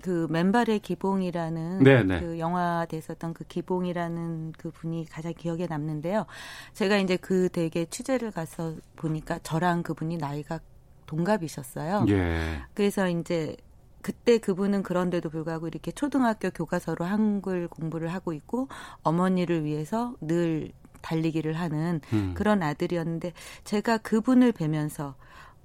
그 0.00 0.26
맨발의 0.30 0.80
기봉이라는 0.80 1.82
네네. 1.82 2.02
네. 2.04 2.20
그 2.20 2.38
영화 2.38 2.86
됐었던 2.88 3.34
그 3.34 3.44
기봉이라는 3.44 4.52
그 4.56 4.70
분이 4.70 5.06
가장 5.10 5.34
기억에 5.34 5.66
남는데요. 5.66 6.26
제가 6.72 6.98
이제 6.98 7.16
그 7.16 7.48
댁에 7.48 7.86
취재를 7.90 8.30
가서 8.30 8.74
보니까 8.96 9.38
저랑 9.40 9.82
그분이 9.82 10.16
나이가 10.16 10.60
동갑이셨어요. 11.06 12.06
예. 12.10 12.62
그래서 12.74 13.08
이제 13.08 13.56
그때 14.02 14.38
그분은 14.38 14.82
그런데도 14.82 15.30
불구하고 15.30 15.66
이렇게 15.68 15.90
초등학교 15.92 16.50
교과서로 16.50 17.04
한글 17.04 17.68
공부를 17.68 18.08
하고 18.14 18.32
있고 18.32 18.68
어머니를 19.02 19.64
위해서 19.64 20.14
늘 20.20 20.72
달리기를 21.02 21.54
하는 21.54 22.00
음. 22.12 22.34
그런 22.34 22.62
아들이었는데 22.62 23.32
제가 23.64 23.98
그분을 23.98 24.52
뵈면서 24.52 25.14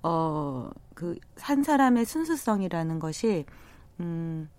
어 0.03 0.71
그 0.95 1.17
한 1.39 1.63
사람의 1.63 2.05
순수성이라는 2.05 2.99
것이 2.99 3.45
음 3.99 4.49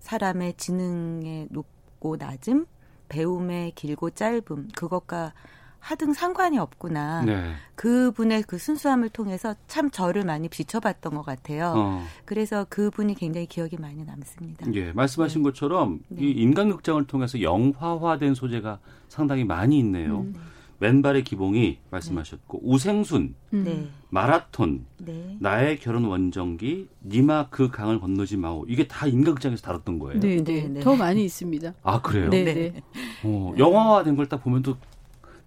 사람의 0.00 0.54
지능의 0.56 1.48
높고 1.50 2.16
낮음, 2.16 2.66
배움의 3.08 3.72
길고 3.72 4.10
짧음 4.10 4.68
그것과 4.74 5.34
하등 5.80 6.12
상관이 6.12 6.58
없구나. 6.58 7.22
네. 7.22 7.52
그분의 7.74 8.42
그 8.42 8.58
순수함을 8.58 9.08
통해서 9.10 9.54
참 9.68 9.90
저를 9.90 10.24
많이 10.24 10.48
비춰봤던 10.48 11.14
것 11.14 11.22
같아요. 11.24 11.72
어. 11.76 12.04
그래서 12.24 12.66
그분이 12.68 13.14
굉장히 13.14 13.46
기억이 13.46 13.76
많이 13.76 14.04
남습니다. 14.04 14.66
예, 14.74 14.92
말씀하신 14.92 15.42
네. 15.42 15.48
것처럼 15.48 16.00
네. 16.08 16.22
이 16.26 16.30
인간극장을 16.32 17.02
통해서 17.06 17.40
영화화된 17.40 18.34
소재가 18.34 18.80
상당히 19.08 19.44
많이 19.44 19.78
있네요. 19.78 20.20
음, 20.20 20.32
네. 20.34 20.40
맨발의 20.80 21.24
기봉이 21.24 21.78
말씀하셨고 21.90 22.60
우생순, 22.62 23.34
음. 23.52 23.64
네. 23.64 23.88
마라톤, 24.10 24.84
네. 24.98 25.36
나의 25.40 25.80
결혼 25.80 26.04
원정기, 26.04 26.88
니마 27.04 27.48
그 27.50 27.68
강을 27.68 27.98
건너지 28.00 28.36
마오. 28.36 28.64
이게 28.68 28.86
다 28.86 29.06
인간극장에서 29.08 29.60
다뤘던 29.60 29.98
거예요. 29.98 30.20
네, 30.20 30.42
네, 30.42 30.68
네. 30.68 30.80
더 30.80 30.94
많이 30.94 31.24
있습니다. 31.24 31.74
아 31.82 32.00
그래요? 32.00 32.30
네, 32.30 32.44
네. 32.44 32.82
어, 33.24 33.54
영화화된 33.58 34.14
걸 34.16 34.26
딱 34.28 34.42
보면 34.44 34.62
또 34.62 34.76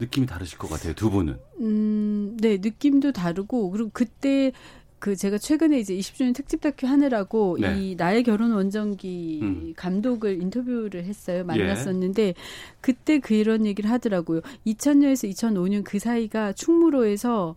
느낌이 0.01 0.25
다르실 0.25 0.57
것 0.57 0.69
같아요. 0.69 0.93
두 0.93 1.09
분은. 1.09 1.37
음, 1.61 2.37
네, 2.39 2.57
느낌도 2.57 3.11
다르고 3.13 3.69
그리고 3.69 3.89
그때 3.93 4.51
그 4.99 5.15
제가 5.15 5.37
최근에 5.37 5.79
이제 5.79 5.95
20주년 5.95 6.35
특집 6.35 6.61
다큐 6.61 6.85
하느라고 6.85 7.57
네. 7.59 7.75
이 7.75 7.95
나의 7.95 8.23
결혼 8.23 8.51
원정기 8.51 9.39
음. 9.41 9.73
감독을 9.75 10.41
인터뷰를 10.41 11.05
했어요. 11.05 11.43
만났었는데 11.43 12.23
예. 12.23 12.33
그때 12.81 13.19
그런 13.19 13.65
얘기를 13.65 13.89
하더라고요. 13.89 14.41
2000년에서 14.67 15.31
2005년 15.33 15.83
그 15.83 15.97
사이가 15.97 16.53
충무로에서 16.53 17.55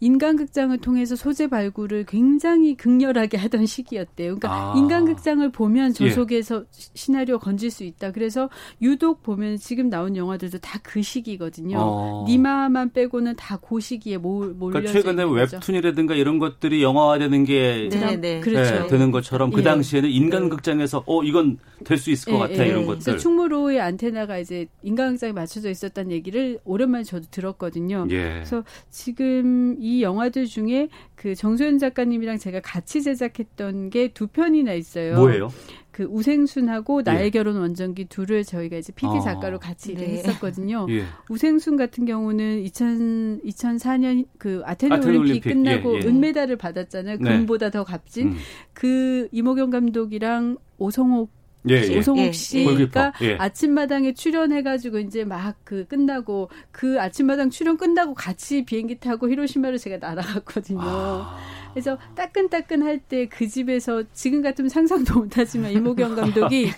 인간극장을 0.00 0.76
통해서 0.78 1.16
소재 1.16 1.46
발굴을 1.48 2.04
굉장히 2.06 2.74
극렬하게 2.76 3.36
하던 3.38 3.66
시기였대요. 3.66 4.36
그러니까 4.38 4.50
아. 4.52 4.74
인간극장을 4.76 5.50
보면 5.52 5.92
저 5.94 6.04
예. 6.04 6.10
속에서 6.10 6.60
예. 6.60 6.64
시나리오 6.94 7.38
건질 7.38 7.70
수 7.70 7.84
있다. 7.84 8.12
그래서 8.12 8.50
유독 8.82 9.22
보면 9.22 9.56
지금 9.56 9.88
나온 9.90 10.16
영화들도 10.16 10.58
다 10.58 10.80
그 10.82 11.00
시기거든요. 11.02 11.78
어. 11.78 12.24
니마만 12.28 12.92
빼고는 12.92 13.36
다 13.36 13.56
그 13.56 13.80
시기에 13.80 14.18
몰, 14.18 14.52
몰려 14.52 14.80
그러니까 14.80 14.92
최근에 14.92 15.24
웹툰이라든가 15.24 16.14
이런 16.14 16.38
것들이 16.38 16.82
영화화되는 16.82 17.44
게 17.44 17.88
네, 17.90 18.16
네. 18.16 18.40
그렇죠. 18.40 18.82
네, 18.82 18.86
되는 18.88 19.10
것처럼 19.10 19.50
그 19.50 19.60
예. 19.60 19.64
당시에는 19.64 20.08
인간극장에서 20.10 21.04
어 21.06 21.22
이건 21.22 21.58
될 21.84 21.98
수 21.98 22.10
있을 22.10 22.32
것 22.32 22.38
예, 22.50 22.52
같아 22.52 22.64
예. 22.64 22.68
이런 22.68 22.86
것들. 22.86 23.18
충무로의 23.18 23.80
안테나가 23.80 24.38
이제 24.38 24.66
인간극장에 24.82 25.32
맞춰져 25.32 25.70
있었다는 25.70 26.10
얘기를 26.12 26.58
오랜만에 26.64 27.04
저도 27.04 27.26
들었거든요. 27.30 28.06
예. 28.10 28.34
그래서 28.34 28.64
지금 28.90 29.76
이 29.84 30.02
영화들 30.02 30.46
중에 30.46 30.88
그 31.14 31.34
정소연 31.34 31.78
작가님이랑 31.78 32.38
제가 32.38 32.60
같이 32.60 33.02
제작했던 33.02 33.90
게 33.90 34.08
두 34.14 34.26
편이나 34.28 34.72
있어요. 34.74 35.16
뭐예요? 35.16 35.48
그 35.90 36.04
우생순하고 36.04 37.02
나의 37.02 37.26
예. 37.26 37.30
결혼 37.30 37.56
원정기 37.56 38.06
둘을 38.06 38.44
저희가 38.44 38.76
이제 38.78 38.92
PD 38.92 39.18
아. 39.18 39.20
작가로 39.20 39.58
같이 39.58 39.94
네. 39.94 40.18
했었거든요. 40.18 40.86
예. 40.90 41.04
우생순 41.28 41.76
같은 41.76 42.04
경우는 42.04 42.60
2000 42.60 43.40
2004년 43.44 44.26
그 44.38 44.62
아테네, 44.64 44.96
아테네 44.96 45.16
올림픽, 45.18 45.46
올림픽, 45.46 45.48
끝나고 45.50 45.96
예, 45.96 46.00
예. 46.02 46.08
은메달을 46.08 46.56
받았잖아요. 46.56 47.18
네. 47.20 47.30
금보다 47.38 47.70
더 47.70 47.84
값진 47.84 48.28
음. 48.28 48.36
그 48.72 49.28
이모경 49.32 49.70
감독이랑 49.70 50.56
오성옥 50.78 51.30
예, 51.68 51.82
예. 51.82 51.98
오성욱 51.98 52.26
예, 52.26 52.32
씨가 52.32 53.12
예. 53.22 53.36
아침마당에 53.36 54.12
출연해가지고 54.14 54.98
이제 54.98 55.24
막 55.24 55.54
그 55.64 55.86
끝나고 55.86 56.50
그 56.70 57.00
아침마당 57.00 57.50
출연 57.50 57.76
끝나고 57.76 58.14
같이 58.14 58.64
비행기 58.64 58.98
타고 58.98 59.30
히로시마를 59.30 59.78
제가 59.78 59.96
날아갔거든요. 59.98 60.80
아. 60.82 61.38
그래서 61.72 61.98
따끈따끈할 62.14 62.98
때 63.00 63.26
그 63.26 63.48
집에서 63.48 64.04
지금 64.12 64.42
같으면 64.42 64.68
상상도 64.68 65.20
못하지만 65.20 65.72
이모경 65.72 66.14
감독이 66.16 66.70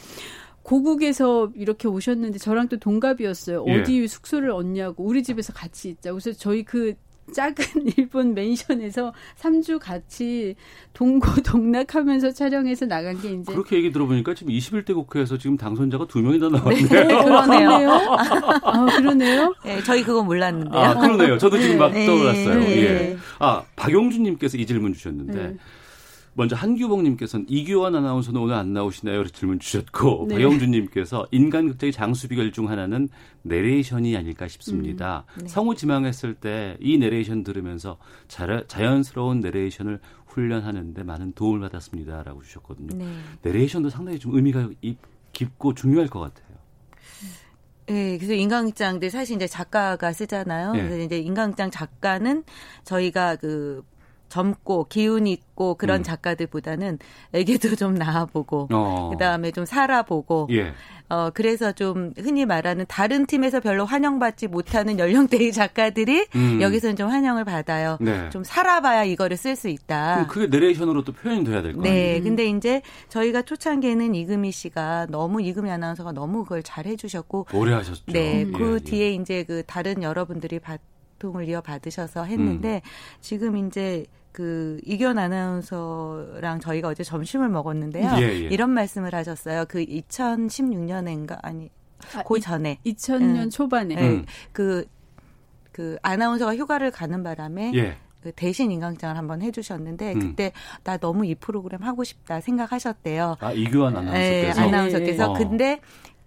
고국에서 0.62 1.50
이렇게 1.54 1.86
오셨는데 1.88 2.38
저랑 2.38 2.68
또 2.68 2.76
동갑이었어요. 2.78 3.64
예. 3.68 3.80
어디 3.80 4.06
숙소를 4.08 4.50
얻냐고 4.50 5.04
우리 5.04 5.22
집에서 5.22 5.52
같이 5.52 5.90
있자. 5.90 6.10
그래서 6.12 6.32
저희 6.32 6.64
그 6.64 6.94
작은 7.32 7.64
일본 7.96 8.34
맨션에서 8.34 9.12
3주 9.38 9.78
같이 9.80 10.54
동고동락하면서 10.92 12.32
촬영해서 12.32 12.86
나간 12.86 13.20
게 13.20 13.32
이제 13.32 13.52
그렇게 13.52 13.76
얘기 13.76 13.92
들어보니까 13.92 14.34
지금 14.34 14.52
21대 14.52 14.94
국회에서 14.94 15.36
지금 15.36 15.56
당선자가 15.56 16.06
두 16.06 16.20
명이나 16.20 16.48
나왔네요. 16.48 16.88
네, 16.88 17.24
그러네요. 17.24 17.90
아, 18.62 18.86
그러네요. 18.96 19.54
네, 19.64 19.82
저희 19.82 20.02
그거 20.02 20.22
몰랐는데요. 20.22 20.80
아, 20.80 20.94
그러네요. 20.94 21.38
저도 21.38 21.58
지금 21.58 21.78
막 21.78 21.92
네. 21.92 22.06
떠올랐어요. 22.06 22.60
네. 22.60 22.82
예. 22.82 23.16
아, 23.38 23.62
박용준 23.74 24.22
님께서 24.22 24.56
이 24.56 24.66
질문 24.66 24.94
주셨는데 24.94 25.32
네. 25.34 25.56
먼저 26.38 26.54
한규봉님께서는 26.54 27.46
이규원 27.48 27.94
아나운서는 27.94 28.38
오늘 28.40 28.54
안 28.54 28.74
나오시나요? 28.74 29.16
이렇게 29.16 29.32
질문 29.32 29.58
주셨고 29.58 30.26
네. 30.28 30.34
박영준님께서 30.34 31.28
인간극장의 31.30 31.92
장수 31.92 32.28
비결 32.28 32.52
중 32.52 32.68
하나는 32.68 33.08
내레이션이 33.42 34.14
아닐까 34.16 34.46
싶습니다. 34.46 35.24
음, 35.36 35.40
네. 35.42 35.48
성우 35.48 35.74
지망했을 35.74 36.34
때 36.34 36.76
이 36.80 36.98
내레이션 36.98 37.42
들으면서 37.42 37.96
자연스러운 38.28 39.40
내레이션을 39.40 39.98
훈련하는데 40.26 41.02
많은 41.02 41.32
도움을 41.32 41.60
받았습니다라고 41.60 42.42
주셨거든요. 42.42 42.96
네. 42.96 43.06
내레이션도 43.42 43.88
상당히 43.88 44.18
좀 44.18 44.34
의미가 44.36 44.68
깊고 45.32 45.74
중요할 45.74 46.08
것 46.08 46.20
같아요. 46.20 46.46
네, 47.86 48.18
그래서 48.18 48.34
인간극장들 48.34 49.10
사실 49.10 49.36
이제 49.36 49.46
작가가 49.46 50.12
쓰잖아요. 50.12 50.72
네. 50.72 50.82
그래서 50.82 51.02
이제 51.02 51.18
인간극장 51.18 51.70
작가는 51.70 52.44
저희가 52.84 53.36
그 53.36 53.82
젊고 54.28 54.86
기운 54.88 55.26
있고 55.26 55.74
그런 55.74 56.00
음. 56.00 56.02
작가들보다는 56.02 56.98
애기도 57.32 57.74
좀 57.76 57.94
낳아보고 57.94 58.68
어. 58.72 59.10
그다음에 59.12 59.50
좀 59.50 59.64
살아보고 59.64 60.48
예. 60.52 60.72
어 61.08 61.30
그래서 61.32 61.70
좀 61.70 62.12
흔히 62.18 62.44
말하는 62.44 62.84
다른 62.88 63.26
팀에서 63.26 63.60
별로 63.60 63.84
환영받지 63.84 64.48
못하는 64.48 64.98
연령대의 64.98 65.52
작가들이 65.52 66.26
음. 66.34 66.58
여기서는 66.60 66.96
좀 66.96 67.08
환영을 67.08 67.44
받아요. 67.44 67.96
네. 68.00 68.28
좀 68.30 68.42
살아봐야 68.42 69.04
이거를 69.04 69.36
쓸 69.36 69.54
수 69.54 69.68
있다. 69.68 70.26
그게 70.28 70.48
내레이션으로 70.48 71.04
또 71.04 71.12
표현이 71.12 71.44
돼야 71.44 71.62
될 71.62 71.74
거예요. 71.74 71.82
네, 71.82 72.20
근데 72.20 72.46
이제 72.46 72.82
저희가 73.08 73.42
초창기에는 73.42 74.16
이금희 74.16 74.50
씨가 74.50 75.06
너무 75.10 75.40
이금희 75.40 75.70
아나운서가 75.70 76.10
너무 76.10 76.42
그걸 76.42 76.64
잘 76.64 76.86
해주셨고 76.86 77.46
오래 77.52 77.72
하셨죠. 77.74 78.02
네, 78.06 78.40
예, 78.40 78.44
그 78.50 78.80
예. 78.80 78.84
뒤에 78.84 79.12
이제 79.12 79.44
그 79.44 79.62
다른 79.64 80.02
여러분들이 80.02 80.58
받 80.58 80.80
통을 81.18 81.48
이어받으셔서 81.48 82.24
했는데 82.24 82.76
음. 82.76 82.90
지금 83.20 83.56
이제 83.66 84.04
그 84.32 84.78
이견 84.84 85.16
아나운서랑 85.16 86.60
저희가 86.60 86.88
어제 86.88 87.02
점심을 87.02 87.48
먹었는데요. 87.48 88.16
예, 88.18 88.22
예. 88.22 88.36
이런 88.36 88.70
말씀을 88.70 89.14
하셨어요. 89.14 89.64
그 89.66 89.82
2016년인가 89.84 91.38
아니 91.42 91.70
아, 92.14 92.22
그 92.22 92.38
전에 92.38 92.78
2000년 92.84 93.44
음. 93.44 93.50
초반에 93.50 93.96
음. 93.96 94.24
그, 94.52 94.84
그 95.72 95.96
아나운서가 96.02 96.54
휴가를 96.54 96.90
가는 96.90 97.22
바람에 97.22 97.72
예. 97.74 97.96
그 98.22 98.32
대신 98.32 98.70
인강장을 98.72 99.16
한번 99.16 99.40
해주셨는데 99.40 100.14
음. 100.14 100.18
그때 100.18 100.52
나 100.84 100.96
너무 100.96 101.24
이 101.24 101.34
프로그램 101.34 101.82
하고 101.82 102.04
싶다 102.04 102.40
생각하셨대요. 102.40 103.36
아 103.40 103.52
이규환 103.52 103.94
네, 103.94 104.00
아나운서께서. 104.00 104.60
네, 104.60 104.66
아나운서께서. 104.66 105.30
어. 105.30 105.34
근데 105.34 105.80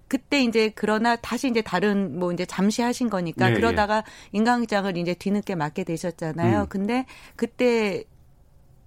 그때 0.09 0.41
이제 0.43 0.71
그러나 0.75 1.15
다시 1.15 1.47
이제 1.47 1.61
다른 1.61 2.19
뭐 2.19 2.33
이제 2.33 2.45
잠시 2.45 2.81
하신 2.81 3.09
거니까 3.09 3.49
네, 3.49 3.55
그러다가 3.55 3.97
예. 3.97 4.03
인강장을 4.33 4.97
이제 4.97 5.13
뒤늦게 5.13 5.55
맡게 5.55 5.85
되셨잖아요. 5.85 6.61
음. 6.61 6.65
근데 6.67 7.05
그때 7.37 8.03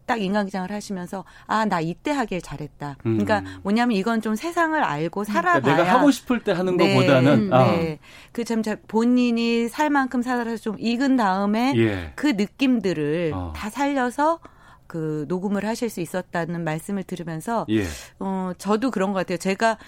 딱 0.04 0.20
인강기장을 0.20 0.70
하시면서 0.70 1.24
아 1.46 1.64
나 1.64 1.80
이때 1.80 2.10
하길 2.10 2.42
잘했다. 2.42 2.96
그러니까 3.00 3.38
음. 3.38 3.60
뭐냐면 3.62 3.96
이건 3.96 4.20
좀 4.20 4.34
세상을 4.34 4.82
알고 4.82 5.22
살아봐야 5.24 5.60
그러니까 5.60 5.84
내가 5.84 5.96
하고 5.98 6.10
싶을 6.10 6.42
때 6.42 6.50
하는 6.52 6.76
네, 6.76 6.92
것보다는 6.94 7.52
아. 7.52 7.64
네. 7.70 7.98
그참 8.32 8.62
본인이 8.88 9.68
살 9.68 9.90
만큼 9.90 10.22
살아서 10.22 10.56
좀 10.56 10.76
익은 10.80 11.16
다음에 11.16 11.72
예. 11.76 12.12
그 12.16 12.26
느낌들을 12.26 13.30
어. 13.32 13.52
다 13.54 13.70
살려서 13.70 14.40
그 14.88 15.24
녹음을 15.28 15.64
하실 15.64 15.88
수 15.88 16.00
있었다는 16.00 16.64
말씀을 16.64 17.04
들으면서 17.04 17.64
예. 17.70 17.84
어 18.18 18.52
저도 18.58 18.90
그런 18.90 19.12
것 19.12 19.20
같아요. 19.20 19.38
제가 19.38 19.78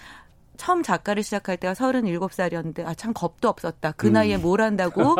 처음 0.57 0.83
작가를 0.83 1.23
시작할 1.23 1.57
때가 1.57 1.73
37살이었는데 1.73 2.85
아 2.85 2.93
참 2.95 3.13
겁도 3.13 3.47
없었다. 3.49 3.91
그 3.93 4.07
음. 4.07 4.13
나이에 4.13 4.37
뭘 4.37 4.61
한다고 4.61 5.15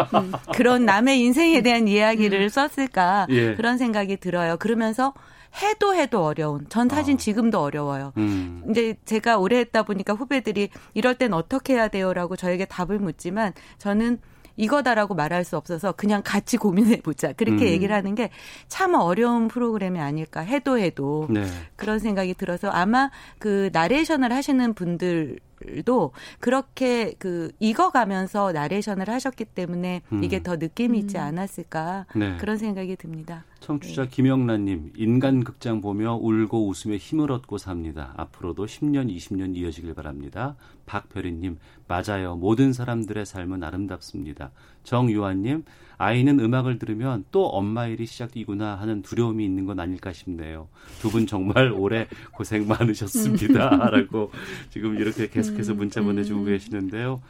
그런 0.56 0.86
남의 0.86 1.20
인생에 1.22 1.62
대한 1.62 1.88
이야기를 1.88 2.42
음. 2.42 2.50
썼을까 2.50 3.28
예. 3.30 3.54
그런 3.56 3.78
생각이 3.78 4.18
들어요. 4.18 4.58
그러면서 4.58 5.14
해도 5.62 5.96
해도 5.96 6.24
어려운. 6.24 6.66
전 6.70 6.90
사실 6.90 7.14
아. 7.16 7.18
지금도 7.18 7.62
어려워요. 7.62 8.12
음. 8.18 8.64
이제 8.70 8.96
제가 9.06 9.38
오래 9.38 9.60
했다 9.60 9.84
보니까 9.84 10.14
후배들이 10.14 10.70
이럴 10.94 11.16
땐 11.16 11.34
어떻게 11.34 11.74
해야 11.76 11.88
돼요라고 11.88 12.36
저에게 12.36 12.66
답을 12.66 13.00
묻지만 13.00 13.54
저는 13.78 14.20
이거다라고 14.58 15.16
말할 15.16 15.44
수 15.44 15.58
없어서 15.58 15.92
그냥 15.92 16.22
같이 16.24 16.58
고민해 16.58 17.02
보자. 17.02 17.34
그렇게 17.34 17.66
음. 17.66 17.70
얘기를 17.72 17.96
하는 17.96 18.16
게 18.16 18.30
참 18.68 18.94
어려운 18.96 19.48
프로그램이 19.48 20.00
아닐까 20.00 20.42
해도 20.42 20.78
해도 20.78 21.28
네. 21.30 21.46
그런 21.76 22.00
생각이 22.00 22.34
들어서 22.34 22.70
아마 22.70 23.10
그 23.40 23.70
나레이션을 23.74 24.32
하시는 24.34 24.74
분들 24.74 25.40
도 25.86 26.12
그렇게 26.40 27.14
그 27.20 27.52
익어가면서 27.60 28.52
나레이션을 28.52 29.10
하셨기 29.10 29.46
때문에 29.46 30.02
음. 30.12 30.24
이게 30.24 30.42
더 30.42 30.56
느낌이 30.56 31.00
있지 31.00 31.18
음. 31.18 31.24
않았을까 31.24 32.06
네. 32.16 32.38
그런 32.38 32.58
생각이 32.58 32.96
듭니다. 32.96 33.44
청취자 33.60 34.04
네. 34.04 34.10
김영란님 34.10 34.94
인간 34.96 35.44
극장 35.44 35.82
보며 35.82 36.16
울고 36.16 36.68
웃으며 36.68 36.98
힘을 36.98 37.32
얻고 37.32 37.58
삽니다. 37.58 38.14
앞으로도 38.18 38.66
10년 38.66 39.14
20년 39.16 39.56
이어지길 39.56 39.94
바랍니다. 39.94 40.56
박별희님 40.86 41.58
맞아요. 41.88 42.36
모든 42.36 42.74
사람들의 42.74 43.26
삶은 43.26 43.64
아름답습니다. 43.64 44.52
정유아님 44.84 45.64
아이는 45.98 46.40
음악을 46.40 46.80
들으면 46.80 47.26
또 47.32 47.48
엄마 47.48 47.88
일이 47.88 48.06
시작이구나 48.06 48.76
하는 48.76 49.02
두려움이 49.02 49.44
있는 49.46 49.66
건 49.66 49.80
아닐까 49.80 50.12
싶네요. 50.14 50.68
두 51.02 51.10
분 51.10 51.28
정말 51.28 51.72
오래 51.78 52.08
고생 52.34 52.68
많으셨습니다. 52.68 53.70
라고 53.90 54.32
지금 54.70 54.98
이렇게 55.00 55.30
계속해서 55.30 55.74
음, 55.74 55.78
문자 55.78 56.02
보내주고 56.02 56.42
음. 56.42 56.46
계시는데요. 56.46 57.22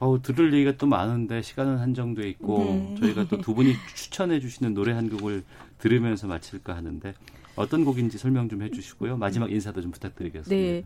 어우, 0.00 0.22
들을 0.22 0.52
얘기가 0.54 0.76
또 0.76 0.86
많은데 0.86 1.42
시간은 1.42 1.78
한정돼 1.78 2.28
있고 2.30 2.94
네. 2.94 3.00
저희가 3.00 3.26
또 3.28 3.38
두 3.40 3.54
분이 3.54 3.74
추천해 3.96 4.38
주시는 4.40 4.74
노래 4.74 4.92
한 4.92 5.08
곡을 5.08 5.42
들으면서 5.78 6.26
마칠까 6.28 6.76
하는데 6.76 7.14
어떤 7.58 7.84
곡인지 7.84 8.18
설명 8.18 8.48
좀 8.48 8.62
해주시고요. 8.62 9.16
마지막 9.16 9.50
인사도 9.50 9.80
좀 9.80 9.90
부탁드리겠습니다. 9.90 10.50
네, 10.50 10.84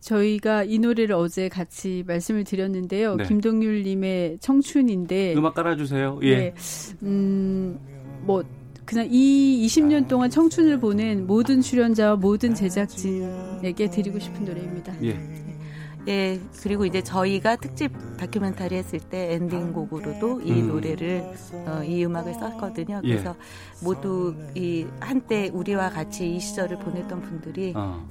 저희가 0.00 0.64
이 0.64 0.78
노래를 0.78 1.14
어제 1.14 1.48
같이 1.48 2.04
말씀을 2.06 2.44
드렸는데요. 2.44 3.16
네. 3.16 3.24
김동률님의 3.24 4.38
청춘인데 4.40 5.34
음악 5.34 5.54
깔아주세요. 5.54 6.20
예. 6.22 6.36
네, 6.36 6.54
음, 7.02 7.78
뭐 8.22 8.44
그냥 8.84 9.06
이 9.10 9.64
20년 9.66 10.08
동안 10.08 10.30
청춘을 10.30 10.80
보낸 10.80 11.26
모든 11.26 11.60
출연자와 11.60 12.16
모든 12.16 12.54
제작진에게 12.54 13.88
드리고 13.88 14.18
싶은 14.18 14.44
노래입니다. 14.44 15.02
예. 15.04 15.49
예, 16.08 16.40
그리고 16.62 16.86
이제 16.86 17.02
저희가 17.02 17.56
특집 17.56 17.92
다큐멘터리 18.16 18.74
했을 18.76 19.00
때 19.00 19.34
엔딩곡으로도 19.34 20.40
이 20.42 20.52
음. 20.52 20.68
노래를 20.68 21.22
어, 21.66 21.82
이 21.84 22.04
음악을 22.04 22.34
썼거든요. 22.34 23.02
예. 23.04 23.08
그래서 23.08 23.30
예. 23.30 23.84
모두 23.84 24.34
이 24.54 24.86
한때 24.98 25.50
우리와 25.52 25.90
같이 25.90 26.34
이 26.34 26.40
시절을 26.40 26.78
보냈던 26.78 27.22
분들이 27.22 27.72
어. 27.76 28.06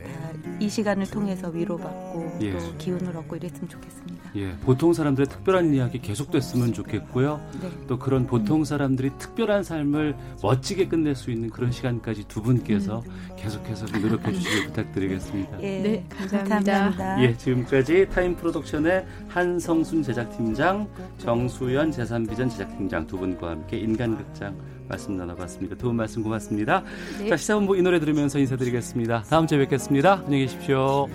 다이 0.59 0.69
시간을 0.69 1.07
통해서 1.07 1.49
위로받고 1.49 2.37
예. 2.41 2.51
또 2.51 2.77
기운을 2.77 3.15
얻고 3.17 3.35
이랬으면 3.37 3.69
좋겠습니다. 3.69 4.31
예, 4.35 4.55
보통 4.61 4.93
사람들의 4.93 5.27
특별한 5.27 5.73
이야기 5.73 5.99
계속됐으면 5.99 6.73
좋겠고요. 6.73 7.41
네. 7.61 7.69
또 7.87 7.97
그런 7.97 8.27
보통 8.27 8.63
사람들이 8.63 9.11
특별한 9.17 9.63
삶을 9.63 10.15
멋지게 10.43 10.87
끝낼 10.87 11.15
수 11.15 11.31
있는 11.31 11.49
그런 11.49 11.71
시간까지 11.71 12.25
두 12.27 12.43
분께서 12.43 13.01
음. 13.07 13.35
계속해서 13.35 13.87
노력해 13.97 14.31
주시길 14.31 14.67
부탁드리겠습니다. 14.67 15.63
예, 15.63 15.81
네, 15.81 16.05
감사합니다. 16.09 16.55
감사합니다. 16.55 17.23
예, 17.23 17.37
지금까지 17.37 17.78
타임 18.09 18.35
프로덕션의 18.35 19.05
한성순 19.27 20.03
제작팀장, 20.03 20.87
정수연 21.17 21.91
제3비전 21.91 22.49
제작팀장 22.49 23.07
두 23.07 23.17
분과 23.17 23.49
함께 23.49 23.77
인간극장 23.77 24.55
말씀 24.87 25.17
나눠봤습니다. 25.17 25.75
두 25.75 25.87
분 25.87 25.97
말씀 25.97 26.23
고맙습니다. 26.23 26.83
네. 27.19 27.29
자, 27.29 27.37
시사본부 27.37 27.77
이 27.77 27.81
노래 27.81 27.99
들으면서 27.99 28.39
인사드리겠습니다. 28.39 29.23
다음 29.29 29.45
주에 29.47 29.59
뵙겠습니다. 29.59 30.23
안녕히 30.25 30.45
계십시오. 30.45 31.07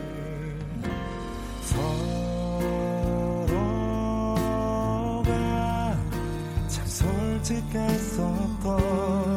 솔직했었던 7.44 9.33